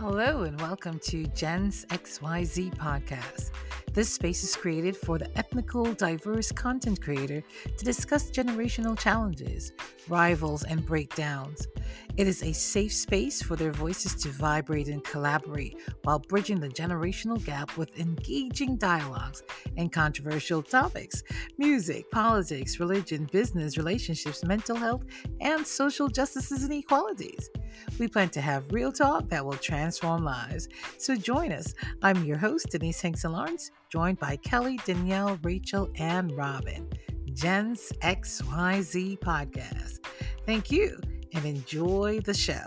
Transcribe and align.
Hello, 0.00 0.44
and 0.44 0.58
welcome 0.62 0.98
to 1.00 1.26
Gens 1.34 1.84
XYZ 1.90 2.74
podcast. 2.78 3.50
This 3.92 4.08
space 4.08 4.42
is 4.42 4.56
created 4.56 4.96
for 4.96 5.18
the 5.18 5.28
ethnical, 5.36 5.92
diverse 5.92 6.50
content 6.50 7.02
creator 7.02 7.42
to 7.76 7.84
discuss 7.84 8.30
generational 8.30 8.98
challenges, 8.98 9.72
rivals, 10.08 10.62
and 10.64 10.86
breakdowns. 10.86 11.68
It 12.16 12.26
is 12.26 12.42
a 12.42 12.54
safe 12.54 12.94
space 12.94 13.42
for 13.42 13.56
their 13.56 13.72
voices 13.72 14.14
to 14.22 14.30
vibrate 14.30 14.88
and 14.88 15.04
collaborate 15.04 15.76
while 16.04 16.20
bridging 16.20 16.60
the 16.60 16.70
generational 16.70 17.44
gap 17.44 17.76
with 17.76 18.00
engaging 18.00 18.76
dialogues 18.76 19.42
and 19.76 19.92
controversial 19.92 20.62
topics 20.62 21.22
music, 21.58 22.10
politics, 22.10 22.80
religion, 22.80 23.28
business, 23.30 23.76
relationships, 23.76 24.44
mental 24.44 24.76
health, 24.76 25.04
and 25.42 25.66
social 25.66 26.08
justices 26.08 26.64
and 26.64 26.72
equalities. 26.72 27.50
We 27.98 28.08
plan 28.08 28.30
to 28.30 28.40
have 28.40 28.72
real 28.72 28.92
talk 28.92 29.28
that 29.28 29.44
will 29.44 29.52
transform 29.52 30.24
lives. 30.24 30.68
So 30.98 31.14
join 31.14 31.52
us. 31.52 31.74
I'm 32.02 32.24
your 32.24 32.38
host, 32.38 32.68
Denise 32.70 33.00
Hinkson 33.00 33.32
Lawrence 33.32 33.70
joined 33.90 34.18
by 34.18 34.36
Kelly, 34.36 34.78
Danielle, 34.84 35.38
Rachel, 35.42 35.90
and 35.96 36.30
Robin. 36.36 36.88
Gens 37.34 37.92
XYZ 38.02 39.18
podcast. 39.18 39.98
Thank 40.46 40.70
you 40.70 41.00
and 41.32 41.44
enjoy 41.44 42.20
the 42.20 42.34
show. 42.34 42.64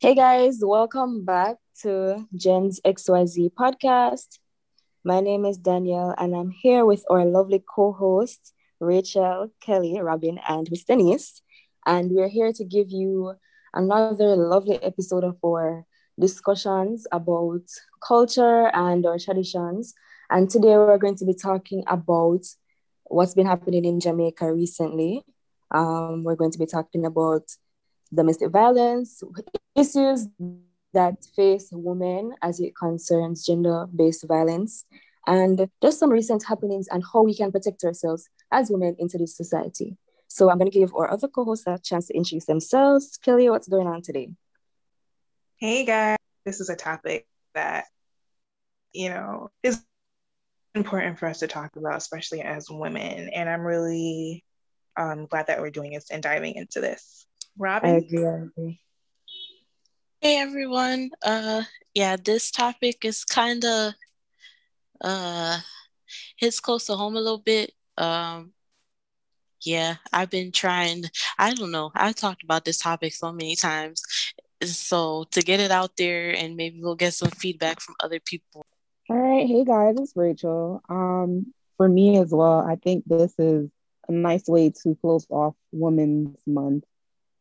Hey 0.00 0.14
guys, 0.14 0.60
welcome 0.62 1.24
back 1.24 1.56
to 1.82 2.26
Gens 2.34 2.80
XYZ 2.84 3.50
podcast. 3.54 4.38
My 5.04 5.20
name 5.20 5.44
is 5.44 5.58
Danielle 5.58 6.14
and 6.18 6.34
I'm 6.36 6.50
here 6.50 6.84
with 6.84 7.04
our 7.10 7.24
lovely 7.24 7.62
co 7.74 7.92
hosts, 7.92 8.52
Rachel, 8.80 9.50
Kelly, 9.60 10.00
Robin, 10.00 10.38
and 10.48 10.68
Miss 10.70 10.84
Denise. 10.84 11.42
And 11.86 12.10
we're 12.10 12.28
here 12.28 12.52
to 12.52 12.64
give 12.64 12.90
you 12.90 13.34
another 13.74 14.36
lovely 14.36 14.82
episode 14.82 15.24
of 15.24 15.36
our 15.44 15.84
discussions 16.18 17.06
about 17.12 17.62
culture 18.06 18.68
and 18.74 19.06
our 19.06 19.18
traditions. 19.18 19.94
And 20.30 20.50
today 20.50 20.76
we're 20.76 20.98
going 20.98 21.16
to 21.16 21.24
be 21.24 21.34
talking 21.34 21.84
about 21.86 22.44
what's 23.04 23.34
been 23.34 23.46
happening 23.46 23.84
in 23.84 24.00
Jamaica 24.00 24.52
recently. 24.52 25.22
Um, 25.70 26.24
we're 26.24 26.36
going 26.36 26.52
to 26.52 26.58
be 26.58 26.66
talking 26.66 27.04
about 27.06 27.42
domestic 28.12 28.50
violence, 28.50 29.22
issues 29.74 30.28
that 30.94 31.24
face 31.36 31.68
women 31.72 32.34
as 32.42 32.60
it 32.60 32.74
concerns 32.76 33.44
gender 33.44 33.86
based 33.94 34.26
violence, 34.26 34.84
and 35.26 35.68
just 35.82 35.98
some 35.98 36.10
recent 36.10 36.44
happenings 36.44 36.88
and 36.90 37.04
how 37.12 37.22
we 37.22 37.34
can 37.34 37.52
protect 37.52 37.84
ourselves 37.84 38.28
as 38.50 38.70
women 38.70 38.96
into 38.98 39.18
this 39.18 39.36
society. 39.36 39.96
So 40.28 40.50
I'm 40.50 40.58
going 40.58 40.70
to 40.70 40.78
give 40.78 40.94
our 40.94 41.10
other 41.10 41.28
co 41.28 41.44
hosts 41.44 41.66
a 41.66 41.78
chance 41.78 42.08
to 42.08 42.14
introduce 42.14 42.44
themselves. 42.44 43.18
Kelly, 43.22 43.48
what's 43.48 43.68
going 43.68 43.86
on 43.86 44.02
today? 44.02 44.30
Hey 45.56 45.84
guys, 45.84 46.18
this 46.44 46.60
is 46.60 46.68
a 46.68 46.76
topic 46.76 47.26
that, 47.54 47.86
you 48.92 49.08
know, 49.08 49.50
is 49.62 49.82
important 50.74 51.18
for 51.18 51.26
us 51.26 51.40
to 51.40 51.48
talk 51.48 51.76
about, 51.76 51.96
especially 51.96 52.42
as 52.42 52.68
women. 52.70 53.30
And 53.34 53.48
I'm 53.48 53.62
really 53.62 54.44
um, 54.96 55.26
glad 55.26 55.48
that 55.48 55.60
we're 55.60 55.70
doing 55.70 55.92
this 55.92 56.10
and 56.10 56.22
diving 56.22 56.54
into 56.54 56.80
this. 56.80 57.26
Robin? 57.56 57.90
I 57.90 57.94
agree, 57.94 58.26
I 58.26 58.36
agree. 58.36 58.80
Hey 60.20 60.40
everyone. 60.40 61.10
Uh 61.24 61.62
yeah, 61.94 62.16
this 62.16 62.50
topic 62.50 63.04
is 63.04 63.24
kind 63.24 63.64
of 63.64 63.94
uh 65.00 65.60
hits 66.36 66.58
close 66.58 66.86
to 66.86 66.96
home 66.96 67.16
a 67.16 67.20
little 67.20 67.38
bit. 67.38 67.72
Um 67.98 68.52
yeah, 69.62 69.96
I've 70.12 70.30
been 70.30 70.52
trying 70.52 71.04
I 71.38 71.54
don't 71.54 71.70
know. 71.70 71.90
I've 71.94 72.14
talked 72.14 72.42
about 72.44 72.64
this 72.64 72.78
topic 72.78 73.12
so 73.12 73.32
many 73.32 73.56
times. 73.56 74.02
So 74.64 75.24
to 75.32 75.42
get 75.42 75.60
it 75.60 75.70
out 75.70 75.96
there 75.96 76.34
and 76.34 76.56
maybe 76.56 76.80
we'll 76.80 76.94
get 76.94 77.14
some 77.14 77.30
feedback 77.30 77.80
from 77.80 77.96
other 78.00 78.20
people. 78.20 78.64
All 79.10 79.16
right 79.16 79.46
hey 79.46 79.64
guys 79.64 79.96
it's 79.98 80.12
rachel. 80.16 80.82
Um 80.88 81.52
for 81.76 81.88
me 81.88 82.18
as 82.18 82.30
well 82.32 82.58
i 82.58 82.74
think 82.74 83.04
this 83.06 83.32
is 83.38 83.70
a 84.08 84.12
nice 84.12 84.48
way 84.48 84.72
to 84.82 84.96
close 85.00 85.26
off 85.30 85.54
women's 85.72 86.38
month. 86.46 86.84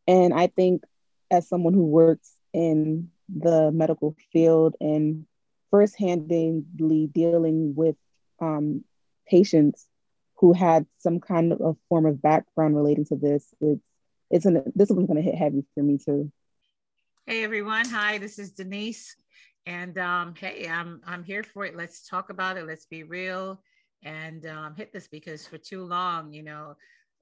And 0.08 0.34
i 0.34 0.48
think 0.48 0.84
as 1.30 1.48
someone 1.48 1.74
who 1.74 1.86
works 1.86 2.36
in 2.54 3.10
the 3.30 3.72
medical 3.72 4.16
field 4.32 4.76
and 4.80 5.26
first-handedly 5.72 7.08
dealing 7.08 7.76
with 7.76 7.96
um, 8.40 8.84
patients 9.28 9.86
who 10.40 10.54
had 10.54 10.86
some 10.98 11.20
kind 11.20 11.52
of 11.52 11.62
a 11.62 11.76
form 11.90 12.06
of 12.06 12.22
background 12.22 12.76
relating 12.76 13.06
to 13.06 13.16
this 13.16 13.54
it's 13.62 13.84
it's 14.30 14.46
an, 14.46 14.62
this 14.76 14.90
one's 14.90 15.08
going 15.08 15.18
to 15.18 15.22
hit 15.22 15.36
heavy 15.36 15.64
for 15.74 15.84
me 15.84 15.98
too 15.98 16.32
Hey 17.30 17.44
everyone. 17.44 17.84
Hi, 17.90 18.20
this 18.20 18.40
is 18.40 18.54
Denise. 18.54 19.14
And 19.66 19.98
um, 19.98 20.34
hey, 20.40 20.66
I'm 20.66 21.02
I'm 21.06 21.26
here 21.26 21.44
for 21.44 21.66
it. 21.66 21.76
Let's 21.76 22.08
talk 22.08 22.30
about 22.30 22.56
it. 22.56 22.66
Let's 22.66 22.86
be 22.86 23.04
real 23.04 23.62
and 24.02 24.46
um, 24.46 24.76
hit 24.76 24.94
this 24.94 25.10
because 25.10 25.46
for 25.46 25.58
too 25.58 25.84
long, 25.84 26.32
you 26.32 26.42
know, 26.42 26.78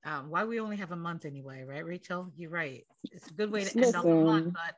um, 0.05 0.29
why 0.29 0.43
we 0.43 0.59
only 0.59 0.77
have 0.77 0.91
a 0.91 0.95
month 0.95 1.25
anyway, 1.25 1.63
right, 1.63 1.83
Rachel? 1.83 2.31
You're 2.37 2.51
right. 2.51 2.85
It's 3.11 3.31
a 3.31 3.33
good 3.33 3.51
way 3.51 3.63
to 3.63 3.83
end 3.83 3.95
off 3.95 4.05
a 4.05 4.09
month, 4.09 4.53
but 4.53 4.75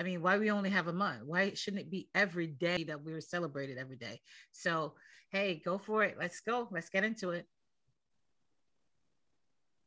I 0.00 0.02
mean, 0.02 0.22
why 0.22 0.38
we 0.38 0.50
only 0.50 0.70
have 0.70 0.86
a 0.86 0.94
month? 0.94 1.24
Why 1.26 1.52
shouldn't 1.52 1.82
it 1.82 1.90
be 1.90 2.08
every 2.14 2.46
day 2.46 2.82
that 2.84 3.04
we 3.04 3.12
were 3.12 3.20
celebrated 3.20 3.76
every 3.76 3.96
day? 3.96 4.22
So, 4.52 4.94
hey, 5.28 5.60
go 5.62 5.76
for 5.76 6.04
it. 6.04 6.16
Let's 6.18 6.40
go. 6.40 6.68
Let's 6.70 6.88
get 6.88 7.04
into 7.04 7.32
it. 7.32 7.46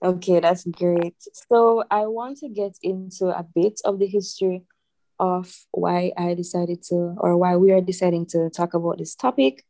Okay, 0.03 0.41
that's 0.41 0.65
great. 0.65 1.15
So, 1.47 1.85
I 1.89 2.07
want 2.07 2.39
to 2.39 2.49
get 2.49 2.77
into 2.83 3.27
a 3.27 3.43
bit 3.55 3.79
of 3.85 3.99
the 3.99 4.07
history 4.07 4.63
of 5.17 5.55
why 5.71 6.11
I 6.17 6.33
decided 6.33 6.83
to, 6.89 7.15
or 7.17 7.37
why 7.37 7.55
we 7.55 7.71
are 7.71 7.79
deciding 7.79 8.25
to 8.27 8.49
talk 8.49 8.73
about 8.73 8.97
this 8.97 9.15
topic. 9.15 9.63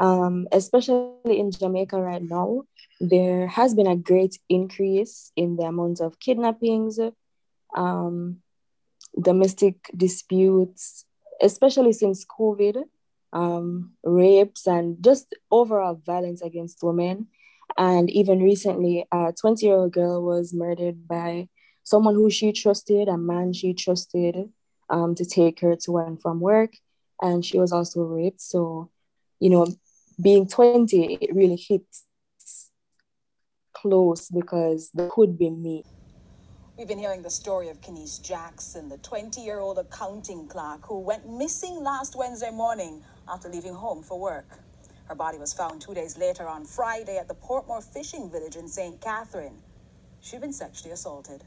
Um, 0.00 0.46
especially 0.52 1.38
in 1.38 1.50
Jamaica 1.50 2.00
right 2.00 2.22
now, 2.22 2.62
there 3.00 3.48
has 3.48 3.74
been 3.74 3.88
a 3.88 3.96
great 3.96 4.38
increase 4.48 5.32
in 5.34 5.56
the 5.56 5.64
amount 5.64 6.00
of 6.00 6.20
kidnappings, 6.20 7.00
um, 7.76 8.38
domestic 9.20 9.90
disputes, 9.96 11.04
especially 11.42 11.92
since 11.92 12.24
COVID, 12.24 12.84
um, 13.32 13.94
rapes, 14.04 14.66
and 14.68 15.02
just 15.02 15.34
overall 15.50 16.00
violence 16.06 16.40
against 16.40 16.82
women. 16.82 17.26
And 17.76 18.10
even 18.10 18.42
recently, 18.42 19.06
a 19.12 19.32
20 19.38 19.64
year 19.64 19.74
old 19.74 19.92
girl 19.92 20.22
was 20.22 20.52
murdered 20.52 21.06
by 21.06 21.48
someone 21.82 22.14
who 22.14 22.30
she 22.30 22.52
trusted, 22.52 23.08
a 23.08 23.16
man 23.16 23.52
she 23.52 23.74
trusted, 23.74 24.50
um, 24.88 25.14
to 25.14 25.24
take 25.24 25.60
her 25.60 25.76
to 25.84 25.98
and 25.98 26.20
from 26.20 26.40
work. 26.40 26.74
And 27.20 27.44
she 27.44 27.58
was 27.58 27.72
also 27.72 28.02
raped. 28.02 28.40
So, 28.40 28.90
you 29.40 29.50
know, 29.50 29.66
being 30.20 30.46
20, 30.46 31.14
it 31.20 31.34
really 31.34 31.56
hits 31.56 32.04
close 33.72 34.28
because 34.28 34.90
that 34.94 35.10
could 35.10 35.38
be 35.38 35.50
me. 35.50 35.84
We've 36.78 36.88
been 36.88 36.98
hearing 36.98 37.22
the 37.22 37.30
story 37.30 37.68
of 37.68 37.80
Khanice 37.80 38.22
Jackson, 38.22 38.88
the 38.88 38.96
20 38.98 39.40
year 39.40 39.60
old 39.60 39.78
accounting 39.78 40.48
clerk 40.48 40.86
who 40.86 41.00
went 41.00 41.28
missing 41.28 41.82
last 41.82 42.16
Wednesday 42.16 42.50
morning 42.50 43.04
after 43.28 43.48
leaving 43.48 43.74
home 43.74 44.02
for 44.02 44.18
work. 44.18 44.58
Her 45.12 45.16
body 45.16 45.36
was 45.36 45.52
found 45.52 45.78
two 45.78 45.92
days 45.92 46.16
later 46.16 46.48
on 46.48 46.64
Friday 46.64 47.18
at 47.18 47.28
the 47.28 47.34
Portmore 47.34 47.84
fishing 47.84 48.30
village 48.30 48.56
in 48.56 48.66
St. 48.66 48.98
Catherine. 48.98 49.58
She'd 50.22 50.40
been 50.40 50.54
sexually 50.54 50.90
assaulted 50.94 51.44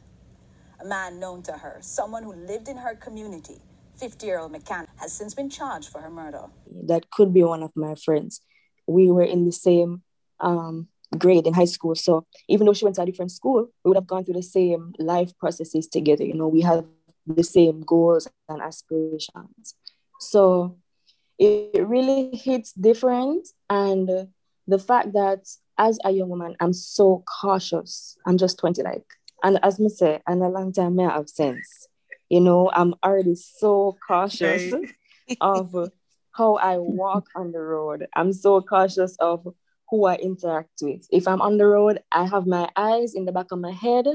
a 0.80 0.86
man 0.86 1.20
known 1.20 1.42
to 1.42 1.54
her, 1.54 1.80
someone 1.82 2.22
who 2.22 2.34
lived 2.34 2.68
in 2.68 2.78
her 2.78 2.94
community. 2.94 3.58
50 3.96 4.24
year 4.24 4.38
old 4.38 4.52
mechanic 4.52 4.92
has 4.98 5.14
since 5.14 5.34
been 5.34 5.50
charged 5.50 5.90
for 5.90 6.00
her 6.00 6.12
murder. 6.12 6.44
That 6.84 7.10
could 7.10 7.34
be 7.34 7.42
one 7.42 7.64
of 7.64 7.72
my 7.76 7.96
friends. 7.96 8.40
We 8.86 9.10
were 9.10 9.24
in 9.24 9.46
the 9.46 9.52
same 9.52 10.04
um, 10.40 10.88
grade 11.18 11.48
in 11.48 11.56
high 11.56 11.66
school. 11.66 11.96
So 11.96 12.28
even 12.48 12.68
though 12.68 12.74
she 12.74 12.86
went 12.86 12.98
to 12.98 13.02
a 13.02 13.06
different 13.08 13.32
school, 13.32 13.70
we 13.84 13.90
would 13.90 13.98
have 13.98 14.06
gone 14.06 14.26
through 14.26 14.36
the 14.36 14.44
same 14.44 14.94
life 15.00 15.36
processes 15.40 15.88
together. 15.88 16.24
You 16.24 16.36
know, 16.36 16.50
we 16.50 16.62
have 16.62 16.86
the 17.26 17.44
same 17.44 17.82
goals 17.82 18.28
and 18.48 18.62
aspirations. 18.62 19.74
So 20.20 20.78
it 21.38 21.86
really 21.88 22.30
hits 22.36 22.72
different. 22.74 23.48
And 23.70 24.28
the 24.68 24.80
fact 24.80 25.14
that 25.14 25.48
as 25.78 26.00
a 26.04 26.12
young 26.12 26.30
woman, 26.30 26.56
I'm 26.60 26.74
so 26.74 27.24
cautious. 27.42 28.18
I'm 28.26 28.38
just 28.38 28.58
20, 28.60 28.84
like 28.84 29.06
and 29.44 29.60
as 29.62 29.80
me 29.80 29.90
say, 29.90 30.22
and 30.26 30.42
a 30.42 30.48
long 30.48 30.74
time 30.74 31.00
I 31.00 31.14
have 31.14 31.30
sense. 31.30 31.88
You 32.30 32.42
know, 32.42 32.72
I'm 32.74 32.96
already 33.04 33.36
so 33.36 33.96
cautious 34.08 34.72
right. 34.72 35.38
of 35.42 35.76
how 36.32 36.56
I 36.56 36.78
walk 36.80 37.28
on 37.36 37.52
the 37.52 37.60
road. 37.60 38.08
I'm 38.16 38.34
so 38.34 38.60
cautious 38.62 39.16
of 39.20 39.48
who 39.90 40.06
I 40.06 40.16
interact 40.16 40.82
with. 40.82 41.06
If 41.12 41.28
I'm 41.28 41.42
on 41.42 41.58
the 41.58 41.68
road, 41.68 42.02
I 42.12 42.26
have 42.26 42.48
my 42.48 42.70
eyes 42.76 43.14
in 43.14 43.26
the 43.26 43.32
back 43.32 43.52
of 43.52 43.60
my 43.60 43.72
head, 43.72 44.08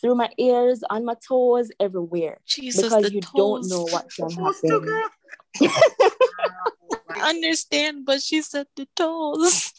through 0.00 0.16
my 0.16 0.30
ears, 0.36 0.82
on 0.90 1.04
my 1.04 1.14
toes, 1.26 1.70
everywhere. 1.78 2.38
Jesus, 2.46 2.82
because 2.82 3.12
you 3.12 3.20
toes. 3.20 3.32
don't 3.36 3.68
know 3.68 3.84
what 3.84 4.12
can 4.12 4.30
happen. 4.30 5.02
I 7.22 7.30
understand, 7.30 8.04
but 8.04 8.20
she 8.20 8.42
said 8.42 8.66
the 8.76 8.86
toes. 8.96 9.72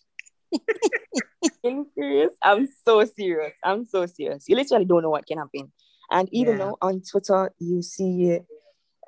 I'm 1.65 1.85
serious. 1.97 2.33
I'm 2.41 2.67
so 2.85 3.03
serious. 3.05 3.53
I'm 3.63 3.85
so 3.85 4.05
serious. 4.05 4.45
You 4.47 4.55
literally 4.55 4.85
don't 4.85 5.01
know 5.01 5.09
what 5.09 5.25
can 5.25 5.39
happen. 5.39 5.71
And 6.11 6.29
even 6.31 6.57
yeah. 6.57 6.65
now 6.65 6.77
on 6.81 7.01
Twitter, 7.01 7.51
you 7.59 7.81
see 7.81 8.39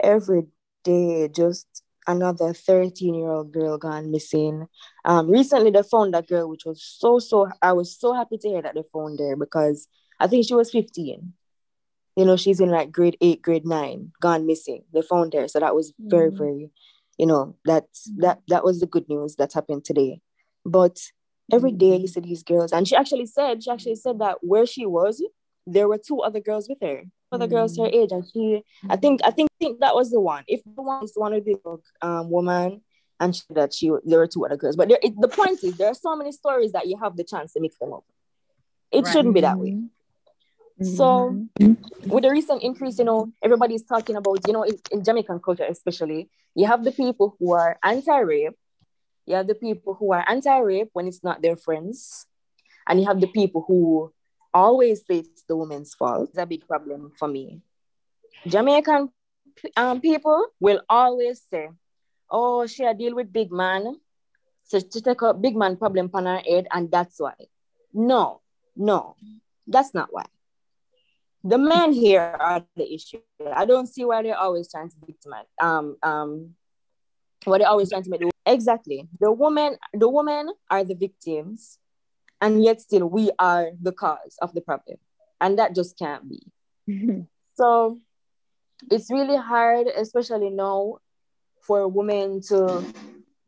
every 0.01 0.47
day 0.83 1.29
just 1.29 1.83
another 2.07 2.53
13 2.53 3.13
year 3.13 3.29
old 3.29 3.51
girl 3.51 3.77
gone 3.77 4.11
missing. 4.11 4.67
Um, 5.03 5.29
recently, 5.29 5.71
they 5.71 5.83
found 5.83 6.13
that 6.13 6.27
girl, 6.27 6.49
which 6.49 6.65
was 6.65 6.83
so, 6.83 7.19
so, 7.19 7.47
I 7.61 7.73
was 7.73 7.97
so 7.97 8.13
happy 8.13 8.37
to 8.39 8.47
hear 8.49 8.61
that 8.61 8.75
they 8.75 8.83
found 8.93 9.19
her 9.19 9.35
because 9.35 9.87
I 10.19 10.27
think 10.27 10.45
she 10.45 10.55
was 10.55 10.71
15. 10.71 11.33
You 12.15 12.25
know, 12.25 12.37
she's 12.37 12.61
in 12.61 12.69
like 12.69 12.91
grade 12.91 13.17
eight, 13.19 13.41
grade 13.41 13.65
nine, 13.65 14.11
gone 14.21 14.45
missing. 14.45 14.83
They 14.93 15.01
found 15.01 15.33
her. 15.33 15.47
So 15.47 15.59
that 15.59 15.75
was 15.75 15.93
very, 15.99 16.29
mm-hmm. 16.29 16.37
very, 16.37 16.71
you 17.17 17.25
know, 17.25 17.56
that 17.65 17.83
mm-hmm. 17.83 18.21
that, 18.21 18.41
that 18.47 18.63
was 18.63 18.79
the 18.79 18.88
good 18.88 19.07
news 19.09 19.35
that 19.38 19.53
happened 19.53 19.85
today. 19.85 20.21
But 20.65 21.00
every 21.51 21.71
day 21.71 21.97
you 21.97 22.06
mm-hmm. 22.06 22.06
see 22.07 22.19
these 22.21 22.44
girls, 22.44 22.71
and 22.71 22.88
she 22.88 22.95
actually 22.95 23.27
said, 23.27 23.63
she 23.63 23.71
actually 23.71 23.95
said 23.95 24.19
that 24.19 24.38
where 24.41 24.65
she 24.65 24.85
was, 24.85 25.23
there 25.67 25.88
were 25.88 25.97
two 25.97 26.21
other 26.21 26.39
girls 26.39 26.67
with 26.69 26.79
her 26.81 27.03
other 27.35 27.47
girls 27.47 27.77
her 27.77 27.83
mm-hmm. 27.83 27.95
age, 27.95 28.12
and 28.12 28.23
she, 28.31 28.63
I 28.89 28.95
think, 28.95 29.19
I 29.23 29.31
think, 29.31 29.50
think 29.59 29.79
that 29.81 29.94
was 29.94 30.09
the 30.12 30.19
one. 30.19 30.44
If 30.47 30.62
the 30.63 30.81
one 30.81 31.03
is 31.03 31.13
one 31.15 31.33
of 31.33 31.45
the 31.45 31.57
um 32.01 32.29
woman, 32.29 32.81
and 33.19 33.35
she, 33.35 33.44
that 33.51 33.73
she 33.73 33.91
there 34.06 34.19
were 34.19 34.27
two 34.27 34.45
other 34.45 34.57
girls, 34.57 34.75
but 34.75 34.89
there, 34.89 35.00
it, 35.01 35.13
the 35.19 35.27
point 35.27 35.63
is 35.63 35.77
there 35.77 35.89
are 35.89 35.95
so 35.95 36.15
many 36.15 36.31
stories 36.31 36.71
that 36.71 36.88
you 36.88 36.97
have 36.97 37.15
the 37.15 37.23
chance 37.23 37.53
to 37.53 37.59
mix 37.59 37.77
them 37.77 37.94
up. 37.94 38.06
It 38.91 39.03
right. 39.03 39.11
shouldn't 39.11 39.33
be 39.33 39.41
that 39.41 39.59
way. 39.59 39.77
So, 40.81 41.48
with 42.06 42.24
the 42.24 42.30
recent 42.30 42.62
increase, 42.62 43.00
you 43.00 43.06
know, 43.06 43.31
everybody's 43.42 43.83
talking 43.83 44.18
about, 44.18 44.39
you 44.45 44.54
know, 44.54 44.63
in, 44.63 44.77
in 44.92 45.04
Jamaican 45.04 45.39
culture 45.39 45.63
especially, 45.63 46.30
you 46.54 46.68
have 46.68 46.83
the 46.83 46.92
people 46.92 47.36
who 47.39 47.54
are 47.54 47.77
anti-rape, 47.81 48.57
you 49.25 49.36
have 49.36 49.48
the 49.48 49.56
people 49.56 49.94
who 49.94 50.12
are 50.12 50.24
anti-rape 50.27 50.89
when 50.94 51.07
it's 51.07 51.24
not 51.24 51.42
their 51.42 51.56
friends, 51.56 52.25
and 52.88 53.00
you 53.00 53.06
have 53.07 53.22
the 53.22 53.27
people 53.27 53.63
who 53.66 54.12
always 54.54 55.06
say 55.06 55.19
it's 55.19 55.44
the 55.44 55.56
woman's 55.56 55.94
fault. 55.94 56.30
It's 56.30 56.38
a 56.38 56.45
big 56.45 56.68
problem 56.68 57.12
for 57.18 57.28
me. 57.28 57.62
Jamaican 58.45 59.10
um, 59.78 60.01
people 60.01 60.48
will 60.60 60.81
always 60.89 61.42
say, 61.50 61.69
oh, 62.30 62.68
she 62.68 62.83
a 62.83 62.94
deal 62.94 63.16
with 63.16 63.31
big 63.31 63.51
man. 63.51 63.95
So 64.63 64.80
she 64.80 65.01
take 65.01 65.21
a 65.21 65.33
big 65.33 65.56
man 65.56 65.78
problem 65.78 66.10
on 66.13 66.25
her 66.25 66.38
head 66.38 66.68
and 66.71 66.92
that's 66.92 67.19
why. 67.19 67.36
No, 67.94 68.42
no, 68.75 69.16
that's 69.68 69.94
not 69.94 70.10
why. 70.12 70.25
The 71.47 71.57
men 71.57 71.94
here 71.94 72.21
are 72.21 72.65
the 72.75 72.94
issue. 72.94 73.19
I 73.53 73.65
don't 73.65 73.88
see 73.88 74.03
why 74.03 74.24
they're 74.24 74.38
always 74.38 74.69
trying 74.69 74.89
to 74.89 74.95
victimize. 75.06 75.45
Um, 75.62 75.95
um, 76.01 76.56
what 77.44 77.59
they're 77.59 77.69
always 77.69 77.92
trying 77.92 78.03
to 78.03 78.09
make. 78.09 78.21
Exactly. 78.45 79.07
The 79.19 79.31
woman, 79.31 79.77
the 79.94 80.09
women 80.09 80.50
are 80.69 80.83
the 80.83 80.95
victims 80.95 81.77
and 82.42 82.63
yet 82.63 82.81
still 82.81 83.07
we 83.07 83.31
are 83.39 83.71
the 83.81 83.92
cause 83.92 84.38
of 84.42 84.53
the 84.53 84.62
problem 84.62 84.97
and 85.42 85.57
that 85.59 85.75
just 85.75 85.97
can't 85.97 86.24
be 86.30 86.42
so 87.56 87.97
it's 88.92 89.09
really 89.09 89.38
hard 89.38 89.88
especially 89.88 90.50
now 90.50 90.97
for 91.62 91.80
a 91.80 91.88
woman 91.88 92.42
to 92.42 92.83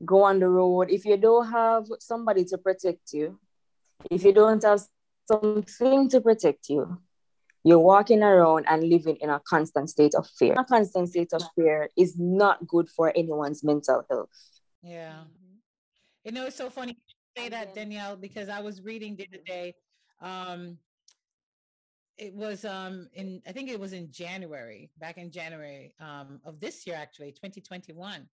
go 0.05 0.23
on 0.23 0.39
the 0.39 0.47
road 0.47 0.89
if 0.89 1.05
you 1.05 1.17
don't 1.17 1.51
have 1.51 1.85
somebody 1.99 2.44
to 2.45 2.57
protect 2.57 3.13
you 3.13 3.39
if 4.09 4.23
you 4.23 4.33
don't 4.33 4.63
have 4.63 4.81
something 5.29 6.09
to 6.09 6.21
protect 6.21 6.69
you 6.69 6.97
you're 7.67 7.79
walking 7.79 8.23
around 8.23 8.65
and 8.67 8.83
living 8.83 9.17
in 9.21 9.29
a 9.29 9.39
constant 9.47 9.89
state 9.89 10.15
of 10.15 10.27
fear 10.39 10.53
a 10.57 10.63
constant 10.65 11.09
state 11.09 11.33
of 11.33 11.43
fear 11.55 11.89
is 11.97 12.17
not 12.17 12.65
good 12.67 12.87
for 12.89 13.11
anyone's 13.15 13.63
mental 13.63 14.03
health 14.09 14.29
yeah 14.81 15.23
you 16.23 16.31
know 16.31 16.45
it's 16.45 16.57
so 16.57 16.69
funny 16.69 16.93
to 16.93 16.99
say 17.37 17.49
that, 17.49 17.75
Danielle, 17.75 18.15
because 18.15 18.49
I 18.49 18.59
was 18.59 18.81
reading 18.81 19.15
the 19.15 19.27
other 19.31 19.43
day. 19.45 19.75
Um, 20.21 20.77
it 22.17 22.33
was 22.33 22.65
um 22.65 23.07
in 23.13 23.41
I 23.47 23.51
think 23.51 23.69
it 23.69 23.79
was 23.79 23.93
in 23.93 24.11
January, 24.11 24.89
back 24.97 25.17
in 25.17 25.31
January 25.31 25.93
um, 25.99 26.41
of 26.43 26.59
this 26.59 26.87
year, 26.87 26.95
actually, 26.95 27.31
2021. 27.31 28.27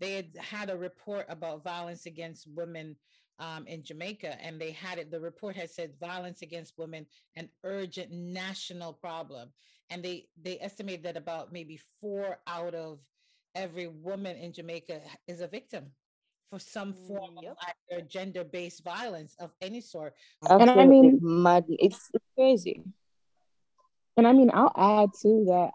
They 0.00 0.12
had 0.12 0.36
had 0.38 0.70
a 0.70 0.76
report 0.76 1.26
about 1.28 1.64
violence 1.64 2.06
against 2.06 2.48
women 2.54 2.96
um, 3.38 3.66
in 3.66 3.82
Jamaica, 3.82 4.36
and 4.42 4.60
they 4.60 4.70
had 4.70 4.98
it. 4.98 5.10
The 5.10 5.20
report 5.20 5.56
had 5.56 5.70
said 5.70 5.92
violence 6.00 6.42
against 6.42 6.78
women 6.78 7.06
an 7.36 7.48
urgent 7.64 8.10
national 8.12 8.92
problem, 8.92 9.50
and 9.90 10.02
they 10.02 10.28
they 10.42 10.58
estimated 10.60 11.04
that 11.04 11.16
about 11.16 11.52
maybe 11.52 11.80
four 12.00 12.38
out 12.46 12.74
of 12.74 12.98
every 13.54 13.86
woman 13.86 14.36
in 14.36 14.52
Jamaica 14.52 15.00
is 15.26 15.40
a 15.40 15.46
victim 15.46 15.92
for 16.50 16.58
some 16.58 16.92
form 16.92 17.38
yep. 17.42 17.52
of 17.52 17.56
either 17.90 18.02
gender-based 18.02 18.84
violence 18.84 19.34
of 19.38 19.50
any 19.62 19.80
sort. 19.80 20.14
And 20.48 20.70
I 20.70 20.84
mean, 20.84 21.18
mad. 21.22 21.64
It's, 21.68 22.10
it's 22.12 22.24
crazy. 22.36 22.82
And 24.16 24.26
I 24.26 24.32
mean, 24.32 24.50
I'll 24.52 24.72
add 24.76 25.10
to 25.22 25.44
that. 25.48 25.70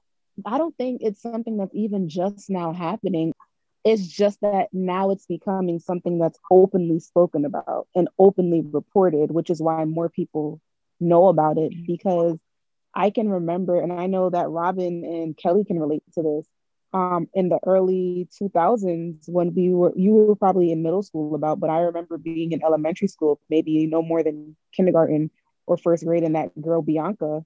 I 0.45 0.59
don't 0.59 0.77
think 0.77 1.01
it's 1.01 1.21
something 1.21 1.57
that's 1.57 1.73
even 1.73 2.09
just 2.09 2.49
now 2.51 2.73
happening. 2.73 3.33
It's 3.87 4.05
just 4.05 4.41
that 4.41 4.67
now 4.73 5.11
it's 5.11 5.25
becoming 5.25 5.79
something 5.79 6.19
that's 6.19 6.39
openly 6.51 6.99
spoken 6.99 7.45
about 7.45 7.87
and 7.95 8.09
openly 8.19 8.61
reported, 8.61 9.31
which 9.31 9.49
is 9.49 9.61
why 9.61 9.85
more 9.85 10.09
people 10.09 10.59
know 10.99 11.27
about 11.27 11.57
it. 11.57 11.71
Because 11.85 12.37
I 12.93 13.11
can 13.11 13.29
remember, 13.29 13.79
and 13.79 13.93
I 13.93 14.07
know 14.07 14.29
that 14.29 14.49
Robin 14.49 15.03
and 15.05 15.37
Kelly 15.37 15.63
can 15.63 15.79
relate 15.79 16.03
to 16.15 16.23
this 16.23 16.47
um, 16.93 17.27
in 17.33 17.49
the 17.49 17.59
early 17.65 18.27
2000s 18.41 19.27
when 19.27 19.53
we 19.53 19.69
were 19.69 19.93
you 19.95 20.13
were 20.13 20.35
probably 20.35 20.71
in 20.71 20.83
middle 20.83 21.03
school 21.03 21.35
about 21.35 21.59
but 21.59 21.69
i 21.69 21.79
remember 21.79 22.17
being 22.17 22.53
in 22.53 22.63
elementary 22.63 23.07
school 23.07 23.39
maybe 23.49 23.85
no 23.87 24.01
more 24.01 24.23
than 24.23 24.55
kindergarten 24.73 25.29
or 25.65 25.77
first 25.77 26.05
grade 26.05 26.23
and 26.23 26.35
that 26.35 26.49
girl 26.61 26.81
bianca 26.81 27.43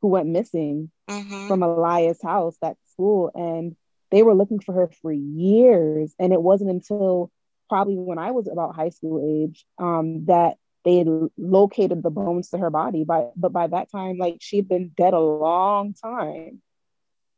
who 0.00 0.08
went 0.08 0.28
missing 0.28 0.90
mm-hmm. 1.08 1.48
from 1.48 1.62
elias 1.62 2.22
house 2.22 2.56
that 2.62 2.76
school 2.92 3.30
and 3.34 3.74
they 4.14 4.22
were 4.22 4.34
looking 4.34 4.60
for 4.60 4.72
her 4.72 4.88
for 5.02 5.12
years. 5.12 6.14
And 6.20 6.32
it 6.32 6.40
wasn't 6.40 6.70
until 6.70 7.32
probably 7.68 7.96
when 7.96 8.18
i 8.18 8.30
was 8.30 8.46
about 8.46 8.76
high 8.76 8.90
school 8.90 9.20
age 9.42 9.64
um, 9.78 10.26
that 10.26 10.54
they 10.84 10.98
had 10.98 11.08
located 11.36 12.02
the 12.02 12.10
bones 12.10 12.50
to 12.50 12.58
her 12.58 12.70
body. 12.70 13.02
By 13.02 13.26
but 13.34 13.52
by 13.52 13.66
that 13.66 13.90
time 13.90 14.16
like 14.16 14.36
she'd 14.40 14.68
been 14.68 14.92
dead 14.96 15.14
a 15.14 15.18
long 15.18 15.94
time. 15.94 16.62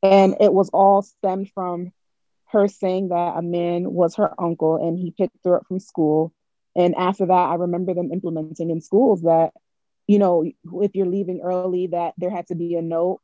And 0.02 0.36
it 0.38 0.52
was 0.52 0.68
all 0.68 1.00
stemmed 1.00 1.50
from 1.54 1.92
her 2.48 2.68
saying 2.68 3.08
that 3.08 3.38
a 3.38 3.42
man 3.42 3.90
was 3.90 4.16
her 4.16 4.38
uncle 4.38 4.76
and 4.76 4.98
he 4.98 5.12
picked 5.12 5.38
her 5.46 5.56
up 5.56 5.66
from 5.66 5.80
school. 5.80 6.34
And 6.76 6.94
after 6.96 7.24
that, 7.24 7.32
I 7.32 7.54
remember 7.54 7.94
them 7.94 8.12
implementing 8.12 8.68
in 8.68 8.82
schools 8.82 9.22
that, 9.22 9.52
you 10.06 10.18
know, 10.18 10.44
if 10.82 10.94
you're 10.94 11.06
leaving 11.06 11.40
early, 11.42 11.86
that 11.86 12.12
there 12.18 12.30
had 12.30 12.48
to 12.48 12.54
be 12.54 12.74
a 12.74 12.82
note 12.82 13.20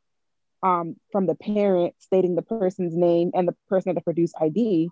um, 0.63 0.97
from 1.11 1.27
the 1.27 1.35
parent 1.35 1.95
stating 1.99 2.35
the 2.35 2.43
person's 2.43 2.97
name 2.97 3.31
and 3.35 3.49
the 3.49 3.57
person 3.69 3.91
had 3.91 3.97
to 3.97 4.03
produce 4.03 4.33
ID 4.41 4.91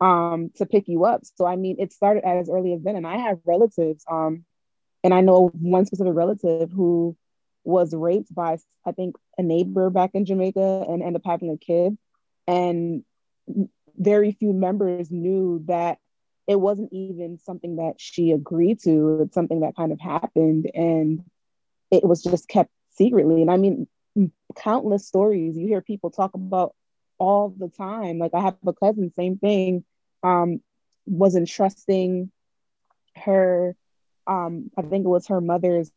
um, 0.00 0.50
to 0.56 0.66
pick 0.66 0.88
you 0.88 1.04
up. 1.04 1.22
So, 1.36 1.46
I 1.46 1.56
mean, 1.56 1.76
it 1.78 1.92
started 1.92 2.24
as 2.24 2.48
early 2.48 2.72
as 2.72 2.82
then. 2.82 2.96
And 2.96 3.06
I 3.06 3.16
have 3.18 3.38
relatives, 3.44 4.04
um, 4.10 4.44
and 5.02 5.12
I 5.12 5.20
know 5.20 5.48
one 5.48 5.86
specific 5.86 6.14
relative 6.14 6.70
who 6.70 7.16
was 7.64 7.94
raped 7.94 8.34
by 8.34 8.58
I 8.86 8.92
think 8.92 9.16
a 9.36 9.42
neighbor 9.42 9.90
back 9.90 10.10
in 10.14 10.24
Jamaica 10.24 10.86
and 10.88 11.02
ended 11.02 11.16
up 11.16 11.30
having 11.30 11.50
a 11.50 11.58
kid. 11.58 11.98
And 12.46 13.04
very 13.96 14.32
few 14.32 14.52
members 14.52 15.10
knew 15.10 15.62
that 15.66 15.98
it 16.46 16.58
wasn't 16.58 16.92
even 16.92 17.38
something 17.38 17.76
that 17.76 17.94
she 17.98 18.30
agreed 18.30 18.80
to. 18.84 19.20
It's 19.22 19.34
something 19.34 19.60
that 19.60 19.76
kind 19.76 19.92
of 19.92 20.00
happened 20.00 20.70
and 20.74 21.22
it 21.90 22.04
was 22.04 22.22
just 22.22 22.48
kept 22.48 22.70
secretly. 22.90 23.42
And 23.42 23.50
I 23.50 23.56
mean, 23.58 23.86
countless 24.56 25.06
stories 25.06 25.56
you 25.56 25.66
hear 25.66 25.80
people 25.80 26.10
talk 26.10 26.34
about 26.34 26.74
all 27.18 27.54
the 27.56 27.68
time. 27.68 28.18
Like 28.18 28.34
I 28.34 28.40
have 28.40 28.56
a 28.66 28.72
cousin, 28.72 29.12
same 29.12 29.38
thing, 29.38 29.84
um, 30.22 30.60
was 31.06 31.34
entrusting 31.36 32.30
her, 33.16 33.74
um, 34.26 34.70
I 34.76 34.82
think 34.82 35.04
it 35.04 35.08
was 35.08 35.26
her 35.28 35.40
mother's 35.40 35.92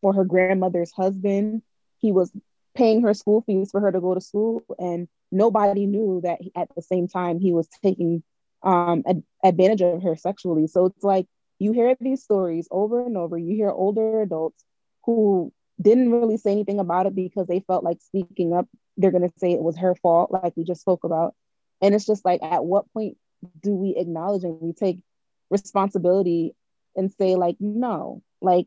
for 0.00 0.12
her 0.14 0.24
grandmother's 0.24 0.92
husband. 0.92 1.62
He 1.98 2.12
was 2.12 2.32
paying 2.74 3.02
her 3.02 3.14
school 3.14 3.42
fees 3.42 3.70
for 3.70 3.80
her 3.80 3.92
to 3.92 4.00
go 4.00 4.14
to 4.14 4.20
school, 4.20 4.64
and 4.78 5.08
nobody 5.30 5.86
knew 5.86 6.20
that 6.24 6.40
at 6.54 6.68
the 6.74 6.82
same 6.82 7.08
time 7.08 7.38
he 7.38 7.52
was 7.52 7.68
taking 7.82 8.22
um, 8.62 9.02
ad- 9.06 9.22
advantage 9.44 9.80
of 9.82 10.02
her 10.02 10.16
sexually. 10.16 10.66
So 10.66 10.86
it's 10.86 11.04
like 11.04 11.26
you 11.58 11.72
hear 11.72 11.96
these 12.00 12.22
stories 12.22 12.68
over 12.70 13.02
and 13.02 13.16
over. 13.16 13.38
You 13.38 13.54
hear 13.56 13.70
older 13.70 14.22
adults 14.22 14.64
who 15.04 15.52
didn't 15.80 16.10
really 16.10 16.36
say 16.36 16.52
anything 16.52 16.80
about 16.80 17.06
it 17.06 17.14
because 17.14 17.46
they 17.46 17.60
felt 17.60 17.84
like 17.84 17.98
speaking 18.00 18.52
up, 18.52 18.66
they're 18.96 19.10
going 19.10 19.28
to 19.28 19.38
say 19.38 19.52
it 19.52 19.62
was 19.62 19.76
her 19.78 19.94
fault, 19.94 20.30
like 20.30 20.56
we 20.56 20.64
just 20.64 20.80
spoke 20.80 21.04
about. 21.04 21.34
And 21.82 21.94
it's 21.94 22.06
just 22.06 22.24
like, 22.24 22.42
at 22.42 22.64
what 22.64 22.90
point 22.92 23.16
do 23.62 23.72
we 23.72 23.96
acknowledge 23.96 24.44
and 24.44 24.58
we 24.60 24.72
take 24.72 24.98
responsibility 25.50 26.54
and 26.96 27.12
say, 27.12 27.36
like, 27.36 27.56
no, 27.60 28.22
like 28.40 28.66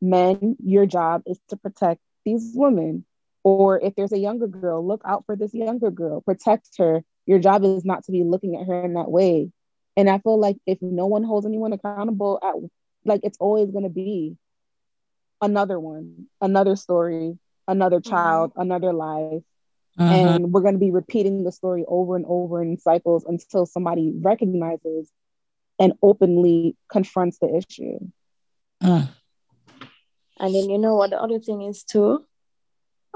men, 0.00 0.56
your 0.62 0.86
job 0.86 1.22
is 1.26 1.38
to 1.48 1.56
protect 1.56 2.00
these 2.24 2.52
women. 2.54 3.04
Or 3.44 3.78
if 3.78 3.94
there's 3.94 4.12
a 4.12 4.18
younger 4.18 4.48
girl, 4.48 4.84
look 4.84 5.02
out 5.04 5.24
for 5.26 5.36
this 5.36 5.54
younger 5.54 5.90
girl, 5.90 6.22
protect 6.22 6.70
her. 6.78 7.04
Your 7.26 7.38
job 7.38 7.62
is 7.62 7.84
not 7.84 8.04
to 8.04 8.12
be 8.12 8.24
looking 8.24 8.56
at 8.56 8.66
her 8.66 8.84
in 8.84 8.94
that 8.94 9.10
way. 9.10 9.50
And 9.96 10.10
I 10.10 10.18
feel 10.18 10.38
like 10.38 10.56
if 10.66 10.78
no 10.80 11.06
one 11.06 11.22
holds 11.22 11.46
anyone 11.46 11.72
accountable, 11.72 12.40
at, 12.42 12.54
like 13.04 13.20
it's 13.22 13.38
always 13.38 13.70
going 13.70 13.84
to 13.84 13.90
be 13.90 14.36
another 15.40 15.78
one, 15.78 16.26
another 16.40 16.76
story 16.76 17.38
another 17.68 18.00
child, 18.00 18.50
mm-hmm. 18.50 18.60
another 18.60 18.92
life. 18.92 19.42
Mm-hmm. 19.98 20.12
And 20.12 20.52
we're 20.52 20.60
going 20.60 20.74
to 20.74 20.80
be 20.80 20.90
repeating 20.90 21.44
the 21.44 21.52
story 21.52 21.84
over 21.86 22.16
and 22.16 22.24
over 22.26 22.62
in 22.62 22.78
cycles 22.78 23.24
until 23.24 23.64
somebody 23.64 24.12
recognizes 24.14 25.10
and 25.78 25.92
openly 26.02 26.76
confronts 26.90 27.38
the 27.38 27.56
issue. 27.56 27.98
Mm. 28.82 29.08
And 30.40 30.54
then, 30.54 30.68
you 30.68 30.78
know 30.78 30.96
what, 30.96 31.10
the 31.10 31.20
other 31.20 31.38
thing 31.38 31.62
is 31.62 31.84
too, 31.84 32.24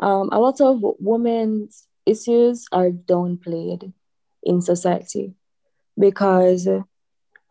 um, 0.00 0.28
a 0.30 0.38
lot 0.38 0.60
of 0.60 0.80
women's 1.00 1.87
issues 2.06 2.66
are 2.70 2.90
downplayed 2.90 3.92
in 4.44 4.62
society 4.62 5.34
because, 5.98 6.68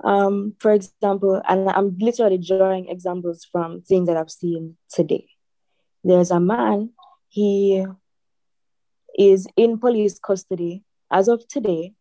um, 0.03 0.53
for 0.59 0.71
example, 0.71 1.41
and 1.47 1.69
I'm 1.69 1.97
literally 1.99 2.37
drawing 2.37 2.89
examples 2.89 3.45
from 3.51 3.81
things 3.81 4.07
that 4.07 4.17
I've 4.17 4.31
seen 4.31 4.77
today. 4.89 5.27
There's 6.03 6.31
a 6.31 6.39
man, 6.39 6.91
he 7.29 7.85
is 9.17 9.47
in 9.55 9.79
police 9.79 10.19
custody 10.19 10.83
as 11.11 11.27
of 11.27 11.47
today 11.47 11.93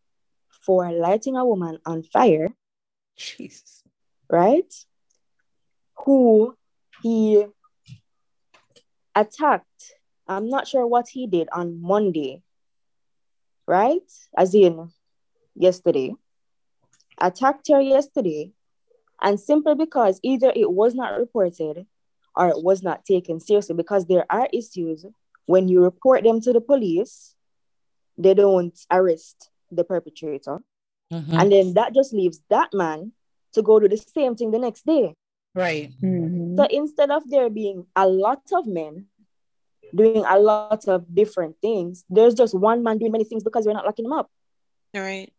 for 0.50 0.92
lighting 0.92 1.36
a 1.36 1.44
woman 1.44 1.78
on 1.86 2.02
fire. 2.02 2.54
Jesus. 3.16 3.82
Right? 4.30 4.72
Who 6.04 6.54
he 7.02 7.46
attacked. 9.14 9.94
I'm 10.28 10.50
not 10.50 10.68
sure 10.68 10.86
what 10.86 11.08
he 11.08 11.26
did 11.26 11.48
on 11.52 11.80
Monday. 11.80 12.42
Right? 13.66 14.10
As 14.36 14.54
in 14.54 14.90
yesterday. 15.54 16.14
Attacked 17.20 17.68
her 17.68 17.80
yesterday. 17.80 18.52
And 19.22 19.40
simply 19.40 19.74
because 19.74 20.20
either 20.22 20.52
it 20.54 20.70
was 20.70 20.94
not 20.94 21.18
reported 21.18 21.86
or 22.36 22.48
it 22.48 22.62
was 22.62 22.82
not 22.82 23.04
taken 23.04 23.40
seriously, 23.40 23.74
because 23.74 24.06
there 24.06 24.26
are 24.28 24.48
issues 24.52 25.06
when 25.46 25.68
you 25.68 25.82
report 25.82 26.24
them 26.24 26.40
to 26.42 26.52
the 26.52 26.60
police, 26.60 27.34
they 28.18 28.34
don't 28.34 28.78
arrest 28.90 29.50
the 29.70 29.84
perpetrator. 29.84 30.58
Mm-hmm. 31.12 31.40
And 31.40 31.52
then 31.52 31.74
that 31.74 31.94
just 31.94 32.12
leaves 32.12 32.40
that 32.50 32.74
man 32.74 33.12
to 33.54 33.62
go 33.62 33.80
do 33.80 33.88
the 33.88 33.96
same 33.96 34.34
thing 34.34 34.50
the 34.50 34.58
next 34.58 34.84
day. 34.84 35.14
Right. 35.54 35.92
Mm-hmm. 36.02 36.56
So 36.56 36.64
instead 36.64 37.10
of 37.10 37.22
there 37.30 37.48
being 37.48 37.86
a 37.96 38.06
lot 38.06 38.42
of 38.52 38.66
men 38.66 39.06
doing 39.94 40.24
a 40.28 40.38
lot 40.38 40.86
of 40.88 41.14
different 41.14 41.56
things, 41.62 42.04
there's 42.10 42.34
just 42.34 42.54
one 42.54 42.82
man 42.82 42.98
doing 42.98 43.12
many 43.12 43.24
things 43.24 43.42
because 43.42 43.64
we're 43.64 43.72
not 43.72 43.86
locking 43.86 44.04
him 44.04 44.12
up. 44.12 44.30
Right. 44.94 45.32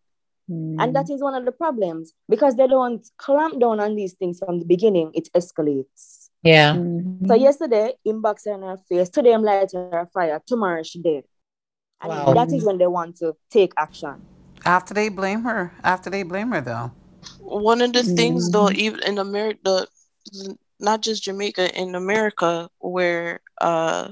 Mm-hmm. 0.50 0.80
And 0.80 0.96
that 0.96 1.10
is 1.10 1.22
one 1.22 1.36
of 1.36 1.46
the 1.46 1.52
problems 1.52 2.14
because 2.30 2.56
they 2.56 2.68
don't 2.68 3.06
clamp 3.18 3.60
down 3.60 3.80
on 3.80 3.96
these 3.96 4.14
things 4.14 4.40
from 4.40 4.60
the 4.60 4.66
beginning, 4.66 5.12
it 5.14 5.30
escalates. 5.34 6.30
Yeah. 6.44 6.74
Mm-hmm. 6.74 7.28
So 7.28 7.34
yesterday, 7.36 7.94
inbox 8.06 8.48
in 8.48 8.62
her 8.62 8.78
face. 8.90 9.10
Today, 9.10 9.34
I'm 9.34 9.44
lighting 9.44 9.90
her 9.92 10.08
fire. 10.14 10.42
Tomorrow, 10.46 10.84
she 10.84 11.02
dead. 11.02 11.24
And 12.02 12.12
wow. 12.12 12.34
that 12.34 12.54
is 12.54 12.64
when 12.64 12.78
they 12.78 12.88
want 12.88 13.18
to 13.18 13.36
take 13.50 13.74
action. 13.78 14.22
After 14.64 14.94
they 14.94 15.10
blame 15.10 15.44
her. 15.44 15.74
After 15.84 16.10
they 16.10 16.24
blame 16.24 16.52
her, 16.52 16.62
though. 16.62 16.92
One 17.40 17.82
of 17.82 17.94
the 17.94 18.00
mm-hmm. 18.00 18.16
things, 18.16 18.52
though, 18.52 18.70
even 18.72 19.02
in 19.04 19.18
America, 19.18 19.88
not 20.80 21.02
just 21.02 21.24
Jamaica, 21.24 21.78
in 21.80 21.96
America, 21.96 22.70
where 22.80 23.42
uh, 23.60 24.12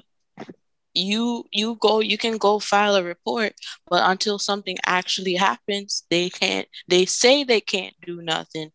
you 0.95 1.45
you 1.51 1.77
go, 1.79 1.99
you 1.99 2.17
can 2.17 2.37
go 2.37 2.59
file 2.59 2.95
a 2.95 3.03
report, 3.03 3.53
but 3.87 4.09
until 4.09 4.39
something 4.39 4.77
actually 4.85 5.35
happens, 5.35 6.05
they 6.09 6.29
can't. 6.29 6.67
They 6.87 7.05
say 7.05 7.43
they 7.43 7.61
can't 7.61 7.95
do 8.01 8.21
nothing. 8.21 8.71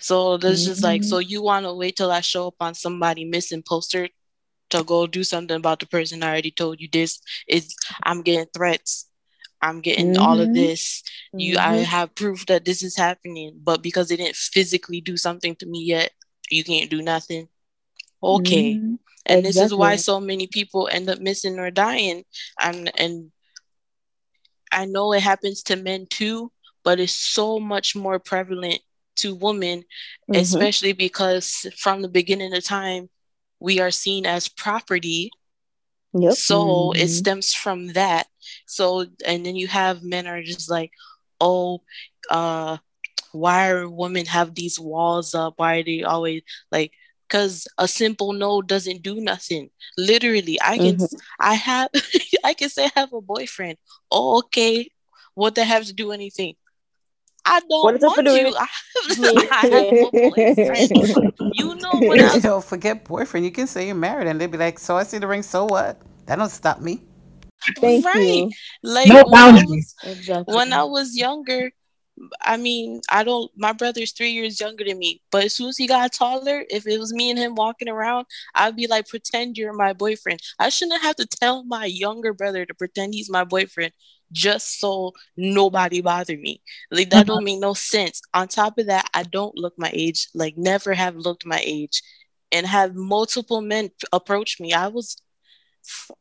So 0.00 0.36
there's 0.36 0.62
mm-hmm. 0.62 0.70
just 0.70 0.82
like, 0.82 1.04
so 1.04 1.16
mm-hmm. 1.16 1.30
you 1.30 1.42
want 1.42 1.66
to 1.66 1.74
wait 1.74 1.96
till 1.96 2.10
I 2.10 2.20
show 2.20 2.48
up 2.48 2.54
on 2.60 2.74
somebody 2.74 3.24
missing 3.24 3.62
poster 3.66 4.08
to 4.70 4.84
go 4.84 5.06
do 5.06 5.24
something 5.24 5.56
about 5.56 5.80
the 5.80 5.86
person 5.86 6.22
I 6.22 6.28
already 6.28 6.50
told 6.50 6.80
you 6.80 6.88
this 6.90 7.20
is 7.48 7.74
I'm 8.02 8.22
getting 8.22 8.46
threats. 8.54 9.08
I'm 9.62 9.80
getting 9.80 10.14
mm-hmm. 10.14 10.22
all 10.22 10.40
of 10.40 10.46
mm-hmm. 10.46 10.54
this. 10.54 11.02
You 11.32 11.56
mm-hmm. 11.56 11.70
I 11.70 11.76
have 11.78 12.14
proof 12.14 12.46
that 12.46 12.64
this 12.64 12.82
is 12.82 12.96
happening, 12.96 13.60
but 13.62 13.82
because 13.82 14.08
they 14.08 14.16
didn't 14.16 14.36
physically 14.36 15.00
do 15.00 15.16
something 15.16 15.54
to 15.56 15.66
me 15.66 15.82
yet, 15.82 16.12
you 16.50 16.64
can't 16.64 16.90
do 16.90 17.02
nothing. 17.02 17.48
Okay. 18.22 18.74
Mm-hmm. 18.74 18.94
And 19.26 19.46
exactly. 19.46 19.52
this 19.52 19.72
is 19.72 19.74
why 19.74 19.96
so 19.96 20.20
many 20.20 20.46
people 20.46 20.88
end 20.90 21.08
up 21.08 21.20
missing 21.20 21.58
or 21.58 21.70
dying. 21.70 22.24
And 22.60 22.90
and 22.98 23.32
I 24.72 24.86
know 24.86 25.12
it 25.12 25.22
happens 25.22 25.62
to 25.64 25.76
men 25.76 26.06
too, 26.08 26.52
but 26.84 27.00
it's 27.00 27.12
so 27.12 27.58
much 27.58 27.94
more 27.94 28.18
prevalent 28.18 28.80
to 29.16 29.34
women, 29.34 29.80
mm-hmm. 29.80 30.34
especially 30.34 30.92
because 30.92 31.66
from 31.76 32.02
the 32.02 32.08
beginning 32.08 32.54
of 32.54 32.64
time, 32.64 33.08
we 33.60 33.80
are 33.80 33.90
seen 33.90 34.26
as 34.26 34.48
property. 34.48 35.30
Yep. 36.14 36.32
So 36.34 36.64
mm-hmm. 36.64 37.00
it 37.00 37.08
stems 37.08 37.54
from 37.54 37.88
that. 37.88 38.26
So, 38.66 39.06
and 39.26 39.44
then 39.44 39.54
you 39.54 39.68
have 39.68 40.02
men 40.02 40.26
are 40.26 40.42
just 40.42 40.70
like, 40.70 40.90
oh, 41.40 41.82
uh, 42.30 42.78
why 43.32 43.70
are 43.70 43.88
women 43.88 44.26
have 44.26 44.54
these 44.54 44.80
walls 44.80 45.34
up? 45.34 45.54
Why 45.56 45.78
are 45.78 45.84
they 45.84 46.02
always 46.02 46.42
like, 46.72 46.92
because 47.30 47.68
a 47.78 47.86
simple 47.86 48.32
no 48.32 48.60
doesn't 48.60 49.02
do 49.02 49.20
nothing. 49.20 49.70
Literally, 49.96 50.58
I 50.60 50.78
can, 50.78 50.96
mm-hmm. 50.96 51.16
I 51.38 51.54
have, 51.54 51.88
I 52.44 52.54
can 52.54 52.68
say 52.68 52.86
I 52.86 52.90
have 52.96 53.12
a 53.12 53.20
boyfriend. 53.20 53.78
Oh, 54.10 54.38
okay. 54.38 54.90
What 55.34 55.54
they 55.54 55.64
have 55.64 55.84
to 55.84 55.92
do 55.92 56.10
anything? 56.10 56.56
I 57.44 57.60
don't 57.60 57.84
what 57.84 57.94
is 57.94 58.02
want 58.02 58.26
you. 58.26 58.54
I 58.58 58.68
have 59.62 59.72
a 59.72 60.10
boyfriend. 60.10 61.32
you 61.54 61.74
know 61.76 61.92
what 61.92 62.20
I 62.20 62.38
don't 62.40 62.64
forget 62.64 63.04
boyfriend. 63.04 63.46
You 63.46 63.52
can 63.52 63.68
say 63.68 63.86
you're 63.86 63.94
married 63.94 64.26
and 64.26 64.40
they'd 64.40 64.50
be 64.50 64.58
like, 64.58 64.78
so 64.78 64.96
I 64.96 65.04
see 65.04 65.18
the 65.18 65.28
ring, 65.28 65.42
so 65.42 65.66
what? 65.66 66.02
That 66.26 66.36
don't 66.36 66.50
stop 66.50 66.80
me. 66.80 67.02
Thank 67.78 68.04
right. 68.04 68.16
you. 68.20 68.50
Like 68.82 69.08
no 69.08 69.22
when, 69.26 69.34
I 69.34 69.64
was, 69.64 69.94
exactly. 70.02 70.54
when 70.54 70.72
I 70.72 70.84
was 70.84 71.16
younger, 71.16 71.70
I 72.42 72.56
mean, 72.56 73.00
I 73.10 73.24
don't. 73.24 73.50
My 73.56 73.72
brother's 73.72 74.12
three 74.12 74.30
years 74.32 74.60
younger 74.60 74.84
than 74.84 74.98
me, 74.98 75.22
but 75.30 75.44
as 75.44 75.54
soon 75.54 75.68
as 75.68 75.76
he 75.76 75.86
got 75.86 76.12
taller, 76.12 76.64
if 76.70 76.86
it 76.86 76.98
was 76.98 77.12
me 77.12 77.30
and 77.30 77.38
him 77.38 77.54
walking 77.54 77.88
around, 77.88 78.26
I'd 78.54 78.76
be 78.76 78.86
like, 78.86 79.08
"Pretend 79.08 79.56
you're 79.56 79.72
my 79.72 79.92
boyfriend." 79.92 80.40
I 80.58 80.68
shouldn't 80.68 81.02
have 81.02 81.16
to 81.16 81.26
tell 81.26 81.64
my 81.64 81.86
younger 81.86 82.32
brother 82.34 82.66
to 82.66 82.74
pretend 82.74 83.14
he's 83.14 83.30
my 83.30 83.44
boyfriend 83.44 83.92
just 84.32 84.78
so 84.78 85.12
nobody 85.36 86.00
bother 86.00 86.36
me. 86.36 86.62
Like 86.90 87.10
that 87.10 87.26
don't 87.26 87.38
uh-huh. 87.38 87.44
make 87.44 87.60
no 87.60 87.74
sense. 87.74 88.20
On 88.34 88.48
top 88.48 88.78
of 88.78 88.86
that, 88.86 89.08
I 89.14 89.22
don't 89.24 89.56
look 89.56 89.74
my 89.78 89.90
age. 89.92 90.28
Like 90.34 90.56
never 90.56 90.94
have 90.94 91.16
looked 91.16 91.46
my 91.46 91.60
age, 91.64 92.02
and 92.52 92.66
have 92.66 92.94
multiple 92.94 93.60
men 93.60 93.90
approach 94.12 94.60
me. 94.60 94.72
I 94.72 94.88
was 94.88 95.16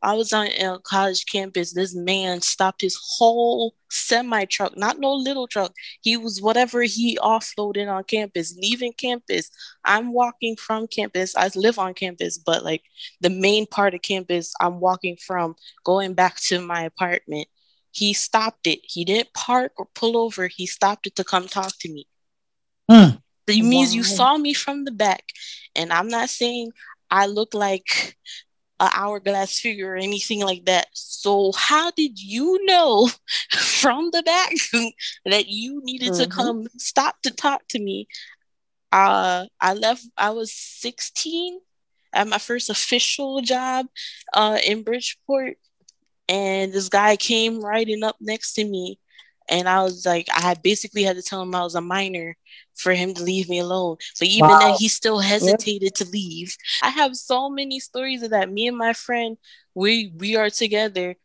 I 0.02 0.14
was 0.14 0.34
on 0.34 0.48
a 0.48 0.80
college 0.80 1.26
campus. 1.26 1.74
This 1.74 1.96
man 1.96 2.42
stopped 2.42 2.82
his 2.82 2.98
whole 3.02 3.76
semi 3.90 4.46
truck, 4.46 4.78
not 4.78 5.00
no 5.00 5.14
little 5.14 5.48
truck. 5.48 5.74
He 6.02 6.18
was 6.18 6.42
whatever 6.42 6.84
he 6.84 7.18
offloaded 7.18 7.92
on 7.92 8.04
campus, 8.06 8.56
leaving 8.58 8.94
campus. 8.94 9.50
I'm 9.84 10.14
walking 10.14 10.56
from 10.56 10.88
campus. 10.88 11.36
I 11.36 11.50
live 11.56 11.80
on 11.80 11.94
campus, 11.94 12.38
but 12.38 12.64
like 12.64 12.84
the 13.22 13.30
main 13.30 13.66
part 13.66 13.94
of 13.94 14.02
campus, 14.02 14.54
I'm 14.60 14.80
walking 14.80 15.18
from 15.18 15.56
going 15.84 16.14
back 16.14 16.38
to 16.48 16.62
my 16.62 16.84
apartment. 16.84 17.48
He 17.92 18.14
stopped 18.14 18.68
it. 18.68 18.80
He 18.84 19.04
didn't 19.04 19.34
park 19.34 19.74
or 19.78 19.88
pull 19.96 20.18
over. 20.18 20.48
He 20.48 20.66
stopped 20.66 21.08
it 21.08 21.16
to 21.16 21.24
come 21.24 21.48
talk 21.48 21.74
to 21.80 21.92
me. 21.92 22.08
Mm. 22.90 23.22
That 23.48 23.58
means 23.58 23.90
wow. 23.90 23.96
you 23.96 24.04
saw 24.04 24.38
me 24.38 24.54
from 24.54 24.86
the 24.86 24.92
back. 24.92 25.24
And 25.76 25.92
I'm 25.92 26.08
not 26.08 26.30
saying 26.30 26.72
I 27.10 27.26
look 27.26 27.54
like 27.54 28.16
an 28.80 28.90
hourglass 28.94 29.60
figure 29.60 29.94
or 29.94 29.98
anything 29.98 30.42
like 30.42 30.66
that. 30.66 30.88
So 30.94 31.52
how 31.56 31.92
did 31.92 32.20
you 32.20 32.64
know 32.66 33.10
from 33.52 34.12
the 34.12 34.24
back 34.24 34.54
that 35.26 35.48
you 35.48 35.82
needed 35.84 36.12
mm-hmm. 36.12 36.24
to 36.24 36.30
come 36.30 36.68
stop 36.78 37.22
to 37.24 37.32
talk 37.32 37.68
to 37.70 37.80
me? 37.80 38.08
Uh, 38.92 39.46
I 39.62 39.74
left. 39.74 40.08
I 40.18 40.32
was 40.32 40.54
16 40.54 41.60
at 42.14 42.28
my 42.28 42.40
first 42.40 42.70
official 42.70 43.42
job 43.42 43.86
uh, 44.34 44.58
in 44.66 44.84
Bridgeport, 44.84 45.58
and 46.28 46.74
this 46.74 46.90
guy 46.90 47.16
came 47.16 47.62
riding 47.62 48.04
up 48.04 48.16
next 48.20 48.54
to 48.54 48.66
me 48.66 49.00
and 49.50 49.68
I 49.68 49.84
was 49.84 50.06
like, 50.06 50.28
I 50.34 50.54
basically 50.54 51.04
had 51.04 51.16
to 51.16 51.24
tell 51.24 51.42
him 51.42 51.56
I 51.56 51.64
was 51.64 51.76
a 51.76 51.82
minor 51.82 52.38
for 52.80 52.94
him 52.94 53.14
to 53.14 53.24
leave 53.24 53.50
me 53.50 53.60
alone. 53.60 53.98
So 54.14 54.26
even 54.26 54.50
wow. 54.50 54.60
then, 54.60 54.76
he 54.80 54.88
still 54.88 55.20
hesitated 55.20 55.84
yep. 55.84 55.94
to 55.96 56.06
leave. 56.06 56.56
I 56.82 56.90
have 56.90 57.16
so 57.16 57.50
many 57.50 57.80
stories 57.80 58.24
of 58.24 58.32
that. 58.32 58.52
Me 58.52 58.68
and 58.68 58.78
my 58.78 58.94
friend, 58.94 59.38
we 59.76 60.14
we 60.18 60.36
are 60.36 60.50
together. 60.50 61.16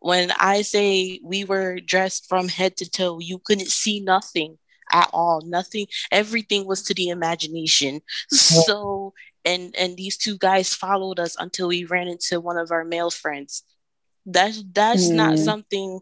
When 0.00 0.30
I 0.38 0.62
say 0.62 1.20
we 1.24 1.44
were 1.44 1.80
dressed 1.80 2.28
from 2.28 2.48
head 2.48 2.76
to 2.76 2.88
toe, 2.88 3.18
you 3.18 3.38
couldn't 3.38 3.68
see 3.68 4.00
nothing 4.00 4.58
at 4.92 5.10
all. 5.12 5.42
Nothing. 5.44 5.86
Everything 6.12 6.66
was 6.66 6.82
to 6.84 6.94
the 6.94 7.08
imagination. 7.08 7.94
Yep. 7.94 8.00
So 8.30 9.14
and 9.44 9.74
and 9.76 9.96
these 9.96 10.16
two 10.16 10.38
guys 10.38 10.74
followed 10.74 11.18
us 11.18 11.36
until 11.38 11.68
we 11.68 11.84
ran 11.84 12.08
into 12.08 12.40
one 12.40 12.58
of 12.58 12.70
our 12.70 12.84
male 12.84 13.10
friends 13.10 13.64
that's 14.28 14.62
that's 14.72 15.08
mm. 15.08 15.14
not 15.14 15.38
something 15.38 16.00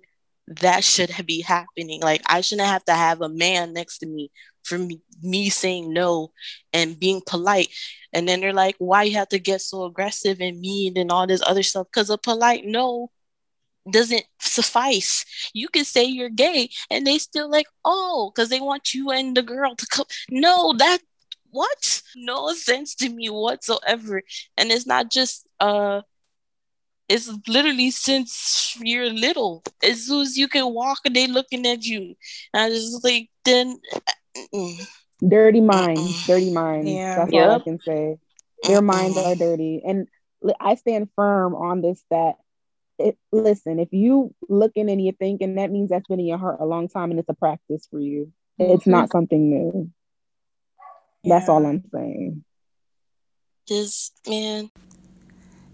that 0.49 0.85
should 0.85 1.11
be 1.26 1.41
happening. 1.43 2.00
Like 2.03 2.23
I 2.26 2.41
shouldn't 2.41 2.69
have 2.69 2.85
to 2.87 2.95
have 2.95 3.21
a 3.21 3.29
man 3.29 3.73
next 3.73 3.99
to 3.99 4.07
me 4.07 4.31
for 4.65 4.79
me, 4.79 5.00
me 5.23 5.49
saying 5.50 5.93
no 5.93 6.33
and 6.73 6.99
being 6.99 7.23
polite. 7.26 7.69
And 8.12 8.29
then 8.29 8.41
they're 8.41 8.53
like, 8.53 8.76
why 8.79 9.05
you 9.05 9.17
have 9.17 9.29
to 9.29 9.38
get 9.38 9.61
so 9.61 9.85
aggressive 9.85 10.41
and 10.41 10.61
mean 10.61 10.97
and 10.99 11.11
all 11.11 11.26
this 11.26 11.43
other 11.47 11.62
stuff? 11.62 11.87
Because 11.93 12.11
a 12.11 12.19
polite 12.19 12.65
no 12.65 13.11
doesn't 13.91 14.25
suffice. 14.41 15.25
You 15.55 15.69
can 15.69 15.85
say 15.85 16.05
you're 16.05 16.29
gay 16.31 16.71
and 16.91 17.07
they 17.07 17.19
still 17.19 17.50
like, 17.50 17.67
oh, 17.85 18.33
because 18.35 18.49
they 18.49 18.61
want 18.61 18.95
you 18.95 19.11
and 19.11 19.37
the 19.37 19.43
girl 19.43 19.75
to 19.76 19.87
come. 19.87 20.07
No, 20.31 20.73
that 20.79 20.99
what? 21.50 22.03
No 22.17 22.53
sense 22.53 22.95
to 22.97 23.09
me 23.09 23.29
whatsoever. 23.29 24.23
And 24.57 24.71
it's 24.71 24.87
not 24.87 25.11
just 25.11 25.47
uh 25.61 26.03
it's 27.09 27.31
literally 27.47 27.91
since 27.91 28.77
you're 28.81 29.11
little. 29.11 29.63
As 29.83 30.07
soon 30.07 30.23
as 30.23 30.37
you 30.37 30.49
can 30.49 30.73
walk, 30.73 30.99
and 31.05 31.15
they 31.15 31.27
looking 31.27 31.67
at 31.67 31.85
you. 31.85 32.15
And 32.53 32.63
I 32.63 32.69
just 32.71 33.05
like 33.05 33.29
then 33.45 33.79
mm, 34.53 34.89
dirty 35.27 35.61
minds, 35.61 36.27
dirty 36.27 36.53
minds. 36.53 36.91
Yeah. 36.91 37.17
That's 37.17 37.33
yep. 37.33 37.49
all 37.49 37.55
I 37.57 37.59
can 37.61 37.81
say. 37.81 38.19
Their 38.65 38.83
minds 38.83 39.17
are 39.17 39.35
dirty. 39.35 39.83
And 39.87 40.09
I 40.61 40.75
stand 40.75 41.09
firm 41.15 41.55
on 41.55 41.83
this 41.83 42.03
that 42.11 42.35
it, 42.99 43.17
listen, 43.31 43.79
if 43.79 43.93
you 43.93 44.35
looking 44.49 44.91
and 44.91 45.03
you're 45.03 45.15
thinking, 45.15 45.57
that 45.57 45.71
means 45.71 45.91
that's 45.91 46.07
been 46.07 46.21
in 46.21 46.27
your 46.27 46.39
heart 46.39 46.59
a 46.61 46.67
long 46.67 46.89
time 46.89 47.11
and 47.11 47.21
it's 47.21 47.29
a 47.29 47.35
practice 47.35 47.87
for 47.91 48.01
you. 48.01 48.33
Mm-hmm. 48.61 48.73
It's 48.73 48.87
not 48.87 49.13
something 49.13 49.51
new. 49.51 49.91
Yeah. 51.23 51.39
That's 51.39 51.49
all 51.49 51.65
I'm 51.65 51.85
saying. 51.93 52.45
Just 53.69 54.15
man. 54.27 54.71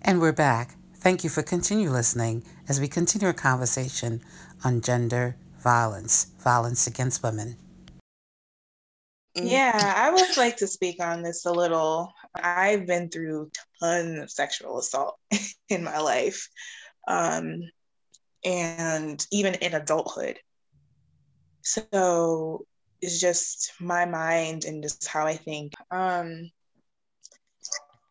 And 0.03 0.21
we're 0.21 0.33
back. 0.33 0.75
Thank 1.03 1.25
you 1.25 1.31
for 1.31 1.43
continue 1.43 1.91
listening 1.91 2.45
as 2.69 2.81
we 2.81 2.87
continue 2.87 3.27
our 3.27 3.33
conversation 3.33 4.23
on 4.63 4.81
gender 4.81 5.35
violence, 5.59 6.29
violence 6.39 6.87
against 6.87 7.25
women. 7.25 7.57
Yeah, 9.35 9.95
I 9.97 10.11
would 10.13 10.37
like 10.37 10.59
to 10.59 10.69
speak 10.69 11.03
on 11.03 11.25
this 11.25 11.45
a 11.45 11.51
little. 11.51 12.13
I've 12.37 12.87
been 12.87 13.09
through 13.09 13.51
tons 13.81 14.21
of 14.21 14.31
sexual 14.31 14.79
assault 14.79 15.19
in 15.69 15.83
my 15.83 15.99
life 15.99 16.49
um, 17.09 17.63
and 18.45 19.27
even 19.33 19.55
in 19.55 19.75
adulthood. 19.75 20.39
So 21.63 22.65
it's 23.01 23.21
just 23.21 23.73
my 23.81 24.05
mind 24.05 24.67
and 24.67 24.85
just 24.85 25.09
how 25.09 25.27
I 25.27 25.35
think. 25.35 25.73
Um, 25.91 26.49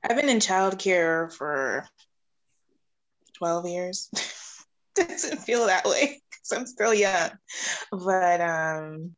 I've 0.04 0.18
been 0.18 0.28
in 0.28 0.40
childcare 0.40 1.32
for 1.32 1.88
12 3.42 3.68
years. 3.68 4.10
Doesn't 4.96 5.40
feel 5.40 5.66
that 5.66 5.86
way 5.86 6.22
because 6.30 6.60
I'm 6.60 6.68
still 6.68 6.94
young. 6.94 7.32
But 7.92 8.40
um, 8.40 9.16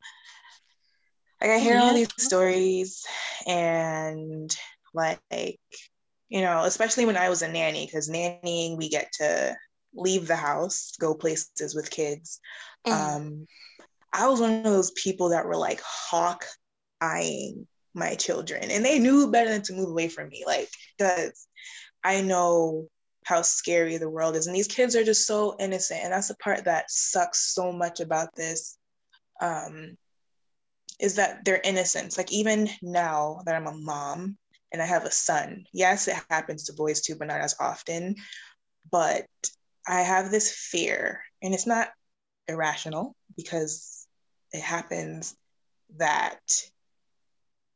like 1.41 1.51
I 1.51 1.59
hear 1.59 1.77
all 1.77 1.93
these 1.93 2.07
stories 2.17 3.05
and 3.45 4.55
like 4.93 5.19
you 6.29 6.41
know, 6.41 6.63
especially 6.63 7.05
when 7.05 7.17
I 7.17 7.27
was 7.27 7.41
a 7.41 7.51
nanny, 7.51 7.85
because 7.85 8.09
nannying, 8.09 8.77
we 8.77 8.87
get 8.87 9.11
to 9.19 9.55
leave 9.93 10.25
the 10.25 10.37
house, 10.37 10.93
go 10.99 11.13
places 11.13 11.75
with 11.75 11.91
kids. 11.91 12.39
Mm. 12.87 12.91
Um, 12.93 13.47
I 14.13 14.27
was 14.27 14.39
one 14.39 14.53
of 14.53 14.63
those 14.63 14.91
people 14.91 15.29
that 15.29 15.45
were 15.45 15.57
like 15.57 15.81
hawk 15.85 16.45
eyeing 17.01 17.67
my 17.93 18.15
children, 18.15 18.71
and 18.71 18.85
they 18.85 18.99
knew 18.99 19.29
better 19.29 19.49
than 19.49 19.63
to 19.63 19.73
move 19.73 19.89
away 19.89 20.07
from 20.07 20.29
me, 20.29 20.43
like, 20.47 20.69
because 20.97 21.45
I 22.03 22.21
know 22.21 22.87
how 23.25 23.41
scary 23.41 23.97
the 23.97 24.09
world 24.09 24.35
is. 24.35 24.47
And 24.47 24.55
these 24.55 24.67
kids 24.67 24.95
are 24.95 25.03
just 25.03 25.27
so 25.27 25.55
innocent. 25.59 26.01
And 26.03 26.13
that's 26.13 26.27
the 26.27 26.35
part 26.35 26.65
that 26.65 26.89
sucks 26.89 27.53
so 27.53 27.71
much 27.71 27.99
about 27.99 28.35
this. 28.35 28.77
Um, 29.41 29.97
is 30.99 31.15
that 31.15 31.43
their 31.43 31.59
innocence. 31.63 32.17
Like 32.17 32.31
even 32.31 32.69
now 32.81 33.41
that 33.45 33.55
I'm 33.55 33.67
a 33.67 33.73
mom, 33.73 34.37
and 34.73 34.81
I 34.81 34.85
have 34.85 35.05
a 35.05 35.11
son. 35.11 35.65
Yes, 35.71 36.07
it 36.07 36.15
happens 36.29 36.63
to 36.63 36.73
boys 36.73 37.01
too, 37.01 37.15
but 37.15 37.27
not 37.27 37.39
as 37.39 37.55
often. 37.59 38.15
But 38.91 39.27
I 39.87 40.01
have 40.01 40.31
this 40.31 40.51
fear, 40.51 41.21
and 41.41 41.53
it's 41.53 41.67
not 41.67 41.89
irrational 42.47 43.15
because 43.37 44.07
it 44.51 44.61
happens 44.61 45.35
that 45.97 46.39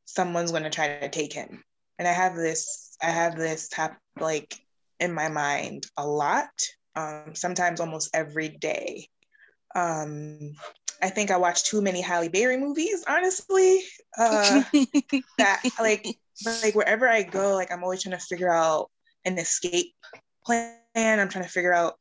someone's 0.06 0.52
going 0.52 0.64
to 0.64 0.70
try 0.70 1.00
to 1.00 1.10
take 1.10 1.34
him. 1.34 1.64
And 2.00 2.08
I 2.08 2.12
have 2.12 2.36
this, 2.36 2.98
I 3.02 3.12
have 3.12 3.36
this 3.36 3.70
tap 3.70 4.00
like 4.20 4.60
in 5.00 5.14
my 5.14 5.30
mind 5.30 5.86
a 5.98 6.08
lot, 6.08 6.50
um, 6.96 7.36
sometimes 7.36 7.80
almost 7.80 8.10
every 8.14 8.50
day. 8.50 9.08
Um, 9.76 10.54
I 11.02 11.10
think 11.10 11.30
I 11.30 11.38
watch 11.38 11.64
too 11.64 11.82
many 11.82 12.02
Halle 12.02 12.30
Berry 12.30 12.58
movies, 12.58 13.04
honestly. 13.08 13.84
Uh, 14.18 14.64
that 15.38 15.64
like 15.80 16.08
like 16.64 16.76
wherever 16.76 17.08
I 17.08 17.24
go, 17.24 17.54
like 17.56 17.72
I'm 17.72 17.84
always 17.84 18.04
trying 18.04 18.18
to 18.18 18.24
figure 18.24 18.52
out 18.52 18.90
an 19.26 19.38
escape 19.38 19.94
plan. 20.46 20.76
I'm 20.96 21.30
trying 21.30 21.44
to 21.44 21.50
figure 21.50 21.74
out 21.74 21.96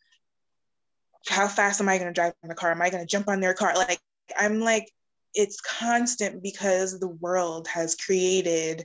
how 1.29 1.49
fast 1.49 1.81
am 1.81 1.89
I 1.89 1.99
going 1.99 2.09
to 2.09 2.15
drive 2.15 2.33
in 2.43 2.49
the 2.49 2.55
car? 2.55 2.71
Am 2.71 2.81
I 2.81 2.91
going 2.91 3.03
to 3.03 3.11
jump 3.11 3.29
on 3.29 3.41
their 3.41 3.55
car? 3.55 3.75
Like 3.75 4.01
I'm 4.39 4.61
like 4.61 4.91
it's 5.35 5.61
constant 5.61 6.43
because 6.43 6.99
the 6.99 7.09
world 7.09 7.69
has 7.69 7.95
created 7.95 8.85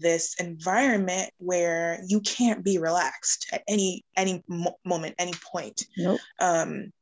this 0.00 0.34
environment 0.38 1.30
where 1.38 2.00
you 2.06 2.20
can't 2.20 2.64
be 2.64 2.78
relaxed 2.78 3.48
at 3.52 3.62
any 3.68 4.04
any 4.16 4.42
mo- 4.48 4.78
moment 4.84 5.14
any 5.18 5.34
point 5.52 5.84
nope. 5.96 6.20
um 6.40 6.92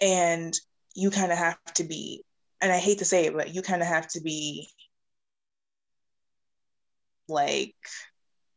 and 0.00 0.54
you 0.94 1.10
kind 1.10 1.32
of 1.32 1.38
have 1.38 1.58
to 1.74 1.84
be 1.84 2.22
and 2.60 2.72
i 2.72 2.78
hate 2.78 2.98
to 2.98 3.04
say 3.04 3.26
it 3.26 3.34
but 3.34 3.54
you 3.54 3.62
kind 3.62 3.82
of 3.82 3.88
have 3.88 4.06
to 4.06 4.20
be 4.20 4.68
like 7.28 7.74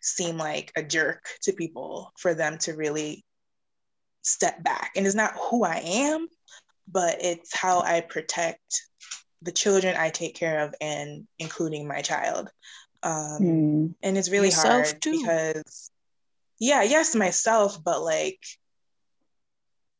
seem 0.02 0.38
like 0.38 0.72
a 0.76 0.84
jerk 0.84 1.26
to 1.41 1.54
people 1.54 2.12
for 2.17 2.34
them 2.34 2.58
to 2.60 2.74
really 2.74 3.26
step 4.22 4.63
back. 4.63 4.91
And 4.95 5.06
it's 5.06 5.15
not 5.15 5.36
who 5.50 5.63
I 5.63 5.82
am, 5.84 6.28
but 6.88 7.17
it's 7.22 7.56
how 7.56 7.82
I 7.82 8.02
protect 8.02 8.84
the 9.41 9.52
children 9.52 9.95
I 9.98 10.10
take 10.10 10.36
care 10.36 10.65
of 10.65 10.76
and 10.82 11.28
including 11.38 11.88
my 11.88 12.02
child. 12.02 12.50
Um, 13.04 13.40
mm. 13.40 13.96
And 14.04 14.18
it's 14.18 14.30
really 14.30 14.48
Yourself 14.48 14.92
hard 14.92 15.02
too. 15.02 15.20
because, 15.20 15.92
yeah, 16.60 16.84
yes, 16.84 17.16
myself, 17.16 17.84
but 17.84 18.02
like, 18.02 18.40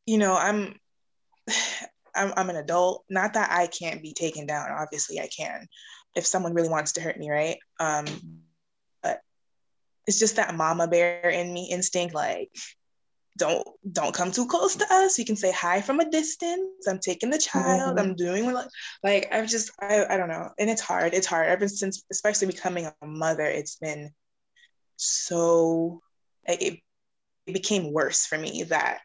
you 0.06 0.18
know, 0.18 0.36
I'm, 0.36 0.80
I'm, 2.16 2.34
I'm 2.36 2.50
an 2.50 2.56
adult. 2.56 3.06
Not 3.10 3.34
that 3.34 3.52
I 3.52 3.68
can't 3.68 4.02
be 4.02 4.14
taken 4.14 4.48
down. 4.48 4.72
Obviously, 4.72 5.20
I 5.20 5.28
can 5.28 5.68
if 6.16 6.26
someone 6.26 6.54
really 6.54 6.70
wants 6.70 6.94
to 6.94 7.02
hurt 7.02 7.18
me, 7.18 7.30
right? 7.30 7.58
Um, 7.80 8.06
but 9.02 9.22
it's 10.08 10.20
just 10.20 10.38
that 10.38 10.56
mama 10.56 10.88
bear 10.88 11.30
in 11.30 11.54
me 11.54 11.70
instinct 11.72 12.14
like 12.14 12.52
don't 13.40 13.68
don't 13.92 14.14
come 14.14 14.32
too 14.32 14.46
close 14.46 14.76
to 14.76 14.86
us. 14.94 15.18
You 15.18 15.26
can 15.26 15.36
say 15.36 15.52
hi 15.52 15.82
from 15.82 16.00
a 16.00 16.10
distance. 16.10 16.88
I'm 16.88 17.00
taking 17.00 17.30
the 17.30 17.38
child. 17.38 17.98
Mm-hmm. 17.98 18.00
i'm 18.00 18.16
doing 18.16 18.52
like 18.52 18.68
like 19.04 19.30
i've 19.32 19.48
just 19.48 19.72
I, 19.82 20.06
I 20.08 20.18
don't 20.18 20.30
know. 20.30 20.50
And 20.60 20.70
it's 20.70 20.82
hard. 20.82 21.14
It's 21.14 21.26
hard. 21.26 21.48
Ever 21.48 21.68
since 21.68 22.04
especially 22.12 22.48
becoming 22.48 22.86
a 22.86 23.08
mother 23.08 23.46
it's 23.46 23.78
been 23.78 24.12
so 24.98 26.02
it, 26.48 26.82
it 27.48 27.54
became 27.54 27.94
worse 27.94 28.26
for 28.26 28.38
me 28.38 28.64
that 28.64 29.00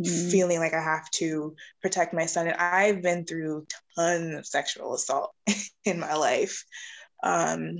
mm-hmm. 0.00 0.30
feeling 0.30 0.58
like 0.58 0.74
i 0.74 0.82
have 0.82 1.10
to 1.12 1.56
protect 1.80 2.14
my 2.14 2.26
son. 2.26 2.46
And 2.46 2.56
i've 2.56 3.02
been 3.02 3.24
through 3.24 3.66
tons 3.96 4.34
of 4.36 4.46
sexual 4.46 4.94
assault 4.94 5.32
in 5.84 5.98
my 5.98 6.14
life 6.14 6.64
um 7.24 7.78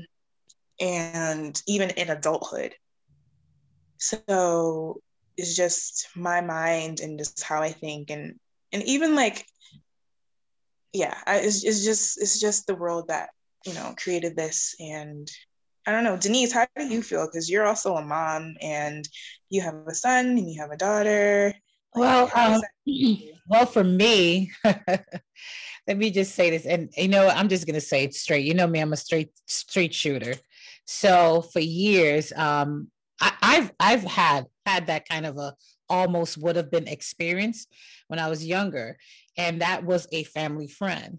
and 0.83 1.63
even 1.69 1.91
in 1.91 2.11
adulthood. 2.11 2.75
So 3.99 5.01
it's 5.37 5.57
just 5.57 6.09
my 6.15 6.41
mind 6.41 7.01
and 7.01 7.19
just 7.19 7.43
how 7.43 7.63
I 7.63 7.73
think 7.73 8.11
and 8.11 8.39
and 8.73 8.83
even 8.85 9.15
like 9.15 9.45
yeah, 10.93 11.17
it's, 11.27 11.65
it's 11.65 11.85
just 11.85 12.21
it's 12.21 12.39
just 12.39 12.67
the 12.67 12.75
world 12.75 13.09
that 13.09 13.31
you 13.65 13.75
know 13.75 13.95
created 13.97 14.37
this 14.37 14.75
and 14.79 15.31
I 15.87 15.91
don't 15.91 16.05
know, 16.05 16.17
Denise, 16.17 16.53
how 16.53 16.69
do 16.77 16.87
you 16.87 17.03
feel? 17.03 17.27
Because 17.27 17.51
you're 17.51 17.67
also 17.67 17.97
a 17.97 18.05
mom 18.05 18.55
and 18.61 19.09
you 19.51 19.63
have 19.63 19.75
a 19.75 19.95
son 19.95 20.27
and 20.27 20.49
you 20.49 20.61
have 20.61 20.71
a 20.71 20.77
daughter. 20.77 21.53
Well, 21.97 22.31
um, 22.37 22.63
well, 23.49 23.67
for 23.67 23.83
me, 23.83 24.53
let 24.65 25.97
me 25.97 26.13
just 26.13 26.37
say 26.37 26.51
this, 26.51 26.67
and 26.67 26.93
you 26.97 27.09
know, 27.09 27.27
I'm 27.29 27.49
just 27.49 27.67
gonna 27.67 27.81
say 27.81 28.05
it 28.05 28.15
straight. 28.15 28.45
You 28.45 28.55
know 28.55 28.69
me, 28.69 28.79
I'm 28.79 28.93
a 28.93 28.97
straight 28.97 29.31
straight 29.47 29.93
shooter. 29.93 30.35
So 30.85 31.43
for 31.43 31.61
years, 31.61 32.33
um, 32.37 32.92
I, 33.23 33.33
I've 33.41 33.73
I've 33.81 34.03
had 34.03 34.47
had 34.67 34.89
that 34.89 35.09
kind 35.09 35.25
of 35.25 35.39
a 35.39 35.55
almost 35.89 36.39
would 36.39 36.57
have 36.57 36.71
been 36.71 36.89
experience 36.89 37.67
when 38.09 38.19
I 38.19 38.29
was 38.29 38.45
younger, 38.45 38.99
and 39.39 39.63
that 39.63 39.85
was 39.85 40.07
a 40.13 40.25
family 40.25 40.69
friend. 40.69 41.19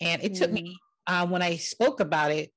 And 0.00 0.22
it 0.22 0.34
mm-hmm. 0.34 0.42
took 0.42 0.52
me 0.52 0.76
uh, 1.06 1.26
when 1.26 1.42
I 1.42 1.56
spoke 1.56 2.00
about 2.00 2.30
it, 2.30 2.52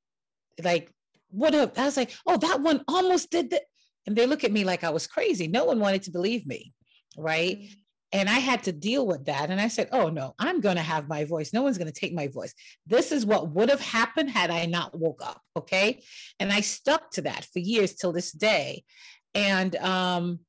like 0.61 0.91
what 1.29 1.55
a, 1.55 1.71
I 1.77 1.85
was 1.85 1.97
like, 1.97 2.11
oh, 2.27 2.37
that 2.37 2.61
one 2.61 2.83
almost 2.87 3.31
did 3.31 3.49
that, 3.51 3.63
and 4.05 4.15
they 4.15 4.27
look 4.27 4.43
at 4.43 4.51
me 4.51 4.63
like 4.63 4.83
I 4.83 4.89
was 4.89 5.07
crazy. 5.07 5.47
No 5.47 5.65
one 5.65 5.79
wanted 5.79 6.03
to 6.03 6.11
believe 6.11 6.45
me, 6.45 6.73
right? 7.17 7.57
Mm-hmm. 7.57 7.73
And 8.13 8.29
I 8.29 8.39
had 8.39 8.63
to 8.63 8.71
deal 8.73 9.07
with 9.07 9.25
that. 9.25 9.49
And 9.49 9.61
I 9.61 9.69
said, 9.69 9.87
oh 9.91 10.09
no, 10.09 10.35
I'm 10.37 10.59
going 10.59 10.75
to 10.75 10.81
have 10.81 11.07
my 11.07 11.23
voice. 11.23 11.53
No 11.53 11.61
one's 11.61 11.77
going 11.77 11.91
to 11.91 11.99
take 11.99 12.13
my 12.13 12.27
voice. 12.27 12.53
This 12.85 13.11
is 13.11 13.25
what 13.25 13.51
would 13.51 13.69
have 13.69 13.79
happened 13.79 14.29
had 14.29 14.51
I 14.51 14.65
not 14.65 14.97
woke 14.97 15.21
up. 15.23 15.41
Okay. 15.55 16.03
And 16.39 16.51
I 16.51 16.61
stuck 16.61 17.11
to 17.11 17.21
that 17.21 17.45
for 17.53 17.59
years 17.59 17.95
till 17.95 18.11
this 18.11 18.31
day. 18.31 18.83
And 19.33 19.75
um, 19.77 20.39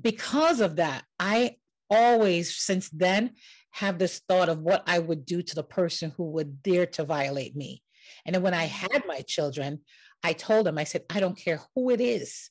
because 0.00 0.60
of 0.60 0.76
that, 0.76 1.04
I 1.20 1.56
always, 1.88 2.56
since 2.56 2.88
then, 2.90 3.32
have 3.70 3.98
this 3.98 4.20
thought 4.28 4.48
of 4.48 4.60
what 4.60 4.82
I 4.86 4.98
would 4.98 5.24
do 5.26 5.42
to 5.42 5.54
the 5.54 5.62
person 5.62 6.12
who 6.16 6.24
would 6.30 6.62
dare 6.62 6.86
to 6.86 7.04
violate 7.04 7.54
me. 7.54 7.82
And 8.24 8.34
then 8.34 8.42
when 8.42 8.54
I 8.54 8.64
had 8.64 9.04
my 9.06 9.20
children, 9.20 9.80
I 10.24 10.32
told 10.32 10.66
them, 10.66 10.78
I 10.78 10.84
said, 10.84 11.02
I 11.10 11.20
don't 11.20 11.38
care 11.38 11.60
who 11.74 11.90
it 11.90 12.00
is. 12.00 12.50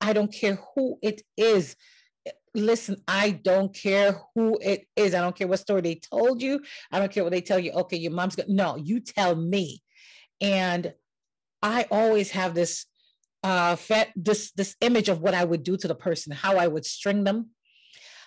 I 0.00 0.12
don't 0.12 0.32
care 0.32 0.58
who 0.74 0.98
it 1.02 1.22
is 1.36 1.76
listen, 2.56 2.96
I 3.06 3.30
don't 3.30 3.74
care 3.74 4.20
who 4.34 4.58
it 4.60 4.86
is. 4.96 5.14
I 5.14 5.20
don't 5.20 5.36
care 5.36 5.46
what 5.46 5.60
story 5.60 5.82
they 5.82 5.96
told 5.96 6.42
you. 6.42 6.62
I 6.90 6.98
don't 6.98 7.12
care 7.12 7.22
what 7.22 7.32
they 7.32 7.40
tell 7.40 7.58
you. 7.58 7.72
Okay, 7.72 7.96
your 7.96 8.12
mom's 8.12 8.36
good. 8.36 8.48
No, 8.48 8.76
you 8.76 9.00
tell 9.00 9.36
me. 9.36 9.82
And 10.40 10.92
I 11.62 11.86
always 11.90 12.30
have 12.32 12.54
this 12.54 12.86
uh 13.42 13.76
this 14.16 14.52
this 14.52 14.76
image 14.80 15.08
of 15.08 15.20
what 15.20 15.34
I 15.34 15.44
would 15.44 15.62
do 15.62 15.76
to 15.76 15.88
the 15.88 15.94
person, 15.94 16.32
how 16.32 16.56
I 16.56 16.66
would 16.66 16.84
string 16.84 17.24
them, 17.24 17.50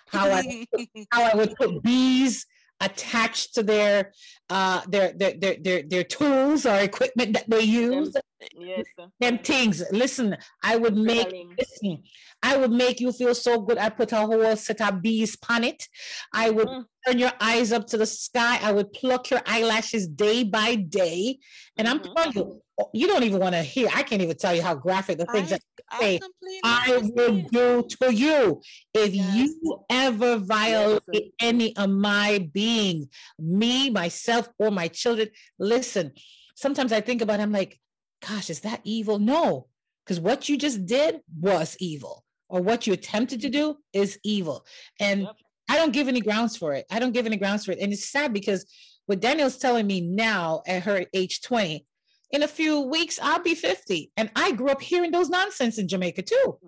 how 0.08 0.30
I 0.30 0.66
how 1.10 1.22
I 1.24 1.34
would 1.34 1.54
put 1.56 1.82
bees 1.82 2.46
attached 2.80 3.54
to 3.54 3.62
their 3.62 4.12
uh 4.48 4.82
their 4.88 5.12
their 5.12 5.34
their 5.34 5.56
their, 5.60 5.82
their 5.82 6.04
tools 6.04 6.64
or 6.64 6.76
equipment 6.76 7.34
that 7.34 7.50
they 7.50 7.62
use 7.62 8.14
yes 8.54 8.84
them 9.20 9.38
things 9.38 9.82
listen 9.92 10.36
i 10.62 10.76
would 10.76 10.96
make 10.96 11.30
listen, 11.58 12.02
i 12.42 12.56
would 12.56 12.70
make 12.70 13.00
you 13.00 13.12
feel 13.12 13.34
so 13.34 13.60
good 13.60 13.78
i 13.78 13.88
put 13.88 14.12
a 14.12 14.16
whole 14.16 14.56
set 14.56 14.80
of 14.80 15.02
bees 15.02 15.36
on 15.48 15.64
it 15.64 15.86
i 16.32 16.50
would 16.50 16.68
mm. 16.68 16.84
turn 17.06 17.18
your 17.18 17.32
eyes 17.40 17.72
up 17.72 17.86
to 17.86 17.96
the 17.96 18.06
sky 18.06 18.58
i 18.62 18.72
would 18.72 18.92
pluck 18.92 19.30
your 19.30 19.40
eyelashes 19.46 20.08
day 20.08 20.42
by 20.42 20.74
day 20.74 21.38
and 21.76 21.88
i'm 21.88 22.00
mm-hmm. 22.00 22.14
telling 22.14 22.32
you 22.34 22.62
you 22.92 23.06
don't 23.06 23.22
even 23.22 23.40
want 23.40 23.54
to 23.54 23.62
hear. 23.62 23.88
I 23.94 24.02
can't 24.02 24.22
even 24.22 24.36
tell 24.36 24.54
you 24.54 24.62
how 24.62 24.74
graphic 24.74 25.18
the 25.18 25.26
things 25.26 25.52
I, 25.52 25.56
that 25.56 25.62
I 25.90 26.00
say 26.00 26.20
I, 26.64 27.10
will 27.14 27.42
do 27.50 27.86
to 28.00 28.14
you. 28.14 28.60
If 28.94 29.14
yes. 29.14 29.34
you 29.34 29.84
ever 29.90 30.36
violate 30.38 31.02
yes. 31.12 31.22
any 31.40 31.76
of 31.76 31.90
my 31.90 32.48
being, 32.52 33.08
me, 33.38 33.90
myself, 33.90 34.48
or 34.58 34.70
my 34.70 34.88
children, 34.88 35.28
listen. 35.58 36.12
Sometimes 36.54 36.92
I 36.92 37.00
think 37.00 37.22
about. 37.22 37.40
It, 37.40 37.42
I'm 37.42 37.52
like, 37.52 37.80
gosh, 38.26 38.50
is 38.50 38.60
that 38.60 38.80
evil? 38.84 39.18
No, 39.18 39.66
because 40.04 40.20
what 40.20 40.48
you 40.48 40.56
just 40.56 40.86
did 40.86 41.20
was 41.38 41.76
evil, 41.80 42.24
or 42.48 42.60
what 42.60 42.86
you 42.86 42.92
attempted 42.92 43.40
to 43.42 43.50
do 43.50 43.76
is 43.92 44.18
evil, 44.24 44.64
and 44.98 45.22
yep. 45.22 45.36
I 45.68 45.76
don't 45.76 45.92
give 45.92 46.08
any 46.08 46.20
grounds 46.20 46.56
for 46.56 46.74
it. 46.74 46.86
I 46.90 46.98
don't 46.98 47.12
give 47.12 47.26
any 47.26 47.36
grounds 47.36 47.64
for 47.64 47.72
it, 47.72 47.78
and 47.80 47.92
it's 47.92 48.10
sad 48.10 48.32
because 48.32 48.66
what 49.06 49.20
Danielle's 49.20 49.58
telling 49.58 49.86
me 49.86 50.00
now 50.00 50.62
at 50.66 50.84
her 50.84 51.04
age 51.14 51.42
20 51.42 51.84
in 52.32 52.42
a 52.42 52.48
few 52.48 52.82
weeks, 52.82 53.18
I'll 53.20 53.42
be 53.42 53.54
50. 53.54 54.12
And 54.16 54.30
I 54.36 54.52
grew 54.52 54.68
up 54.68 54.80
hearing 54.80 55.10
those 55.10 55.28
nonsense 55.28 55.78
in 55.78 55.88
Jamaica 55.88 56.22
too. 56.22 56.58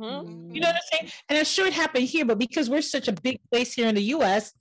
Mm-hmm. 0.00 0.52
You 0.52 0.60
know 0.60 0.68
what 0.68 0.76
I'm 0.76 0.82
saying? 0.98 1.12
And 1.28 1.38
I'm 1.38 1.44
sure 1.44 1.66
it 1.66 1.72
happened 1.72 2.04
here, 2.04 2.24
but 2.24 2.38
because 2.38 2.68
we're 2.68 2.82
such 2.82 3.08
a 3.08 3.12
big 3.12 3.38
place 3.50 3.72
here 3.72 3.88
in 3.88 3.94
the 3.94 4.02
US, 4.02 4.52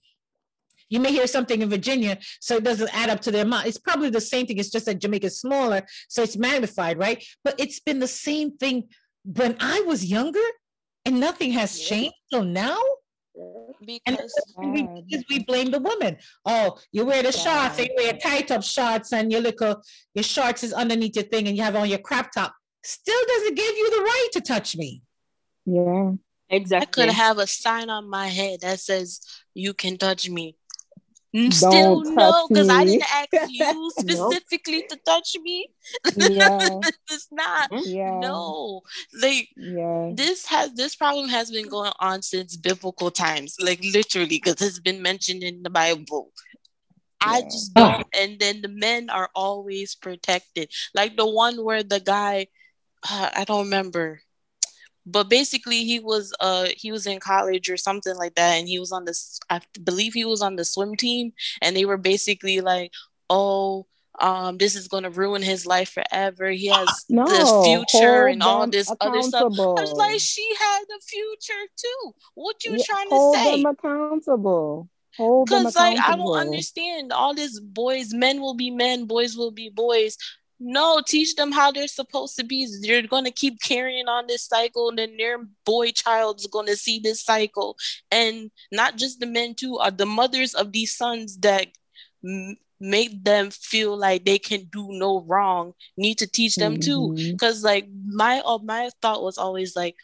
you 0.92 1.00
may 1.00 1.12
hear 1.12 1.26
something 1.26 1.62
in 1.62 1.70
Virginia, 1.70 2.20
so 2.42 2.58
it 2.58 2.66
doesn't 2.66 2.94
add 2.94 3.10
up 3.10 3.22
to 3.22 3.32
the 3.32 3.42
amount. 3.42 3.66
It's 3.66 3.80
probably 3.80 4.10
the 4.10 4.22
same 4.22 4.46
thing. 4.46 4.58
It's 4.58 4.70
just 4.70 4.86
that 4.86 5.00
Jamaica's 5.00 5.40
smaller, 5.40 5.82
so 6.10 6.22
it's 6.22 6.38
magnified, 6.38 7.00
right? 7.00 7.24
But 7.46 7.56
it's 7.58 7.80
been 7.80 8.00
the 8.00 8.08
same 8.08 8.58
thing 8.58 8.90
when 9.24 9.56
I 9.60 9.82
was 9.82 10.06
younger, 10.06 10.48
and 11.06 11.20
nothing 11.20 11.52
has 11.54 11.80
yeah. 11.80 11.88
changed 11.90 12.16
till 12.30 12.44
now. 12.44 12.78
Because, 13.86 14.34
we, 14.58 14.82
um, 14.82 15.04
because 15.08 15.26
we 15.30 15.44
blame 15.46 15.72
the 15.72 15.80
woman. 15.80 16.18
Oh, 16.46 16.78
you 16.92 17.06
wear 17.06 17.24
the 17.24 17.32
shorts, 17.32 17.80
and 17.80 17.88
you 17.88 17.96
wear 17.98 18.14
tight 18.14 18.52
up 18.52 18.62
shorts, 18.62 19.14
and 19.14 19.32
your 19.32 19.42
little 19.42 19.82
your 20.14 20.24
shorts 20.24 20.64
is 20.64 20.74
underneath 20.74 21.16
your 21.16 21.26
thing, 21.26 21.48
and 21.48 21.56
you 21.56 21.64
have 21.64 21.78
on 21.78 21.90
your 21.90 22.00
crop 22.00 22.32
top. 22.34 22.54
Still 22.84 23.24
doesn't 23.28 23.56
give 23.56 23.76
you 23.78 23.90
the 23.90 24.04
right 24.04 24.30
to 24.34 24.42
touch 24.42 24.76
me. 24.76 25.02
Yeah, 25.66 26.12
exactly. 26.50 27.04
I 27.04 27.06
could 27.06 27.14
have 27.14 27.38
a 27.38 27.48
sign 27.48 27.90
on 27.90 28.10
my 28.10 28.28
head 28.28 28.60
that 28.62 28.82
says 28.82 29.22
"You 29.54 29.74
can 29.74 29.98
touch 29.98 30.30
me." 30.30 30.58
Still 31.34 32.02
no, 32.02 32.48
because 32.50 32.68
I 32.68 32.84
didn't 32.84 33.04
ask 33.14 33.50
you 33.50 33.92
specifically 33.98 34.80
nope. 34.80 34.90
to 34.90 34.98
touch 35.06 35.38
me. 35.42 35.70
Yeah. 36.18 36.60
it's 37.10 37.30
not. 37.32 37.70
Yeah. 37.86 38.20
No. 38.20 38.82
Like 39.22 39.48
yeah. 39.56 40.12
this 40.14 40.46
has 40.48 40.74
this 40.74 40.94
problem 40.96 41.30
has 41.30 41.50
been 41.50 41.70
going 41.70 41.94
on 42.02 42.22
since 42.22 42.58
biblical 42.58 43.12
times, 43.12 43.56
like 43.62 43.82
literally, 43.82 44.42
because 44.44 44.62
it's 44.62 44.80
been 44.80 45.02
mentioned 45.02 45.42
in 45.42 45.64
the 45.64 45.70
Bible. 45.70 46.32
Yeah. 47.26 47.32
I 47.32 47.42
just 47.44 47.74
don't. 47.76 48.06
And 48.14 48.38
then 48.38 48.62
the 48.62 48.68
men 48.68 49.10
are 49.10 49.30
always 49.34 49.96
protected. 49.96 50.70
Like 50.94 51.16
the 51.16 51.30
one 51.30 51.64
where 51.64 51.84
the 51.84 52.02
guy, 52.02 52.48
uh, 53.10 53.30
I 53.38 53.46
don't 53.46 53.66
remember 53.66 54.20
but 55.06 55.30
basically 55.30 55.84
he 55.84 56.00
was 56.00 56.34
uh 56.40 56.68
he 56.76 56.92
was 56.92 57.08
in 57.08 57.20
college 57.20 57.70
or 57.70 57.78
something 57.78 58.16
like 58.16 58.36
that 58.36 58.58
and 58.58 58.68
he 58.68 58.80
was 58.80 58.92
on 58.92 59.06
this 59.06 59.40
i 59.50 59.60
believe 59.84 60.14
he 60.14 60.26
was 60.26 60.42
on 60.42 60.56
the 60.56 60.66
swim 60.66 60.96
team 60.96 61.32
and 61.62 61.76
they 61.76 61.86
were 61.86 61.98
basically 61.98 62.62
like 62.62 62.92
oh 63.30 63.86
um 64.20 64.58
this 64.58 64.76
is 64.76 64.88
going 64.88 65.04
to 65.04 65.10
ruin 65.10 65.42
his 65.42 65.66
life 65.66 65.90
forever. 65.90 66.50
He 66.50 66.68
has 66.76 67.06
no, 67.10 67.26
the 67.26 67.64
future 67.64 68.28
and 68.28 68.44
all 68.44 68.68
this 68.68 68.92
other 69.00 69.22
stuff. 69.22 69.44
I 69.44 69.82
was 69.82 69.94
like 69.94 70.20
she 70.20 70.48
had 70.60 70.84
a 70.84 71.02
future 71.02 71.68
too. 71.78 72.12
What 72.36 72.64
you 72.64 72.78
yeah, 72.78 72.84
trying 72.86 73.10
to 73.10 73.32
say? 73.34 73.52
them 73.58 73.66
accountable. 73.66 74.90
Because 75.18 75.76
like 75.76 76.00
i 76.00 76.16
don't 76.16 76.38
understand 76.38 77.12
all 77.12 77.34
this 77.34 77.60
boys 77.60 78.14
men 78.14 78.40
will 78.40 78.54
be 78.54 78.72
men 78.72 79.06
boys 79.06 79.36
will 79.36 79.52
be 79.52 79.70
boys 79.70 80.16
no, 80.64 81.02
teach 81.06 81.36
them 81.36 81.52
how 81.52 81.72
they're 81.72 81.88
supposed 81.88 82.36
to 82.38 82.44
be. 82.44 82.68
They're 82.82 83.02
going 83.02 83.26
to 83.26 83.32
keep 83.32 83.60
carrying 83.62 84.08
on 84.08 84.28
this 84.28 84.46
cycle, 84.46 84.90
and 84.90 84.98
then 85.00 85.18
their 85.18 85.40
boy 85.66 85.90
child's 85.92 86.46
going 86.46 86.68
to 86.68 86.76
see 86.76 87.00
this 87.00 87.24
cycle. 87.24 87.76
And 88.12 88.52
not 88.72 88.96
just 88.96 89.20
the 89.20 89.26
men, 89.26 89.56
too, 89.56 89.80
are 89.80 89.90
the 89.90 90.06
mothers 90.06 90.54
of 90.54 90.72
these 90.72 90.96
sons 90.96 91.38
that 91.40 91.68
m- 92.24 92.58
make 92.80 93.24
them 93.24 93.50
feel 93.50 93.98
like 93.98 94.24
they 94.24 94.38
can 94.38 94.66
do 94.72 94.88
no 94.92 95.22
wrong 95.22 95.74
need 95.98 96.18
to 96.18 96.28
teach 96.28 96.56
them 96.56 96.78
mm-hmm. 96.78 97.16
too 97.16 97.32
because 97.32 97.64
like 97.64 97.88
my 98.08 98.42
uh, 98.44 98.58
my 98.64 98.90
thought 99.04 99.22
was 99.22 99.38
always 99.38 99.76
like 99.76 99.96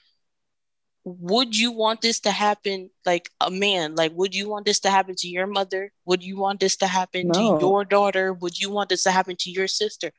would 1.04 1.58
you 1.58 1.72
want 1.72 2.02
this 2.02 2.20
to 2.20 2.30
happen 2.30 2.92
like 3.04 3.32
a 3.42 3.50
man 3.50 3.96
like 3.96 4.12
would 4.14 4.36
you 4.36 4.48
want 4.48 4.64
this 4.64 4.80
to 4.80 4.92
happen 4.92 5.16
to 5.18 5.28
your 5.28 5.48
mother 5.48 5.92
would 6.06 6.24
you 6.24 6.38
want 6.38 6.60
this 6.60 6.76
to 6.76 6.86
happen 6.86 7.30
no. 7.30 7.58
to 7.58 7.66
your 7.66 7.84
daughter 7.84 8.32
would 8.32 8.60
you 8.60 8.70
want 8.70 8.90
this 8.90 9.02
to 9.02 9.10
happen 9.10 9.36
to 9.36 9.50
your 9.50 9.68
sister 9.68 10.12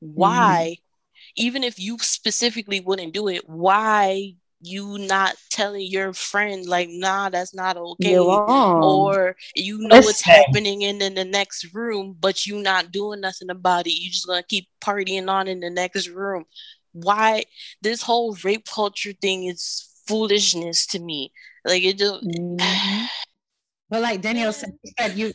why 0.00 0.76
mm-hmm. 0.76 1.32
even 1.36 1.64
if 1.64 1.78
you 1.78 1.98
specifically 1.98 2.80
wouldn't 2.80 3.14
do 3.14 3.28
it 3.28 3.48
why 3.48 4.34
you 4.60 4.98
not 4.98 5.36
telling 5.50 5.86
your 5.86 6.12
friend 6.12 6.66
like 6.66 6.88
nah 6.90 7.28
that's 7.28 7.54
not 7.54 7.76
okay 7.76 8.18
or 8.18 9.36
you 9.54 9.78
know 9.78 9.96
Listen. 9.96 10.04
what's 10.04 10.20
happening 10.20 10.82
in, 10.82 11.00
in 11.00 11.14
the 11.14 11.24
next 11.24 11.72
room 11.72 12.16
but 12.18 12.44
you 12.44 12.60
not 12.60 12.90
doing 12.90 13.20
nothing 13.20 13.50
about 13.50 13.86
it 13.86 13.92
you 13.92 14.10
just 14.10 14.26
gonna 14.26 14.42
keep 14.42 14.68
partying 14.80 15.28
on 15.28 15.46
in 15.46 15.60
the 15.60 15.70
next 15.70 16.08
room 16.08 16.44
why 16.92 17.44
this 17.82 18.02
whole 18.02 18.36
rape 18.42 18.66
culture 18.66 19.12
thing 19.12 19.44
is 19.44 19.88
foolishness 20.06 20.86
to 20.86 20.98
me 20.98 21.30
like 21.64 21.84
it 21.84 21.98
just 21.98 22.24
mm-hmm. 22.24 23.04
well 23.90 24.02
like 24.02 24.20
danielle 24.20 24.52
said 24.52 24.72
you 25.14 25.32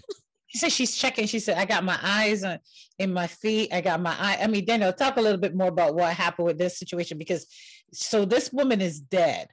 she 0.54 0.60
said 0.60 0.72
she's 0.72 0.96
checking. 0.96 1.26
She 1.26 1.40
said, 1.40 1.58
I 1.58 1.66
got 1.66 1.84
my 1.84 1.98
eyes 2.04 2.44
on 2.44 2.60
in 3.00 3.12
my 3.12 3.26
feet. 3.26 3.74
I 3.74 3.82
got 3.82 4.00
my 4.00 4.12
eye. 4.12 4.38
I 4.40 4.46
mean, 4.46 4.64
Danielle, 4.66 4.94
talk 4.94 5.18
a 5.18 5.22
little 5.22 5.40
bit 5.40 5.56
more 5.56 5.70
about 5.70 5.96
what 5.96 6.14
happened 6.14 6.46
with 6.46 6.60
this 6.60 6.78
situation 6.78 7.18
because 7.18 7.48
so 7.92 8.24
this 8.24 8.54
woman 8.54 8.80
is 8.80 9.00
dead. 9.00 9.48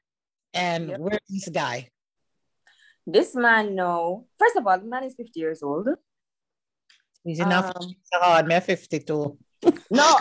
And 0.53 0.91
yep. 0.91 1.01
where's 1.01 1.21
this 1.27 1.49
guy? 1.49 1.89
This 3.07 3.35
man, 3.35 3.75
no. 3.75 4.27
First 4.39 4.57
of 4.57 4.67
all, 4.67 4.79
the 4.79 4.85
man 4.85 5.05
is 5.05 5.15
50 5.15 5.41
years 5.41 5.63
old. 5.63 5.89
He's 7.25 7.41
enough 7.41 7.73
um, 7.75 7.95
hard, 8.13 8.47
man, 8.47 8.61
52. 8.61 9.39
No. 9.91 10.17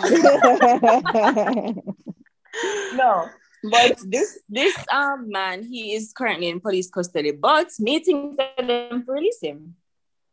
no. 2.94 3.28
But 3.62 3.98
this 4.06 4.40
this 4.48 4.74
um 4.90 5.28
man, 5.28 5.62
he 5.62 5.92
is 5.92 6.14
currently 6.16 6.48
in 6.48 6.60
police 6.60 6.88
custody, 6.88 7.32
but 7.32 7.68
meetings 7.78 8.38
them 8.56 9.04
to 9.04 9.12
release 9.12 9.40
him. 9.42 9.76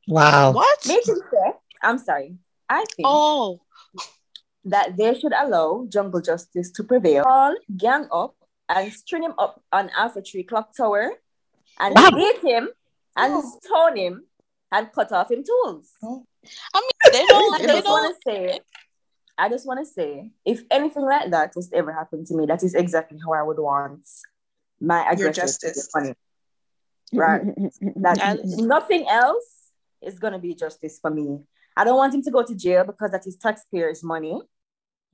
Wow. 0.08 0.52
What? 0.54 0.88
I'm 1.84 1.98
sorry. 1.98 2.36
I 2.70 2.86
think 2.96 3.06
oh. 3.06 3.60
that 4.66 4.98
they 4.98 5.18
should 5.20 5.34
allow 5.34 5.86
jungle 5.90 6.22
justice 6.22 6.72
to 6.72 6.84
prevail. 6.84 7.24
All 7.28 7.56
gang 7.76 8.08
up 8.12 8.36
and 8.70 8.92
string 8.92 9.24
him 9.24 9.34
up 9.38 9.62
on 9.72 9.90
Half 9.90 10.16
Way 10.16 10.22
Tree 10.24 10.44
Clock 10.44 10.76
Tower 10.76 11.12
and 11.80 11.96
wow. 11.96 12.10
beat 12.12 12.42
him 12.44 12.70
and 13.16 13.34
oh. 13.36 13.60
stone 13.62 13.98
him 13.98 14.24
and 14.72 14.92
cut 14.92 15.12
off 15.12 15.32
him 15.32 15.44
tools. 15.44 15.92
Oh. 16.04 16.26
I 16.74 16.82
mean, 16.82 17.14
they 17.14 17.26
don't. 17.26 17.62
I 17.62 17.66
just 17.66 17.88
want 17.88 18.16
to 18.16 18.32
say, 18.32 18.60
I 19.38 19.50
just 19.50 19.68
want 19.68 19.86
to 19.86 19.86
say, 19.86 20.32
if 20.46 20.64
anything 20.72 21.04
like 21.04 21.32
that 21.32 21.54
was 21.56 21.70
to 21.70 21.78
ever 21.78 21.92
happen 21.92 22.26
to 22.26 22.34
me, 22.36 22.46
that 22.46 22.64
is 22.64 22.74
exactly 22.74 23.20
how 23.24 23.34
I 23.34 23.44
would 23.44 23.60
want 23.60 24.08
my 24.80 25.10
aggressor 25.10 25.68
to 25.68 25.74
be 25.74 25.82
funny. 25.92 26.14
right? 27.14 27.42
that 27.98 28.40
nothing 28.44 29.08
else 29.10 29.57
is 30.02 30.20
gonna 30.20 30.40
be 30.40 30.56
justice 30.56 31.00
for 31.02 31.12
me. 31.12 31.40
I 31.76 31.84
don't 31.84 31.98
want 31.98 32.14
him 32.14 32.24
to 32.24 32.32
go 32.32 32.44
to 32.44 32.56
jail 32.56 32.84
because 32.84 33.12
that 33.12 33.28
is 33.28 33.38
taxpayers' 33.38 34.04
money. 34.04 34.42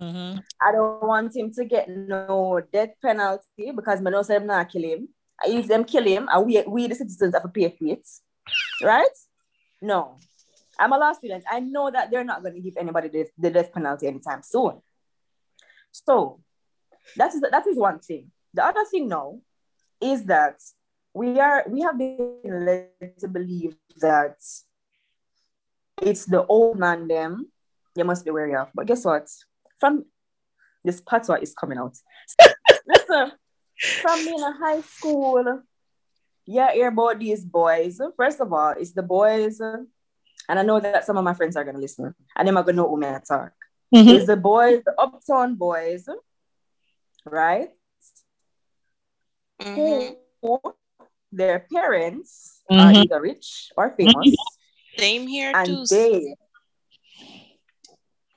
Mm-hmm. 0.02 0.40
I 0.62 0.72
don't 0.72 1.04
want 1.04 1.36
him 1.36 1.52
to 1.54 1.66
get 1.66 1.90
no 1.90 2.62
death 2.72 2.92
penalty 3.02 3.72
because 3.76 4.00
I 4.00 4.10
know 4.10 4.24
them 4.24 4.48
not 4.48 4.72
kill 4.72 4.84
him. 4.84 5.10
If 5.46 5.68
them 5.68 5.84
kill 5.84 6.04
him, 6.04 6.30
and 6.32 6.46
we, 6.46 6.62
we 6.68 6.88
the 6.88 6.96
citizens 6.96 7.34
have 7.34 7.44
to 7.44 7.50
pay 7.50 7.70
for 7.70 7.86
it. 7.88 8.08
Right? 8.82 9.18
No. 9.82 10.20
I'm 10.80 10.92
a 10.94 10.98
law 10.98 11.14
student. 11.14 11.44
I 11.50 11.60
know 11.60 11.92
that 11.92 12.10
they're 12.10 12.24
not 12.24 12.42
going 12.42 12.56
to 12.56 12.62
give 12.62 12.78
anybody 12.78 13.10
the, 13.10 13.28
the 13.38 13.52
death 13.52 13.74
penalty 13.74 14.08
anytime 14.08 14.42
soon. 14.42 14.82
So 15.92 16.40
that 17.18 17.34
is 17.34 17.42
that 17.42 17.68
is 17.68 17.78
one 17.78 18.00
thing. 18.00 18.32
The 18.54 18.66
other 18.66 18.86
thing 18.90 19.08
now 19.08 19.40
is 20.02 20.24
that 20.26 20.60
we 21.14 21.40
are 21.40 21.66
we 21.68 21.82
have 21.82 21.98
been 21.98 22.66
led 22.66 23.20
to 23.20 23.28
believe 23.28 23.76
that 23.98 24.38
it's 26.02 26.26
the 26.26 26.46
old 26.46 26.80
man 26.80 27.08
them 27.08 27.48
you 27.96 28.04
must 28.04 28.26
be 28.26 28.32
wary 28.32 28.56
of. 28.56 28.70
But 28.74 28.88
guess 28.88 29.06
what? 29.06 29.30
From 29.80 30.06
this 30.84 31.02
patois 31.02 31.40
is 31.42 31.54
coming 31.54 31.78
out. 31.78 31.96
Listen, 32.88 33.32
from 34.02 34.26
being 34.26 34.40
in 34.40 34.54
high 34.54 34.82
school, 34.82 35.62
yeah, 36.46 36.74
hear 36.74 36.88
about 36.88 37.20
these 37.20 37.46
boys. 37.46 38.00
First 38.18 38.42
of 38.42 38.52
all, 38.52 38.74
it's 38.78 38.92
the 38.92 39.04
boys, 39.04 39.60
and 39.60 39.88
I 40.50 40.64
know 40.64 40.80
that 40.80 41.06
some 41.06 41.18
of 41.18 41.24
my 41.24 41.34
friends 41.34 41.56
are 41.56 41.64
gonna 41.64 41.80
listen, 41.80 42.14
and 42.36 42.48
they're 42.48 42.56
gonna 42.56 42.74
know 42.74 42.90
who 42.90 43.04
I 43.06 43.22
talk. 43.26 43.52
Mm-hmm. 43.94 44.10
It's 44.10 44.28
the 44.28 44.36
boys, 44.36 44.82
the 44.86 44.94
uptown 45.00 45.56
boys, 45.56 46.08
right? 47.26 47.70
Mm-hmm. 49.62 50.14
Who 50.42 50.60
their 51.32 51.66
parents 51.72 52.62
mm-hmm. 52.70 52.82
are 52.82 53.02
either 53.02 53.22
rich 53.22 53.72
or 53.78 53.92
famous. 53.92 54.36
Same 55.04 55.28
here 55.28 55.52
and 55.54 55.68
too. 55.68 55.86
They, 55.90 56.36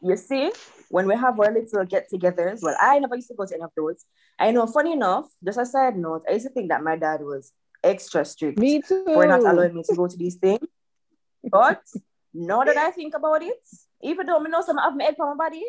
you 0.03 0.17
see, 0.17 0.51
when 0.91 1.07
we 1.07 1.15
have 1.15 1.39
our 1.39 1.53
little 1.53 1.85
get-togethers, 1.85 2.61
well, 2.63 2.77
I 2.81 2.99
never 2.99 3.15
used 3.15 3.29
to 3.29 3.35
go 3.35 3.47
to 3.47 3.55
any 3.55 3.63
of 3.63 3.71
those. 3.77 4.05
I 4.37 4.51
know, 4.51 4.67
funny 4.67 4.93
enough, 4.93 5.27
just 5.45 5.59
a 5.59 5.67
side 5.67 5.97
note, 5.97 6.25
I 6.29 6.33
used 6.33 6.47
to 6.47 6.53
think 6.53 6.69
that 6.71 6.83
my 6.83 6.97
dad 6.97 7.21
was 7.23 7.53
extra 7.85 8.25
strict 8.25 8.59
me 8.59 8.83
too. 8.83 9.05
for 9.15 9.27
not 9.27 9.45
allowing 9.45 9.75
me 9.75 9.83
to 9.85 9.95
go 9.95 10.09
to 10.09 10.17
these 10.17 10.35
things. 10.35 10.67
But 11.49 11.83
now 12.35 12.65
that 12.65 12.77
I 12.77 12.91
think 12.91 13.15
about 13.15 13.43
it, 13.43 13.63
even 14.03 14.27
though 14.27 14.45
I 14.45 14.49
know 14.49 14.63
some 14.63 14.79
have 14.79 14.97
my 14.97 15.05
head 15.05 15.17
from 15.17 15.37
my 15.37 15.45
body, 15.47 15.65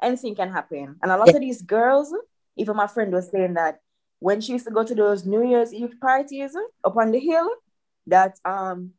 anything 0.00 0.36
can 0.36 0.52
happen. 0.52 0.96
And 1.02 1.10
a 1.10 1.16
lot 1.16 1.34
of 1.34 1.40
these 1.40 1.62
girls, 1.62 2.14
even 2.56 2.76
my 2.76 2.86
friend 2.86 3.12
was 3.12 3.30
saying 3.30 3.54
that 3.54 3.80
when 4.20 4.40
she 4.40 4.52
used 4.52 4.66
to 4.66 4.70
go 4.70 4.84
to 4.84 4.94
those 4.94 5.26
New 5.26 5.44
Year's 5.48 5.74
Eve 5.74 5.94
parties 6.00 6.56
up 6.84 6.96
on 6.96 7.10
the 7.10 7.18
hill, 7.18 7.48
that 8.06 8.38
um 8.44 8.92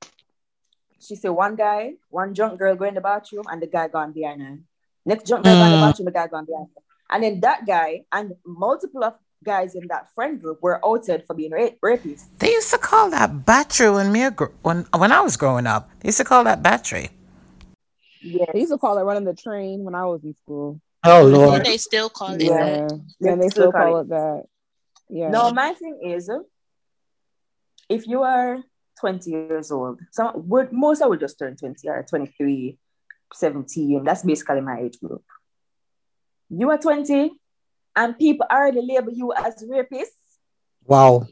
she 1.01 1.15
said 1.15 1.29
one 1.29 1.55
guy, 1.55 1.93
one 2.09 2.33
drunk 2.33 2.59
girl 2.59 2.75
go 2.75 2.85
in 2.85 2.93
the 2.93 3.01
bathroom 3.01 3.43
and 3.49 3.61
the 3.61 3.67
guy 3.67 3.87
gone 3.87 4.11
behind 4.11 4.41
her. 4.41 4.59
Next 5.05 5.27
drunk 5.27 5.45
girl 5.45 5.55
mm. 5.55 5.59
go 5.59 5.65
in 5.65 5.71
the 5.71 5.87
bathroom, 5.87 6.05
the 6.05 6.11
guy 6.11 6.27
gone 6.27 6.45
behind 6.45 6.67
her. 6.75 6.81
And 7.09 7.23
then 7.23 7.39
that 7.41 7.65
guy 7.65 8.05
and 8.11 8.35
multiple 8.45 9.03
of 9.03 9.15
guys 9.43 9.75
in 9.75 9.87
that 9.87 10.13
friend 10.13 10.39
group 10.39 10.61
were 10.61 10.79
outed 10.85 11.25
for 11.25 11.33
being 11.33 11.51
rape- 11.51 11.79
rapists. 11.81 12.25
They 12.37 12.51
used 12.51 12.71
to 12.71 12.77
call 12.77 13.09
that 13.09 13.45
battery 13.45 13.89
when 13.89 14.11
me 14.11 14.27
when 14.61 14.85
when 14.95 15.11
I 15.11 15.21
was 15.21 15.35
growing 15.37 15.67
up. 15.67 15.89
They 15.99 16.07
used 16.07 16.19
to 16.19 16.23
call 16.23 16.43
that 16.45 16.61
battery. 16.61 17.09
Yeah, 18.21 18.45
they 18.53 18.59
used 18.59 18.71
to 18.71 18.77
call 18.77 18.97
it 18.99 19.03
running 19.03 19.25
the 19.25 19.33
train 19.33 19.83
when 19.83 19.95
I 19.95 20.05
was 20.05 20.23
in 20.23 20.35
school. 20.35 20.79
Oh 21.03 21.23
lord, 21.23 21.65
they 21.65 21.77
still 21.77 22.09
call 22.09 22.35
it 22.35 22.43
yeah. 22.43 22.49
that. 22.49 23.01
Yeah, 23.19 23.35
they, 23.35 23.41
they 23.41 23.49
still, 23.49 23.71
call, 23.71 23.81
call 23.81 23.99
it 24.01 24.09
that. 24.09 24.43
Yeah. 25.09 25.29
No, 25.29 25.51
my 25.51 25.73
thing 25.73 25.99
is, 26.05 26.29
if 27.89 28.07
you 28.07 28.21
are 28.21 28.59
20 29.01 29.29
years 29.29 29.71
old. 29.71 29.99
Some 30.11 30.47
would 30.47 30.71
most 30.71 31.01
I 31.01 31.07
would 31.07 31.19
just 31.19 31.37
turn 31.37 31.57
20 31.57 31.89
or 31.89 32.05
23, 32.07 32.77
17. 33.33 34.03
That's 34.03 34.23
basically 34.23 34.61
my 34.61 34.79
age 34.79 34.99
group. 34.99 35.23
You 36.49 36.69
are 36.69 36.77
20 36.77 37.31
and 37.95 38.17
people 38.17 38.45
already 38.49 38.81
label 38.81 39.11
you 39.11 39.33
as 39.33 39.63
rapist. 39.67 40.13
Wow. 40.85 41.25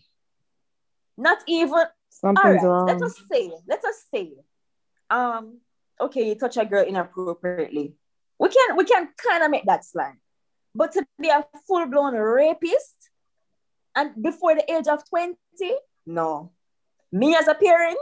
Not 1.15 1.38
even 1.47 1.86
something's 2.10 2.43
right, 2.43 2.63
wrong. 2.63 2.88
Let 2.88 3.01
us 3.01 3.15
say, 3.32 3.51
let 3.67 3.84
us 3.86 4.03
say, 4.13 4.34
um, 5.10 5.60
okay, 6.01 6.29
you 6.29 6.36
touch 6.36 6.58
a 6.58 6.65
girl 6.65 6.86
inappropriately. 6.86 7.93
We 8.39 8.49
can 8.49 8.77
we 8.77 8.86
can 8.86 9.10
kind 9.17 9.43
of 9.43 9.51
make 9.51 9.65
that 9.65 9.86
slide. 9.86 10.17
But 10.73 10.93
to 10.93 11.05
be 11.19 11.29
a 11.29 11.45
full-blown 11.67 12.15
rapist 12.15 12.95
and 13.95 14.12
before 14.21 14.55
the 14.55 14.71
age 14.71 14.88
of 14.88 15.08
20, 15.10 15.36
no. 16.05 16.51
Me 17.12 17.36
as 17.36 17.48
a 17.48 17.56
parent, 17.56 17.98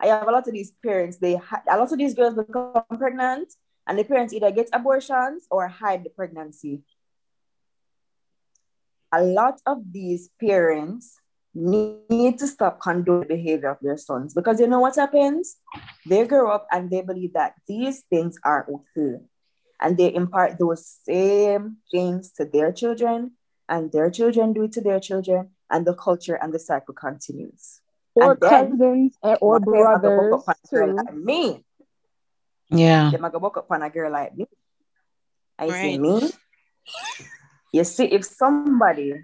I 0.00 0.06
have 0.06 0.26
a 0.26 0.30
lot 0.30 0.46
of 0.46 0.54
these 0.54 0.72
parents. 0.82 1.18
They 1.18 1.36
ha- 1.36 1.62
a 1.68 1.76
lot 1.76 1.92
of 1.92 1.98
these 1.98 2.14
girls 2.14 2.34
become 2.34 2.72
pregnant, 2.96 3.52
and 3.86 3.98
the 3.98 4.04
parents 4.04 4.32
either 4.32 4.50
get 4.50 4.68
abortions 4.72 5.46
or 5.50 5.68
hide 5.68 6.04
the 6.04 6.10
pregnancy. 6.10 6.82
A 9.12 9.22
lot 9.22 9.60
of 9.66 9.92
these 9.92 10.30
parents 10.40 11.20
need 11.54 12.38
to 12.38 12.46
stop 12.46 12.80
condoning 12.80 13.22
the 13.22 13.34
behavior 13.34 13.70
of 13.70 13.78
their 13.80 13.96
sons 13.96 14.34
because 14.34 14.60
you 14.60 14.66
know 14.66 14.80
what 14.80 14.96
happens? 14.96 15.56
They 16.06 16.26
grow 16.26 16.50
up 16.50 16.66
and 16.70 16.90
they 16.90 17.00
believe 17.00 17.32
that 17.32 17.54
these 17.66 18.02
things 18.10 18.38
are 18.44 18.66
okay. 18.70 19.24
And 19.80 19.96
they 19.96 20.14
impart 20.14 20.58
those 20.58 20.86
same 20.86 21.78
things 21.90 22.32
to 22.32 22.44
their 22.44 22.72
children, 22.72 23.32
and 23.68 23.92
their 23.92 24.10
children 24.10 24.52
do 24.52 24.64
it 24.64 24.72
to 24.72 24.80
their 24.80 25.00
children, 25.00 25.50
and 25.70 25.86
the 25.86 25.94
culture 25.94 26.34
and 26.34 26.52
the 26.52 26.58
cycle 26.58 26.94
continues 26.94 27.80
or 28.22 28.36
cousins 28.36 29.16
or 29.40 29.60
brothers 29.60 30.44
too. 30.68 30.92
Like 30.92 31.14
me. 31.14 31.64
Yeah. 32.70 33.10
They 33.10 33.18
might 33.18 33.32
go 33.32 33.38
up 33.38 33.66
on 33.70 33.82
a 33.82 33.90
girl 33.90 34.12
like 34.12 34.36
me. 34.36 34.46
I 35.58 35.66
right. 35.66 35.82
see 35.82 35.98
me. 35.98 36.30
You 37.72 37.84
see, 37.84 38.04
if 38.04 38.24
somebody, 38.24 39.14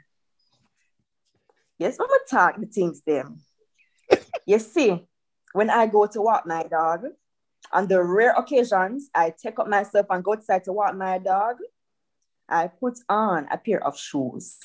yes, 1.78 1.96
I'm 1.98 2.06
gonna 2.06 2.20
talk 2.30 2.60
the 2.60 2.66
things 2.66 3.02
them. 3.06 3.40
you 4.46 4.58
see, 4.58 5.06
when 5.52 5.70
I 5.70 5.86
go 5.86 6.06
to 6.06 6.20
walk 6.20 6.46
my 6.46 6.62
dog, 6.64 7.04
on 7.72 7.88
the 7.88 8.02
rare 8.02 8.32
occasions 8.32 9.08
I 9.14 9.32
take 9.36 9.58
up 9.58 9.68
myself 9.68 10.06
and 10.10 10.22
go 10.22 10.34
outside 10.34 10.64
to 10.64 10.72
walk 10.72 10.94
my 10.94 11.18
dog, 11.18 11.56
I 12.48 12.68
put 12.68 12.98
on 13.08 13.48
a 13.50 13.56
pair 13.56 13.84
of 13.84 13.98
shoes, 13.98 14.58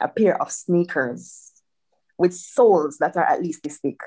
a 0.00 0.08
pair 0.08 0.40
of 0.40 0.50
sneakers, 0.50 1.49
with 2.20 2.34
souls 2.34 2.98
that 2.98 3.16
are 3.16 3.24
at 3.24 3.42
least 3.42 3.62
thick. 3.62 3.98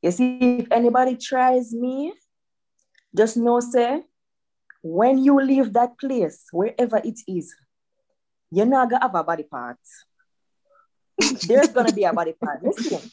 You 0.00 0.10
see, 0.10 0.38
if 0.60 0.68
anybody 0.72 1.14
tries 1.14 1.74
me, 1.74 2.14
just 3.14 3.36
know, 3.36 3.60
say, 3.60 4.02
when 4.82 5.18
you 5.18 5.38
leave 5.38 5.74
that 5.74 5.98
place, 5.98 6.44
wherever 6.52 6.96
it 6.96 7.20
is, 7.28 7.54
you're 8.50 8.64
not 8.64 8.88
gonna 8.88 9.02
have 9.02 9.14
a 9.14 9.22
body 9.22 9.42
part. 9.42 9.76
There's 11.46 11.68
gonna 11.68 11.92
be 11.92 12.04
a 12.04 12.14
body 12.14 12.32
part. 12.32 12.64
Listen, 12.64 13.10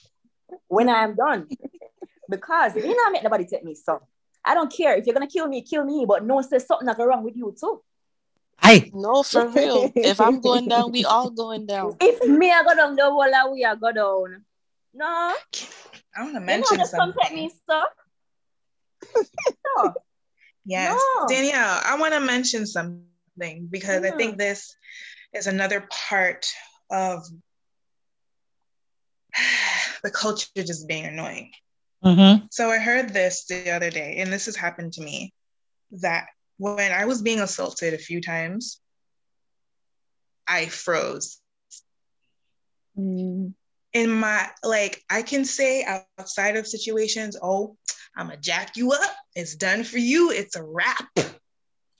when 0.69 0.87
I 0.87 1.03
am 1.03 1.15
done, 1.15 1.49
because 2.29 2.77
you 2.77 2.95
know, 2.95 3.03
I 3.05 3.09
make 3.11 3.23
nobody 3.23 3.45
take 3.45 3.65
me 3.65 3.75
so. 3.75 4.01
I 4.45 4.53
don't 4.53 4.71
care 4.71 4.95
if 4.95 5.05
you're 5.05 5.13
gonna 5.13 5.27
kill 5.27 5.49
me, 5.49 5.61
kill 5.61 5.83
me, 5.83 6.05
but 6.07 6.23
no, 6.23 6.41
say 6.41 6.59
something 6.59 6.87
go 6.95 7.05
wrong 7.05 7.25
with 7.25 7.35
you 7.35 7.53
too. 7.59 7.83
Hey. 8.61 8.91
No, 8.93 9.23
for 9.23 9.47
real. 9.55 9.91
if 9.95 10.19
I'm 10.19 10.41
going 10.41 10.67
down, 10.67 10.91
we 10.91 11.05
all 11.05 11.29
going 11.29 11.65
down. 11.65 11.97
If 12.01 12.27
me 12.27 12.51
I 12.51 12.63
go 12.63 12.75
down, 12.75 12.95
the 12.95 13.05
whole 13.05 13.53
we 13.53 13.63
are 13.63 13.75
go 13.75 13.91
down. 13.91 14.45
No. 14.93 15.33
I 16.15 16.23
want 16.23 16.33
to 16.35 16.39
mention 16.39 16.73
you 16.73 16.77
know, 16.79 16.85
something. 16.85 17.35
Me, 17.35 17.51
so. 17.69 17.83
no. 19.77 19.93
Yes, 20.65 21.01
no. 21.17 21.27
Danielle, 21.27 21.81
I 21.85 21.97
want 21.99 22.13
to 22.13 22.19
mention 22.19 22.65
something 22.65 23.67
because 23.69 24.03
I 24.03 24.11
think 24.11 24.37
this 24.37 24.75
is 25.33 25.47
another 25.47 25.87
part 25.89 26.45
of 26.91 27.23
the 30.03 30.11
culture 30.11 30.47
just 30.57 30.87
being 30.87 31.05
annoying. 31.05 31.51
Mm-hmm. 32.03 32.45
So 32.51 32.69
I 32.69 32.77
heard 32.77 33.09
this 33.09 33.45
the 33.45 33.71
other 33.71 33.89
day, 33.89 34.17
and 34.17 34.31
this 34.31 34.45
has 34.45 34.55
happened 34.55 34.93
to 34.93 35.01
me 35.01 35.33
that 36.01 36.27
when 36.59 36.91
I 36.91 37.05
was 37.05 37.21
being 37.21 37.39
assaulted 37.39 37.93
a 37.93 37.97
few 37.97 38.19
times, 38.19 38.81
I 40.45 40.65
froze. 40.65 41.39
Mm. 42.97 43.53
In 43.93 44.11
my, 44.11 44.49
like, 44.61 45.01
I 45.09 45.21
can 45.21 45.45
say 45.45 45.85
outside 46.19 46.57
of 46.57 46.67
situations, 46.67 47.37
oh, 47.41 47.77
I'm 48.15 48.27
gonna 48.27 48.39
jack 48.41 48.75
you 48.75 48.91
up. 48.91 49.15
It's 49.35 49.55
done 49.55 49.85
for 49.85 49.97
you. 49.97 50.31
It's 50.31 50.57
a 50.57 50.63
wrap. 50.63 51.07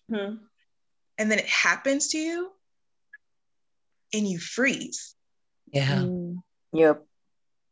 Hmm. 0.10 0.36
And 1.18 1.32
then 1.32 1.40
it 1.40 1.48
happens 1.48 2.10
to 2.10 2.18
you 2.18 2.52
and 4.14 4.28
you 4.28 4.40
freeze. 4.40 5.16
Yeah. 5.72 6.00
Mm. 6.00 6.42
Yep. 6.74 7.06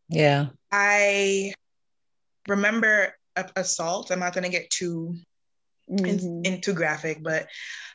Yeah. 0.10 0.48
I 0.72 1.54
remember 2.48 3.14
a- 3.36 3.52
assault. 3.58 4.10
I'm 4.12 4.20
not 4.20 4.34
going 4.34 4.46
to 4.46 4.50
get 4.50 4.70
too 4.70 5.18
mm-hmm. 5.90 6.06
in, 6.06 6.42
into 6.46 6.74
graphic, 6.74 7.24
but 7.24 7.48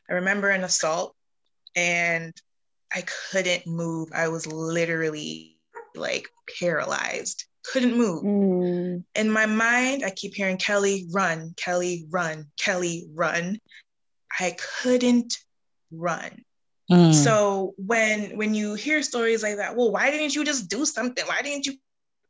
I 0.09 0.13
remember 0.13 0.49
an 0.49 0.63
assault 0.63 1.15
and 1.75 2.33
I 2.93 3.03
couldn't 3.31 3.65
move. 3.65 4.09
I 4.13 4.27
was 4.27 4.45
literally 4.47 5.57
like 5.95 6.29
paralyzed, 6.59 7.45
couldn't 7.63 7.97
move. 7.97 8.23
Mm. 8.23 9.03
In 9.15 9.31
my 9.31 9.45
mind, 9.45 10.03
I 10.05 10.11
keep 10.11 10.35
hearing 10.35 10.57
Kelly, 10.57 11.07
run, 11.11 11.53
Kelly, 11.57 12.05
run, 12.09 12.47
Kelly, 12.59 13.07
run. 13.13 13.59
I 14.39 14.55
couldn't 14.81 15.37
run. 15.91 16.43
Mm. 16.91 17.13
So 17.13 17.73
when 17.77 18.37
when 18.37 18.53
you 18.53 18.73
hear 18.73 19.01
stories 19.01 19.41
like 19.41 19.57
that, 19.57 19.75
well, 19.75 19.91
why 19.91 20.11
didn't 20.11 20.35
you 20.35 20.43
just 20.43 20.69
do 20.69 20.85
something? 20.85 21.25
Why 21.25 21.41
didn't 21.41 21.65
you 21.65 21.73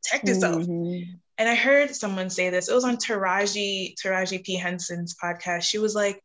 protect 0.02 0.28
yourself? 0.28 0.62
Mhm. 0.62 1.18
And 1.38 1.48
I 1.48 1.54
heard 1.54 1.94
someone 1.94 2.30
say 2.30 2.50
this. 2.50 2.68
It 2.68 2.74
was 2.74 2.84
on 2.84 2.96
Taraji 2.96 3.94
Taraji 3.94 4.44
P 4.44 4.56
Henson's 4.56 5.14
podcast. 5.20 5.62
She 5.62 5.78
was 5.78 5.94
like, 5.94 6.22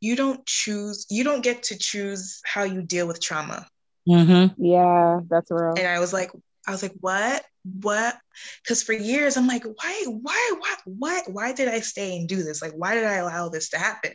"You 0.00 0.14
don't 0.16 0.44
choose. 0.46 1.06
You 1.10 1.24
don't 1.24 1.42
get 1.42 1.64
to 1.64 1.78
choose 1.78 2.40
how 2.44 2.62
you 2.64 2.82
deal 2.82 3.06
with 3.06 3.20
trauma." 3.20 3.66
Mhm. 4.08 4.54
Yeah, 4.58 5.20
that's 5.28 5.50
real. 5.50 5.74
And 5.76 5.86
I 5.86 5.98
was 5.98 6.12
like, 6.12 6.30
I 6.66 6.70
was 6.70 6.82
like, 6.82 6.94
"What? 7.00 7.44
What?" 7.64 8.16
Because 8.62 8.82
for 8.82 8.92
years 8.92 9.36
I'm 9.36 9.48
like, 9.48 9.64
"Why? 9.64 10.04
Why? 10.06 10.52
Why? 10.58 10.76
Why? 10.84 11.22
Why 11.26 11.52
did 11.52 11.68
I 11.68 11.80
stay 11.80 12.16
and 12.16 12.28
do 12.28 12.42
this? 12.42 12.62
Like, 12.62 12.72
why 12.72 12.94
did 12.94 13.04
I 13.04 13.14
allow 13.14 13.48
this 13.48 13.70
to 13.70 13.78
happen?" 13.78 14.12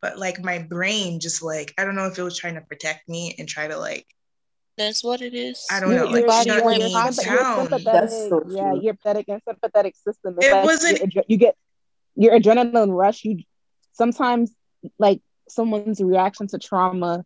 But 0.00 0.18
like 0.18 0.42
my 0.42 0.58
brain 0.58 1.18
just 1.18 1.42
like 1.42 1.74
I 1.76 1.84
don't 1.84 1.96
know 1.96 2.06
if 2.06 2.18
it 2.18 2.22
was 2.22 2.38
trying 2.38 2.54
to 2.54 2.60
protect 2.60 3.08
me 3.08 3.34
and 3.38 3.48
try 3.48 3.66
to 3.66 3.76
like 3.78 4.06
That's 4.78 5.02
what 5.04 5.20
it 5.20 5.34
is. 5.34 5.66
I 5.70 5.80
don't 5.80 5.90
Your- 5.90 5.98
know, 5.98 6.10
your 6.10 6.12
like 6.20 6.26
body, 6.26 6.50
shut 6.50 6.62
your, 6.62 6.70
me 6.70 6.78
your, 6.78 6.88
sympa- 6.88 7.26
your 7.26 7.68
sympathetic, 7.68 8.10
so 8.10 8.42
yeah, 8.48 8.72
your 8.74 8.94
pathetic 8.94 9.28
and 9.28 9.42
sympathetic 9.46 9.96
system. 9.96 10.36
It 10.40 10.52
like 10.52 10.64
wasn't- 10.64 11.14
your 11.14 11.24
you 11.28 11.36
get 11.36 11.56
your 12.16 12.38
adrenaline 12.38 12.96
rush. 12.96 13.24
You 13.24 13.42
sometimes 13.92 14.52
like 14.98 15.20
someone's 15.48 16.00
reaction 16.00 16.46
to 16.48 16.58
trauma 16.58 17.24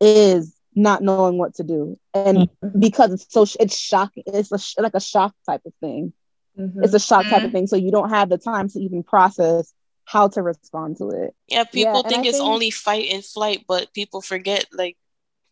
is 0.00 0.54
not 0.74 1.02
knowing 1.02 1.38
what 1.38 1.54
to 1.56 1.62
do, 1.64 1.98
and 2.14 2.48
because 2.78 3.12
it's 3.12 3.26
so 3.32 3.46
it's 3.60 3.76
shocking. 3.78 4.24
It's 4.26 4.50
a 4.52 4.82
like 4.82 4.94
a 4.94 5.00
shock 5.00 5.34
type 5.48 5.62
of 5.66 5.72
thing. 5.80 6.12
Mhm. 6.58 6.82
It's 6.84 6.94
a 6.94 6.98
shock 7.00 7.24
type 7.26 7.42
Mhm. 7.42 7.46
of 7.46 7.52
thing. 7.52 7.66
So 7.66 7.76
you 7.76 7.90
don't 7.90 8.10
have 8.10 8.28
the 8.28 8.38
time 8.38 8.68
to 8.70 8.78
even 8.80 9.02
process 9.02 9.72
how 10.04 10.28
to 10.28 10.40
respond 10.42 10.96
to 10.98 11.10
it. 11.10 11.34
Yeah, 11.48 11.64
people 11.64 12.00
and 12.00 12.08
think 12.08 12.26
it's 12.26 12.38
think- 12.38 12.48
only 12.48 12.70
fight 12.70 13.08
and 13.12 13.24
flight, 13.24 13.64
but 13.66 13.92
people 13.92 14.20
forget 14.22 14.66
like 14.72 14.96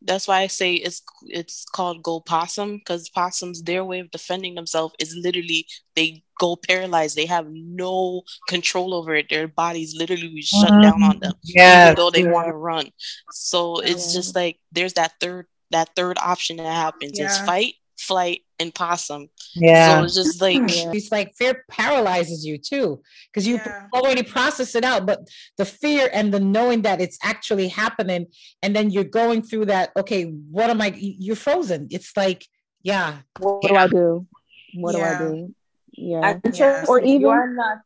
that's 0.03 0.29
why 0.29 0.41
I 0.41 0.47
say 0.49 0.75
it's 0.75 1.03
it's 1.27 1.65
called 1.65 2.03
go 2.03 2.21
possum 2.21 2.79
because 2.79 3.09
possums 3.09 3.63
their 3.63 3.85
way 3.85 4.01
of 4.01 4.11
defending 4.11 4.55
themselves 4.55 4.95
is 4.99 5.17
literally 5.17 5.67
they 5.97 6.23
go 6.39 6.57
paralyzed. 6.57 7.17
They 7.17 7.27
have 7.27 7.47
no 7.51 8.23
control 8.49 8.95
over 8.95 9.15
it. 9.15 9.29
Their 9.31 9.49
bodies 9.49 9.95
literally 9.97 10.43
shut 10.43 10.81
down 10.81 11.03
on 11.03 11.19
them, 11.21 11.33
mm-hmm. 11.33 11.39
Yes. 11.43 11.73
even 11.73 11.95
though 11.95 12.11
they 12.11 12.23
Yeah. 12.23 12.31
want 12.31 12.49
to 12.49 12.55
run. 12.55 12.91
So 13.31 13.79
it's 13.81 14.13
just 14.13 14.35
like 14.35 14.59
there's 14.73 14.95
that 14.95 15.15
third 15.21 15.47
that 15.71 15.91
third 15.97 16.19
option 16.21 16.57
that 16.59 16.73
happens. 16.73 17.19
It's 17.19 17.39
Yeah. 17.39 17.45
fight, 17.45 17.75
flight, 17.99 18.43
and 18.61 18.75
possum. 18.75 19.29
Yeah. 19.55 19.99
So 19.99 20.05
it's 20.05 20.15
just 20.15 20.41
like 20.41 20.61
It's 20.67 21.11
like 21.11 21.35
fear 21.35 21.65
paralyzes 21.71 22.45
you 22.47 22.59
too, 22.59 23.03
because 23.27 23.47
you 23.47 23.57
Yeah. 23.57 23.87
already 23.93 24.23
process 24.23 24.75
it 24.75 24.85
out, 24.85 25.07
but 25.07 25.29
the 25.59 25.65
fear 25.65 26.09
and 26.13 26.33
the 26.33 26.41
knowing 26.41 26.83
that 26.83 27.01
it's 27.01 27.19
actually 27.23 27.69
happening, 27.69 28.27
and 28.63 28.75
then 28.75 28.91
you're 28.91 29.05
going 29.05 29.43
through 29.43 29.67
that. 29.67 29.91
Okay, 29.97 30.25
what 30.25 30.71
am 30.71 30.81
I 30.81 30.95
You're 30.97 31.37
frozen. 31.37 31.89
It's 31.91 32.17
like, 32.17 32.47
yeah, 32.83 33.19
What 33.41 33.63
do 33.63 33.75
I 33.75 33.87
do? 33.89 34.27
What 34.75 34.97
Yeah. 34.97 35.19
do 35.19 35.25
I 35.25 35.29
do? 35.31 35.55
Yeah. 35.93 36.29
And 36.29 36.41
Yeah. 36.45 36.51
trust 36.53 36.89
Or 36.89 37.01
me, 37.01 37.11
you 37.11 37.17
even- 37.17 37.31
are 37.31 37.49
not. 37.55 37.79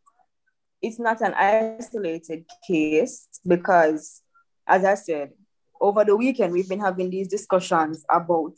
It's 0.81 0.99
not 1.01 1.21
an 1.23 1.35
isolated 1.35 2.44
case 2.66 3.27
because, 3.47 4.23
as 4.66 4.85
I 4.85 4.94
said, 4.94 5.33
over 5.81 6.05
the 6.05 6.16
weekend 6.16 6.53
we've 6.53 6.68
been 6.68 6.81
having 6.81 7.11
these 7.11 7.29
discussions 7.29 8.05
about 8.09 8.55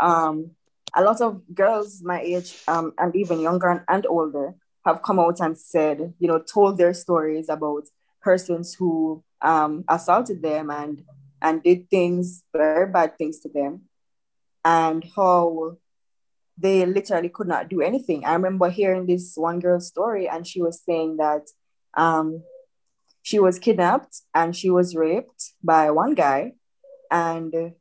um, 0.00 0.52
a 0.94 1.02
lot 1.02 1.20
of 1.20 1.42
girls 1.54 2.02
my 2.02 2.20
age 2.20 2.58
um, 2.68 2.92
and 2.98 3.14
even 3.16 3.40
younger 3.40 3.68
and, 3.68 3.80
and 3.88 4.06
older 4.06 4.54
have 4.84 5.02
come 5.02 5.18
out 5.18 5.40
and 5.40 5.56
said, 5.56 6.12
you 6.18 6.28
know, 6.28 6.38
told 6.40 6.76
their 6.76 6.92
stories 6.92 7.48
about 7.48 7.84
persons 8.20 8.74
who 8.74 9.22
um, 9.40 9.84
assaulted 9.88 10.42
them 10.42 10.70
and 10.70 11.02
and 11.40 11.62
did 11.62 11.90
things 11.90 12.44
very 12.52 12.86
bad 12.86 13.18
things 13.18 13.40
to 13.40 13.48
them, 13.48 13.82
and 14.64 15.04
how 15.16 15.76
they 16.56 16.86
literally 16.86 17.28
could 17.28 17.48
not 17.48 17.68
do 17.68 17.80
anything. 17.80 18.24
I 18.24 18.34
remember 18.34 18.70
hearing 18.70 19.06
this 19.06 19.32
one 19.36 19.58
girl's 19.58 19.88
story, 19.88 20.28
and 20.28 20.46
she 20.46 20.62
was 20.62 20.82
saying 20.82 21.16
that 21.16 21.48
um, 21.94 22.42
she 23.22 23.38
was 23.38 23.58
kidnapped 23.58 24.20
and 24.34 24.54
she 24.54 24.70
was 24.70 24.94
raped 24.94 25.52
by 25.62 25.90
one 25.90 26.14
guy, 26.14 26.52
and 27.10 27.72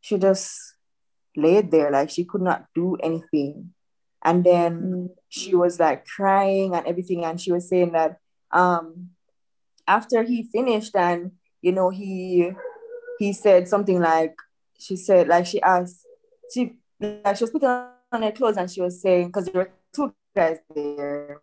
she 0.00 0.18
just 0.18 0.75
laid 1.36 1.70
there 1.70 1.90
like 1.90 2.10
she 2.10 2.24
could 2.24 2.42
not 2.42 2.66
do 2.74 2.96
anything. 3.02 3.72
And 4.24 4.42
then 4.44 4.72
Mm. 4.82 5.08
she 5.28 5.54
was 5.54 5.78
like 5.78 6.04
crying 6.06 6.74
and 6.74 6.86
everything, 6.86 7.24
and 7.24 7.40
she 7.40 7.52
was 7.52 7.68
saying 7.68 7.92
that 7.92 8.18
um, 8.50 9.10
after 9.86 10.22
he 10.22 10.42
finished 10.42 10.96
and 10.96 11.32
you 11.62 11.72
know 11.72 11.90
he 11.90 12.50
he 13.18 13.32
said 13.32 13.68
something 13.68 14.00
like 14.00 14.34
she 14.78 14.96
said 14.96 15.28
like 15.28 15.46
she 15.46 15.60
asked 15.62 16.06
she 16.52 16.76
like 17.00 17.36
she 17.36 17.44
was 17.44 17.50
putting 17.50 17.68
on 17.68 18.22
her 18.22 18.32
clothes 18.32 18.56
and 18.56 18.70
she 18.70 18.80
was 18.80 19.00
saying 19.00 19.28
because 19.28 19.46
there 19.46 19.62
were 19.62 19.70
two 19.94 20.12
guys 20.34 20.58
there 20.74 21.40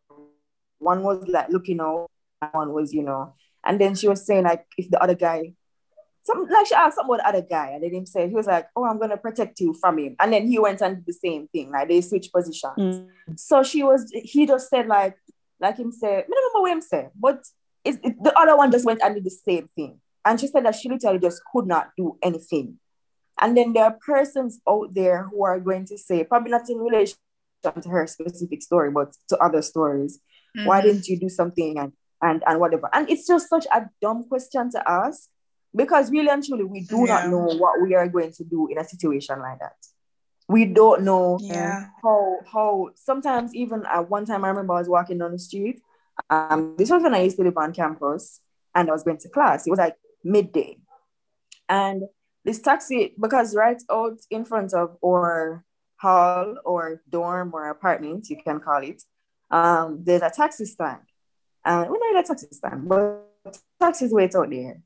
one 0.79 1.03
was 1.03 1.25
like 1.27 1.49
looking 1.49 1.79
out 1.79 2.10
one 2.51 2.73
was 2.73 2.93
you 2.93 3.01
know 3.03 3.34
and 3.65 3.79
then 3.79 3.95
she 3.95 4.08
was 4.08 4.25
saying 4.25 4.43
like 4.43 4.65
if 4.77 4.89
the 4.89 5.01
other 5.01 5.15
guy 5.15 5.53
some 6.23 6.47
like 6.49 6.65
she 6.67 6.73
asked 6.75 6.95
something 6.95 7.13
about 7.15 7.23
the 7.23 7.38
other 7.38 7.47
guy 7.47 7.71
and 7.71 7.83
then 7.83 7.93
him 7.93 8.05
said 8.05 8.29
he 8.29 8.36
was 8.36 8.47
like 8.47 8.67
oh 8.75 8.86
i'm 8.86 8.99
gonna 8.99 9.17
protect 9.17 9.59
you 9.59 9.73
from 9.73 9.97
him. 9.99 10.15
And 10.19 10.31
then 10.33 10.47
he 10.47 10.57
went 10.59 10.81
and 10.81 10.97
did 10.97 11.05
the 11.05 11.13
same 11.13 11.47
thing 11.49 11.71
like 11.71 11.88
they 11.89 12.01
switched 12.01 12.31
positions. 12.33 12.77
Mm. 12.77 13.07
so 13.36 13.63
she 13.63 13.83
was 13.83 14.09
he 14.13 14.45
just 14.45 14.69
said 14.69 14.88
like 14.88 15.17
like 15.59 15.77
him 15.77 15.91
said 15.91 16.23
I 16.25 16.27
don't 16.27 16.29
remember 16.29 16.62
what 16.62 16.71
him 16.71 16.81
said 16.81 17.12
but 17.19 17.43
it's, 17.86 17.97
it, 18.03 18.21
the 18.23 18.38
other 18.39 18.55
one 18.55 18.71
just 18.71 18.86
went 18.86 19.01
and 19.01 19.15
did 19.15 19.25
the 19.25 19.29
same 19.29 19.69
thing. 19.75 19.99
And 20.25 20.39
she 20.39 20.47
said 20.47 20.63
that 20.65 20.75
she 20.75 20.88
literally 20.88 21.19
just 21.19 21.41
could 21.51 21.67
not 21.67 21.89
do 21.97 22.17
anything. 22.23 22.79
And 23.41 23.57
then 23.57 23.73
there 23.73 23.83
are 23.83 23.97
persons 24.05 24.62
out 24.69 24.93
there 24.93 25.23
who 25.23 25.43
are 25.43 25.59
going 25.59 25.86
to 25.88 25.97
say 25.97 26.23
probably 26.23 26.51
not 26.51 26.69
in 26.69 26.77
relation 26.77 27.17
to 27.63 27.89
her 27.89 28.07
specific 28.07 28.62
story 28.62 28.89
but 28.91 29.13
to 29.29 29.38
other 29.39 29.62
stories. 29.62 30.19
Why 30.63 30.79
Mhm. 30.79 30.83
didn't 30.83 31.07
you 31.09 31.19
do 31.19 31.27
something 31.29 31.77
and 31.77 31.91
and 32.21 32.41
and 32.47 32.59
whatever? 32.62 32.89
And 32.93 33.09
it's 33.09 33.27
just 33.27 33.49
such 33.49 33.65
a 33.73 33.89
dumb 34.01 34.23
question 34.29 34.71
to 34.71 34.89
ask 34.89 35.27
because 35.75 36.12
really 36.12 36.29
and 36.29 36.43
truly 36.43 36.63
we 36.63 36.81
do 36.81 36.99
Yeah. 36.99 37.13
not 37.13 37.27
know 37.29 37.39
what 37.62 37.81
we 37.81 37.95
are 37.95 38.07
going 38.07 38.31
to 38.33 38.43
do 38.43 38.67
in 38.67 38.77
a 38.77 38.83
situation 38.83 39.39
like 39.39 39.59
that 39.59 39.75
we 40.49 40.65
don't 40.65 41.03
know 41.03 41.39
Yeah. 41.41 41.88
how 42.03 42.39
how 42.51 42.89
sometimes 42.95 43.55
even 43.55 43.86
at 43.86 44.09
one 44.09 44.25
time 44.25 44.43
I 44.43 44.49
remember 44.49 44.73
I 44.73 44.79
was 44.79 44.89
walking 44.89 45.17
down 45.19 45.31
the 45.31 45.39
street. 45.39 45.81
Um, 46.29 46.75
this 46.77 46.89
was 46.91 47.01
when 47.01 47.15
I 47.15 47.21
used 47.23 47.38
to 47.38 47.43
live 47.43 47.57
on 47.57 47.73
campus 47.73 48.41
and 48.75 48.89
I 48.89 48.91
was 48.91 49.03
going 49.03 49.17
to 49.19 49.29
class. 49.29 49.65
It 49.65 49.69
was 49.71 49.79
like 49.79 49.95
midday. 50.23 50.77
And 51.69 52.03
this 52.45 52.59
taxi, 52.62 53.13
because 53.19 53.55
right 53.55 53.81
out 53.89 54.19
in 54.29 54.43
front 54.45 54.73
of 54.73 54.97
our 55.03 55.63
hall 55.95 56.55
or 56.65 57.01
dorm 57.09 57.51
or 57.53 57.69
apartment, 57.69 58.29
you 58.29 58.38
can 58.43 58.59
call 58.59 58.83
it, 58.83 59.01
um, 59.49 60.03
there's 60.03 60.21
a 60.21 60.29
taxi 60.29 60.65
stand. 60.65 60.99
And 61.65 61.89
we 61.89 61.97
know 61.97 62.19
a 62.19 62.23
taxi 62.23 62.47
stand, 62.51 62.88
but 62.89 63.25
taxis 63.81 64.12
wait 64.12 64.36
out 64.36 64.49
there. 64.49 64.81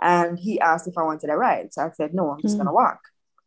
And 0.00 0.38
he 0.38 0.60
asked 0.60 0.88
if 0.88 0.98
I 0.98 1.02
wanted 1.02 1.30
a 1.30 1.36
ride. 1.36 1.72
So 1.72 1.82
I 1.82 1.90
said, 1.90 2.14
no, 2.14 2.30
I'm 2.30 2.42
just 2.42 2.56
Mm. 2.56 2.58
gonna 2.58 2.72
walk. 2.72 3.00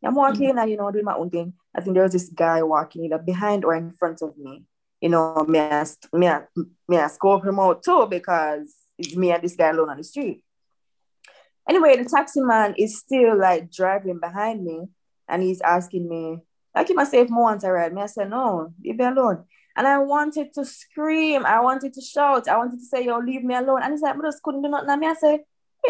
I'm 0.03 0.15
walking 0.15 0.57
and 0.57 0.69
you 0.69 0.77
know, 0.77 0.91
doing 0.91 1.05
my 1.05 1.15
own 1.15 1.29
thing. 1.29 1.53
I 1.75 1.81
think 1.81 1.95
there 1.95 2.03
was 2.03 2.13
this 2.13 2.29
guy 2.29 2.61
walking 2.63 3.05
either 3.05 3.17
behind 3.17 3.65
or 3.65 3.75
in 3.75 3.91
front 3.91 4.21
of 4.21 4.37
me. 4.37 4.63
You 5.01 5.09
know, 5.09 5.45
me 5.47 5.59
I, 5.59 5.85
me 6.13 6.27
I, 6.27 6.43
me 6.87 6.97
I 6.97 7.07
scope 7.07 7.45
him 7.45 7.59
out 7.59 7.83
too 7.83 8.07
because 8.09 8.75
it's 8.97 9.15
me 9.15 9.31
and 9.31 9.43
this 9.43 9.55
guy 9.55 9.69
alone 9.69 9.89
on 9.89 9.97
the 9.97 10.03
street. 10.03 10.43
Anyway, 11.67 11.97
the 11.97 12.05
taxi 12.09 12.41
man 12.41 12.75
is 12.77 12.99
still 12.99 13.37
like 13.37 13.71
driving 13.71 14.19
behind 14.19 14.63
me 14.63 14.87
and 15.27 15.43
he's 15.43 15.61
asking 15.61 16.07
me, 16.07 16.39
I 16.73 16.83
say 17.03 17.21
if 17.21 17.29
more 17.29 17.43
want 17.43 17.63
a 17.63 17.71
ride, 17.71 17.93
me 17.93 18.01
I 18.01 18.05
said, 18.05 18.29
no, 18.29 18.73
leave 18.83 18.97
me 18.97 19.05
alone. 19.05 19.43
And 19.75 19.85
I 19.85 19.99
wanted 19.99 20.53
to 20.53 20.65
scream, 20.65 21.45
I 21.45 21.59
wanted 21.59 21.93
to 21.93 22.01
shout, 22.01 22.47
I 22.47 22.57
wanted 22.57 22.79
to 22.79 22.85
say, 22.85 23.05
yo, 23.05 23.17
leave 23.19 23.43
me 23.43 23.55
alone. 23.55 23.81
And 23.83 23.93
he's 23.93 24.01
like, 24.01 24.15
I 24.15 24.21
just 24.21 24.41
couldn't 24.41 24.61
do 24.61 24.69
nothing. 24.69 24.89
And 24.89 24.99
me 25.01 25.07
I 25.07 25.13
say, 25.13 25.31
hey 25.31 25.43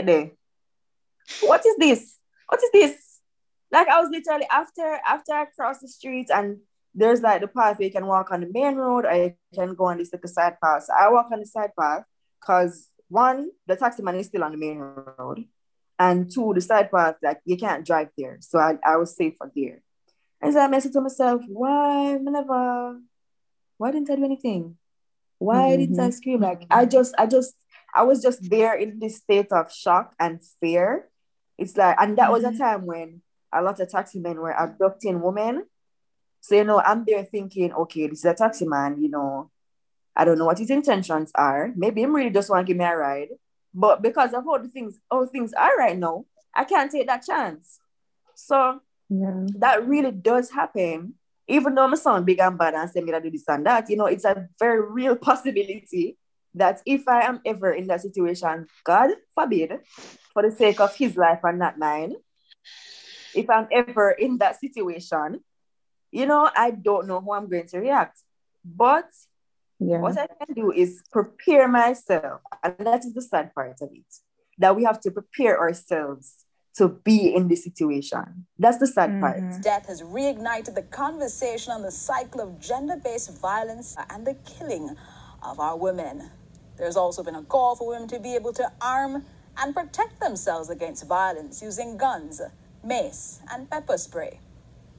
there, 0.05 0.31
what 1.41 1.65
is 1.65 1.75
this? 1.77 2.17
What 2.47 2.61
is 2.63 2.69
this? 2.71 3.19
Like 3.71 3.87
I 3.87 3.99
was 3.99 4.09
literally 4.09 4.47
after 4.49 4.99
after 5.05 5.33
I 5.33 5.45
crossed 5.45 5.81
the 5.81 5.87
street 5.87 6.29
and 6.33 6.59
there's 6.95 7.21
like 7.21 7.41
the 7.41 7.47
path 7.47 7.77
where 7.77 7.87
you 7.87 7.91
can 7.91 8.05
walk 8.05 8.31
on 8.31 8.41
the 8.41 8.49
main 8.51 8.75
road 8.75 9.05
or 9.05 9.13
you 9.13 9.35
can 9.53 9.75
go 9.75 9.85
on 9.85 9.97
this 9.97 10.11
like 10.13 10.23
a 10.23 10.27
side 10.27 10.57
path. 10.63 10.83
So 10.83 10.93
I 10.97 11.09
walk 11.11 11.27
on 11.31 11.39
the 11.39 11.45
side 11.45 11.71
path 11.79 12.03
because 12.39 12.89
one, 13.09 13.49
the 13.67 13.75
taxi 13.75 14.01
man 14.01 14.15
is 14.15 14.27
still 14.27 14.43
on 14.43 14.51
the 14.51 14.57
main 14.57 14.79
road. 14.79 15.45
And 15.99 16.31
two, 16.31 16.53
the 16.53 16.61
side 16.61 16.91
path, 16.91 17.15
like 17.21 17.41
you 17.45 17.57
can't 17.57 17.85
drive 17.85 18.09
there. 18.17 18.37
So 18.41 18.59
I, 18.59 18.77
I 18.85 18.97
was 18.97 19.15
safer 19.15 19.51
there. 19.55 19.81
And 20.41 20.53
so 20.53 20.59
I 20.59 20.67
messaged 20.67 20.93
to 20.93 21.01
myself, 21.01 21.41
why 21.47 22.13
I 22.13 22.17
never 22.17 22.99
why 23.77 23.91
didn't 23.91 24.09
I 24.09 24.15
do 24.15 24.25
anything? 24.25 24.77
Why 25.39 25.75
didn't 25.75 25.99
I 25.99 26.03
mm-hmm. 26.03 26.11
scream? 26.11 26.41
Like 26.41 26.65
I 26.69 26.85
just 26.85 27.13
I 27.17 27.27
just 27.27 27.53
I 27.93 28.03
was 28.03 28.21
just 28.21 28.49
there 28.49 28.75
in 28.75 28.99
this 28.99 29.17
state 29.17 29.51
of 29.51 29.71
shock 29.71 30.13
and 30.19 30.39
fear. 30.59 31.09
It's 31.57 31.75
like, 31.75 31.95
and 31.99 32.17
that 32.17 32.31
was 32.31 32.43
a 32.43 32.49
mm-hmm. 32.49 32.57
time 32.57 32.85
when 32.85 33.21
a 33.53 33.61
lot 33.61 33.79
of 33.79 33.89
taxi 33.89 34.19
men 34.19 34.39
were 34.39 34.51
abducting 34.51 35.21
women. 35.21 35.65
So, 36.41 36.55
you 36.55 36.63
know, 36.63 36.79
I'm 36.79 37.03
there 37.05 37.23
thinking, 37.23 37.73
okay, 37.73 38.07
this 38.07 38.19
is 38.19 38.25
a 38.25 38.33
taxi 38.33 38.67
man, 38.67 39.01
you 39.01 39.09
know, 39.09 39.49
I 40.15 40.25
don't 40.25 40.37
know 40.37 40.45
what 40.45 40.59
his 40.59 40.69
intentions 40.69 41.31
are. 41.35 41.71
Maybe 41.75 42.01
him 42.01 42.15
really 42.15 42.29
just 42.29 42.49
want 42.49 42.65
to 42.65 42.71
give 42.71 42.77
me 42.77 42.85
a 42.85 42.95
ride. 42.95 43.29
But 43.73 44.01
because 44.01 44.33
of 44.33 44.43
how 44.45 44.57
the 44.57 44.67
things, 44.67 44.97
how 45.11 45.25
things 45.25 45.53
are 45.53 45.77
right 45.77 45.97
now, 45.97 46.25
I 46.55 46.63
can't 46.63 46.91
take 46.91 47.07
that 47.07 47.25
chance. 47.25 47.79
So 48.35 48.81
Yeah. 49.09 49.45
that 49.59 49.87
really 49.87 50.11
does 50.11 50.49
happen. 50.51 51.13
Even 51.47 51.75
though 51.75 51.87
my 51.87 51.95
sound 51.95 52.25
big 52.25 52.39
and 52.39 52.57
bad 52.57 52.73
and 52.73 52.89
say 52.89 53.01
me 53.01 53.11
that 53.11 53.23
do 53.23 53.31
this 53.31 53.47
and 53.47 53.65
that, 53.65 53.89
you 53.89 53.95
know, 53.95 54.07
it's 54.07 54.25
a 54.25 54.49
very 54.59 54.81
real 54.81 55.15
possibility 55.29 56.17
that 56.57 56.81
if 56.85 57.07
I 57.07 57.21
am 57.21 57.41
ever 57.45 57.71
in 57.71 57.87
that 57.87 58.01
situation, 58.01 58.67
God 58.83 59.11
forbid, 59.33 59.79
for 60.33 60.43
the 60.43 60.51
sake 60.51 60.79
of 60.79 60.95
his 60.95 61.15
life 61.17 61.39
and 61.43 61.59
not 61.59 61.77
mine, 61.77 62.15
if 63.35 63.49
I'm 63.49 63.67
ever 63.71 64.11
in 64.11 64.37
that 64.39 64.59
situation, 64.59 65.41
you 66.11 66.25
know, 66.25 66.49
I 66.55 66.71
don't 66.71 67.07
know 67.07 67.21
how 67.21 67.33
I'm 67.33 67.49
going 67.49 67.67
to 67.67 67.79
react. 67.79 68.19
But 68.63 69.09
Yeah. 69.79 69.99
what 69.99 70.17
I 70.17 70.27
can 70.27 70.55
do 70.55 70.71
is 70.71 71.03
prepare 71.11 71.67
myself. 71.67 72.41
And 72.63 72.75
that 72.79 73.05
is 73.05 73.13
the 73.13 73.21
sad 73.21 73.53
part 73.53 73.77
of 73.81 73.89
it. 73.93 74.09
That 74.57 74.75
we 74.75 74.83
have 74.85 74.99
to 75.01 75.11
prepare 75.11 75.59
ourselves 75.59 76.45
to 76.77 76.87
be 76.89 77.33
in 77.35 77.47
this 77.47 77.63
situation. 77.63 78.47
That's 78.57 78.77
the 78.77 78.87
sad 78.87 79.19
part. 79.19 79.37
Mm-hmm. 79.41 79.61
Death 79.61 79.87
has 79.87 80.01
reignited 80.01 80.73
the 80.75 80.83
conversation 80.83 81.73
on 81.73 81.81
the 81.81 81.91
cycle 81.91 82.41
of 82.41 82.59
gender 82.59 82.97
based 83.03 83.39
violence 83.39 83.95
and 84.09 84.25
the 84.25 84.35
killing 84.35 84.95
of 85.43 85.59
our 85.59 85.77
women. 85.77 86.31
There's 86.77 86.95
also 86.95 87.23
been 87.23 87.35
a 87.35 87.43
call 87.43 87.75
for 87.75 87.87
women 87.89 88.07
to 88.09 88.19
be 88.19 88.35
able 88.35 88.53
to 88.53 88.71
arm 88.81 89.25
and 89.57 89.73
protect 89.75 90.19
themselves 90.19 90.69
against 90.69 91.07
violence 91.07 91.61
using 91.61 91.97
guns, 91.97 92.41
mace, 92.83 93.39
and 93.51 93.69
pepper 93.69 93.97
spray. 93.97 94.39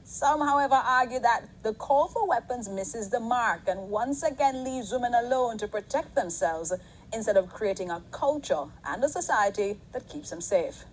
Some, 0.05 0.41
however, 0.41 0.75
argue 0.75 1.21
that 1.21 1.45
the 1.63 1.75
call 1.75 2.09
for 2.09 2.27
weapons 2.27 2.69
misses 2.69 3.11
the 3.11 3.21
mark 3.21 3.69
and 3.69 3.91
once 3.91 4.23
again 4.23 4.65
leaves 4.65 4.91
women 4.91 5.15
alone 5.15 5.59
to 5.59 5.69
protect 5.69 6.15
themselves 6.15 6.73
instead 7.13 7.37
of 7.37 7.49
creating 7.51 7.91
a 7.91 8.03
culture 8.11 8.65
and 8.85 9.05
a 9.05 9.09
society 9.09 9.79
that 9.93 10.09
keeps 10.09 10.31
them 10.31 10.41
safe. 10.41 10.85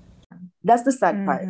That's 0.64 0.84
the 0.84 0.92
sad 0.92 1.24
part. 1.24 1.50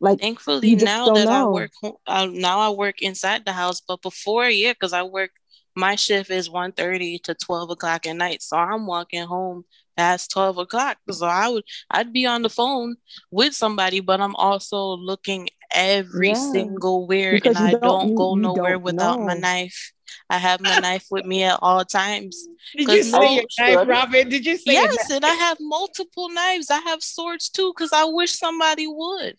Like 0.00 0.20
Thankfully, 0.20 0.74
now 0.76 1.06
don't 1.06 1.14
that 1.14 1.28
I 1.28 1.44
work, 1.44 1.72
uh, 2.06 2.28
now 2.30 2.58
I 2.60 2.70
work 2.70 3.02
inside 3.02 3.44
the 3.44 3.52
house. 3.52 3.80
But 3.80 4.02
before, 4.02 4.48
yeah, 4.48 4.72
because 4.72 4.92
I 4.92 5.02
work, 5.02 5.30
my 5.76 5.94
shift 5.96 6.30
is 6.30 6.48
1.30 6.48 7.22
to 7.24 7.34
twelve 7.34 7.70
o'clock 7.70 8.06
at 8.06 8.16
night, 8.16 8.42
so 8.42 8.56
I'm 8.56 8.86
walking 8.86 9.24
home 9.26 9.64
past 9.96 10.30
twelve 10.30 10.58
o'clock. 10.58 10.98
So 11.10 11.26
I 11.26 11.48
would, 11.48 11.64
I'd 11.90 12.12
be 12.12 12.26
on 12.26 12.42
the 12.42 12.48
phone 12.50 12.96
with 13.30 13.54
somebody, 13.54 14.00
but 14.00 14.20
I'm 14.20 14.34
also 14.36 14.96
looking 14.96 15.48
every 15.72 16.28
Yeah. 16.28 16.34
single 16.52 17.06
where, 17.06 17.32
Because 17.32 17.56
and 17.56 17.66
I 17.66 17.70
don't- 17.72 17.82
don't 17.82 18.14
go 18.14 18.34
you 18.36 18.42
nowhere 18.42 18.74
don't 18.74 18.82
without 18.82 19.20
my 19.20 19.34
knife. 19.34 19.92
I 20.30 20.38
have 20.38 20.60
my 20.60 20.78
knife 20.80 21.06
with 21.10 21.24
me 21.24 21.42
at 21.44 21.58
all 21.60 21.84
times. 21.84 22.46
Did 22.76 22.88
you 22.88 23.02
say 23.02 23.18
no- 23.18 23.32
your 23.32 23.44
knife, 23.58 23.88
Robin? 23.88 24.28
Did 24.28 24.46
you 24.46 24.56
say 24.56 24.74
your 24.74 24.82
Yes, 24.84 25.10
and 25.10 25.24
I 25.24 25.34
have 25.34 25.58
multiple 25.60 26.28
knives. 26.28 26.70
I 26.70 26.78
have 26.80 27.02
swords 27.02 27.48
too, 27.48 27.72
because 27.76 27.92
I 27.92 28.04
wish 28.04 28.32
somebody 28.32 28.86
would. 28.86 29.36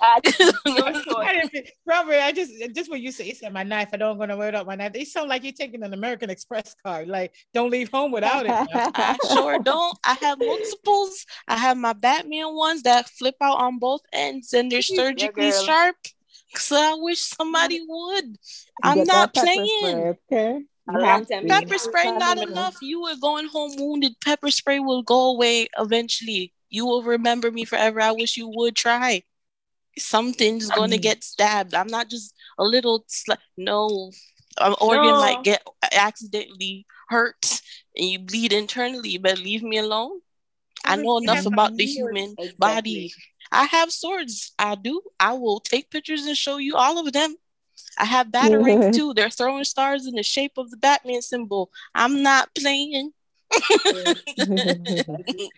I- 0.02 0.20
I 0.24 1.64
Robert, 1.86 2.14
I 2.14 2.32
just 2.32 2.52
just 2.74 2.90
what 2.90 3.00
you 3.00 3.12
say 3.12 3.26
you 3.26 3.34
said 3.34 3.52
my 3.52 3.62
knife, 3.62 3.90
I 3.92 3.96
don't 3.96 4.18
want 4.18 4.30
to 4.30 4.36
wear 4.36 4.48
it 4.48 4.54
out 4.54 4.66
my 4.66 4.74
knife. 4.74 4.92
They 4.92 5.04
sound 5.04 5.28
like 5.28 5.42
you're 5.44 5.52
taking 5.52 5.82
an 5.82 5.92
American 5.92 6.30
Express 6.30 6.74
card. 6.84 7.08
Like, 7.08 7.34
don't 7.52 7.70
leave 7.70 7.90
home 7.90 8.12
without 8.12 8.46
it. 8.46 8.50
I 8.74 9.16
sure 9.32 9.58
don't. 9.58 9.98
I 10.04 10.14
have 10.20 10.38
multiples. 10.38 11.26
I 11.46 11.56
have 11.56 11.76
my 11.76 11.92
Batman 11.92 12.54
ones 12.54 12.82
that 12.82 13.08
flip 13.10 13.36
out 13.40 13.58
on 13.58 13.78
both 13.78 14.00
ends 14.12 14.52
and 14.52 14.70
they're 14.70 14.82
surgically 14.82 15.50
girl. 15.50 15.64
sharp. 15.64 15.96
So 16.54 16.76
I 16.76 16.96
wish 16.98 17.20
somebody 17.20 17.80
mm-hmm. 17.80 17.90
would. 17.90 18.38
I'm 18.82 18.98
Get 18.98 19.06
not 19.06 19.34
playing. 19.34 19.68
spray, 19.78 20.16
okay? 20.32 20.52
You 20.88 20.96
Alright, 20.96 21.08
have 21.08 21.28
Tammy. 21.28 21.48
to. 21.48 21.54
Pepper 21.54 21.78
spray 21.78 22.10
not 22.12 22.38
enough. 22.38 22.76
You 22.82 23.02
were 23.02 23.16
going 23.20 23.46
home 23.46 23.72
wounded. 23.76 24.14
Pepper 24.24 24.50
spray 24.50 24.80
will 24.80 25.02
go 25.02 25.32
away 25.32 25.68
eventually. 25.78 26.52
You 26.68 26.86
will 26.86 27.02
remember 27.02 27.50
me 27.50 27.64
forever. 27.64 28.00
I 28.00 28.12
wish 28.12 28.36
you 28.36 28.48
would 28.48 28.74
try. 28.74 29.22
Something's 29.98 30.70
going 30.70 30.90
to 30.90 30.98
get 30.98 31.22
stabbed. 31.24 31.74
I'm 31.74 31.88
not 31.88 32.08
just 32.08 32.34
a 32.58 32.64
little 32.64 33.04
sli- 33.08 33.36
no. 33.56 34.10
An 34.58 34.74
organ 34.80 35.04
No. 35.10 35.20
might 35.20 35.42
get 35.44 35.62
accidentally 35.92 36.86
hurt 37.08 37.60
and 37.96 38.06
you 38.06 38.18
bleed 38.18 38.52
internally. 38.52 39.18
But 39.18 39.38
leave 39.38 39.62
me 39.62 39.78
alone. 39.78 40.20
I 40.84 40.96
know 40.96 41.18
enough 41.18 41.46
about 41.46 41.76
the 41.76 41.84
human 41.84 42.34
Exactly. 42.38 42.54
body. 42.58 43.14
I 43.52 43.64
have 43.64 43.92
swords. 43.92 44.52
I 44.58 44.74
do. 44.76 45.00
I 45.18 45.34
will 45.34 45.60
take 45.60 45.90
pictures 45.90 46.24
and 46.26 46.36
show 46.36 46.56
you 46.58 46.76
all 46.76 46.98
of 47.04 47.12
them. 47.12 47.36
I 47.98 48.04
have 48.04 48.28
batarangs 48.28 48.92
too. 48.96 49.12
They're 49.14 49.30
throwing 49.30 49.64
stars 49.64 50.06
in 50.06 50.14
the 50.14 50.22
shape 50.22 50.52
of 50.56 50.70
the 50.70 50.76
Batman 50.76 51.22
symbol. 51.22 51.70
I'm 51.94 52.22
not 52.22 52.54
playing. 52.54 53.12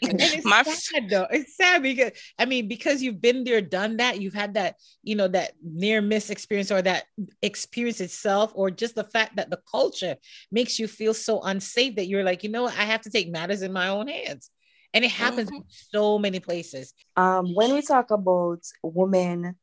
And 0.02 0.20
it's 0.20 0.44
My 0.44 0.62
sad 0.62 1.10
though. 1.10 1.26
It's 1.30 1.56
sad 1.56 1.82
because 1.82 2.12
I 2.38 2.46
mean, 2.46 2.68
because 2.68 3.02
you've 3.02 3.20
been 3.20 3.44
there, 3.44 3.60
done 3.60 3.98
that, 3.98 4.20
you've 4.20 4.34
had 4.34 4.54
that, 4.54 4.76
you 5.02 5.14
know, 5.14 5.28
that 5.28 5.52
near 5.62 6.00
miss 6.00 6.30
experience 6.30 6.70
or 6.70 6.82
that 6.82 7.04
experience 7.42 8.00
itself, 8.00 8.52
or 8.54 8.70
just 8.70 8.94
the 8.94 9.04
fact 9.04 9.36
that 9.36 9.50
the 9.50 9.60
culture 9.70 10.16
makes 10.50 10.78
you 10.78 10.88
feel 10.88 11.14
so 11.14 11.40
unsafe 11.42 11.96
that 11.96 12.06
you're 12.06 12.24
like, 12.24 12.42
you 12.42 12.50
know 12.50 12.64
what, 12.64 12.78
I 12.78 12.84
have 12.84 13.02
to 13.02 13.10
take 13.10 13.30
matters 13.30 13.62
in 13.62 13.72
my 13.72 13.88
own 13.88 14.08
hands. 14.08 14.50
And 14.94 15.04
it 15.04 15.10
happens 15.10 15.50
in 15.50 15.64
so 15.68 16.18
many 16.18 16.38
places. 16.40 16.92
um, 17.16 17.54
when 17.54 17.72
we 17.72 17.80
talk 17.82 18.10
about 18.10 18.60
women 18.82 19.56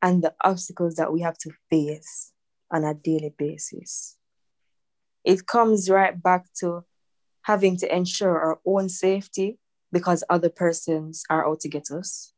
and 0.00 0.22
the 0.22 0.34
obstacles 0.42 0.96
that 0.96 1.12
we 1.12 1.20
have 1.20 1.38
to 1.38 1.50
face 1.70 2.32
on 2.70 2.82
a 2.84 2.94
daily 2.94 3.32
basis, 3.36 4.16
it 5.24 5.46
comes 5.46 5.88
right 5.88 6.20
back 6.20 6.46
to 6.54 6.84
having 7.42 7.76
to 7.78 7.94
ensure 7.94 8.38
our 8.38 8.60
own 8.64 8.88
safety 8.88 9.58
because 9.92 10.24
other 10.30 10.48
persons 10.48 11.24
are 11.28 11.46
out 11.46 11.60
to 11.60 11.68
get 11.68 11.90
us, 11.90 12.32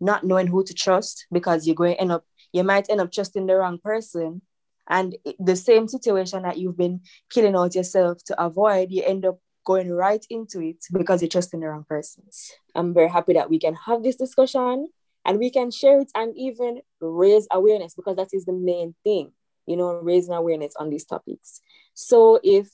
not 0.00 0.24
knowing 0.24 0.46
who 0.48 0.64
to 0.64 0.74
trust 0.74 1.26
because 1.30 1.66
you're 1.66 1.76
going 1.76 1.94
to 1.94 2.00
end 2.00 2.12
up, 2.12 2.24
you 2.52 2.64
might 2.64 2.90
end 2.90 3.00
up 3.00 3.12
trusting 3.12 3.46
the 3.46 3.54
wrong 3.54 3.78
person. 3.78 4.42
And 4.88 5.16
the 5.38 5.56
same 5.56 5.88
situation 5.88 6.42
that 6.42 6.58
you've 6.58 6.76
been 6.76 7.00
killing 7.30 7.56
out 7.56 7.74
yourself 7.74 8.22
to 8.26 8.42
avoid, 8.42 8.90
you 8.90 9.02
end 9.04 9.24
up 9.26 9.38
going 9.64 9.90
right 9.90 10.24
into 10.30 10.60
it 10.60 10.84
because 10.92 11.20
you're 11.20 11.28
trusting 11.28 11.60
the 11.60 11.66
wrong 11.66 11.84
persons. 11.88 12.52
I'm 12.74 12.94
very 12.94 13.08
happy 13.08 13.34
that 13.34 13.50
we 13.50 13.58
can 13.58 13.74
have 13.74 14.02
this 14.02 14.16
discussion 14.16 14.88
and 15.24 15.38
we 15.38 15.50
can 15.50 15.72
share 15.72 16.00
it 16.00 16.10
and 16.14 16.32
even 16.36 16.80
raise 17.00 17.48
awareness 17.50 17.94
because 17.94 18.16
that 18.16 18.28
is 18.32 18.44
the 18.44 18.52
main 18.52 18.94
thing, 19.02 19.32
you 19.66 19.76
know, 19.76 19.94
raising 19.94 20.34
awareness 20.34 20.74
on 20.76 20.88
these 20.88 21.04
topics. 21.04 21.60
So 21.94 22.38
if 22.44 22.70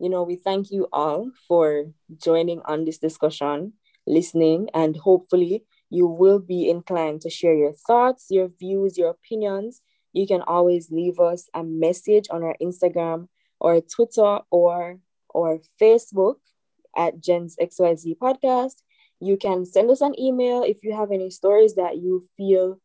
you 0.00 0.08
know, 0.08 0.22
we 0.22 0.36
thank 0.36 0.70
you 0.70 0.88
all 0.92 1.30
for 1.46 1.84
joining 2.16 2.62
on 2.64 2.86
this 2.86 2.96
discussion, 2.96 3.74
listening, 4.06 4.70
and 4.72 4.96
hopefully 4.96 5.64
you 5.90 6.06
will 6.06 6.38
be 6.38 6.70
inclined 6.70 7.20
to 7.20 7.28
share 7.30 7.54
your 7.54 7.74
thoughts, 7.74 8.28
your 8.30 8.48
views, 8.48 8.96
your 8.96 9.10
opinions. 9.10 9.82
You 10.14 10.26
can 10.26 10.40
always 10.40 10.90
leave 10.90 11.20
us 11.20 11.50
a 11.52 11.62
message 11.62 12.28
on 12.30 12.42
our 12.42 12.56
Instagram 12.62 13.28
or 13.60 13.82
Twitter 13.82 14.38
or 14.50 14.98
or 15.28 15.60
Facebook 15.80 16.36
at 16.96 17.20
Gens 17.20 17.56
XYZ 17.60 18.16
podcast. 18.16 18.76
You 19.20 19.36
can 19.36 19.66
send 19.66 19.90
us 19.90 20.00
an 20.00 20.18
email 20.18 20.62
if 20.62 20.82
you 20.82 20.94
have 20.96 21.12
any 21.12 21.28
stories 21.28 21.74
that 21.74 21.98
you 21.98 22.24
feel 22.38 22.80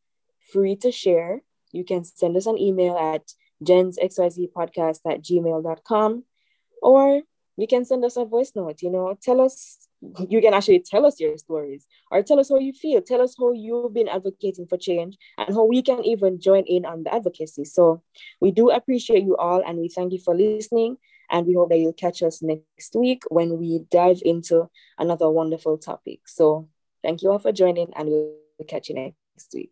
free 0.52 0.76
to 0.78 0.92
share. 0.92 1.42
You 1.72 1.86
can 1.86 2.04
send 2.04 2.36
us 2.36 2.46
an 2.46 2.58
email 2.58 2.98
at 2.98 3.32
Gens 3.64 3.98
XYZ 3.98 4.52
podcast 4.52 5.00
at 5.10 5.24
gmail.com 5.24 6.26
or 6.82 7.22
you 7.58 7.68
can 7.68 7.86
send 7.86 8.04
us 8.04 8.18
a 8.18 8.26
voice 8.26 8.52
note 8.56 8.82
you 8.82 8.90
know 8.90 9.18
tell 9.22 9.42
us 9.42 9.88
you 10.30 10.42
can 10.42 10.54
actually 10.54 10.80
tell 10.80 11.06
us 11.06 11.20
your 11.20 11.38
stories 11.38 11.88
or 12.12 12.22
tell 12.22 12.40
us 12.40 12.50
how 12.50 12.58
you 12.58 12.74
feel 12.74 13.02
tell 13.02 13.22
us 13.22 13.36
how 13.40 13.52
you've 13.52 13.94
been 13.94 14.08
advocating 14.08 14.68
for 14.68 14.78
change 14.78 15.18
and 15.38 15.56
how 15.56 15.64
we 15.64 15.82
can 15.82 16.04
even 16.04 16.40
join 16.40 16.64
in 16.68 16.86
on 16.86 17.04
the 17.04 17.14
advocacy 17.14 17.64
so 17.64 18.02
we 18.40 18.52
do 18.52 18.70
appreciate 18.70 19.24
you 19.24 19.36
all 19.38 19.64
and 19.66 19.78
we 19.78 19.88
thank 19.88 20.12
you 20.12 20.20
for 20.20 20.36
listening 20.36 20.98
and 21.32 21.48
we 21.48 21.54
hope 21.56 21.70
that 21.70 21.78
you'll 21.78 21.94
catch 21.94 22.22
us 22.22 22.44
next 22.44 22.96
week 22.96 23.24
when 23.30 23.58
we 23.58 23.84
dive 23.90 24.22
into 24.24 24.70
another 25.00 25.30
wonderful 25.30 25.78
topic 25.78 26.20
so 26.28 26.68
thank 27.04 27.24
you 27.24 27.32
all 27.32 27.40
for 27.40 27.52
joining 27.52 27.92
and 27.96 28.10
we'll 28.10 28.36
catch 28.68 28.90
you 28.90 28.96
next 28.96 29.54
week 29.54 29.72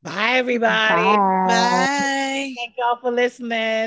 Bye, 0.00 0.38
everybody. 0.38 0.94
Bye. 0.94 1.46
Bye. 1.46 2.54
Thank 2.56 2.74
y'all 2.78 2.98
for 3.00 3.10
listening. 3.10 3.86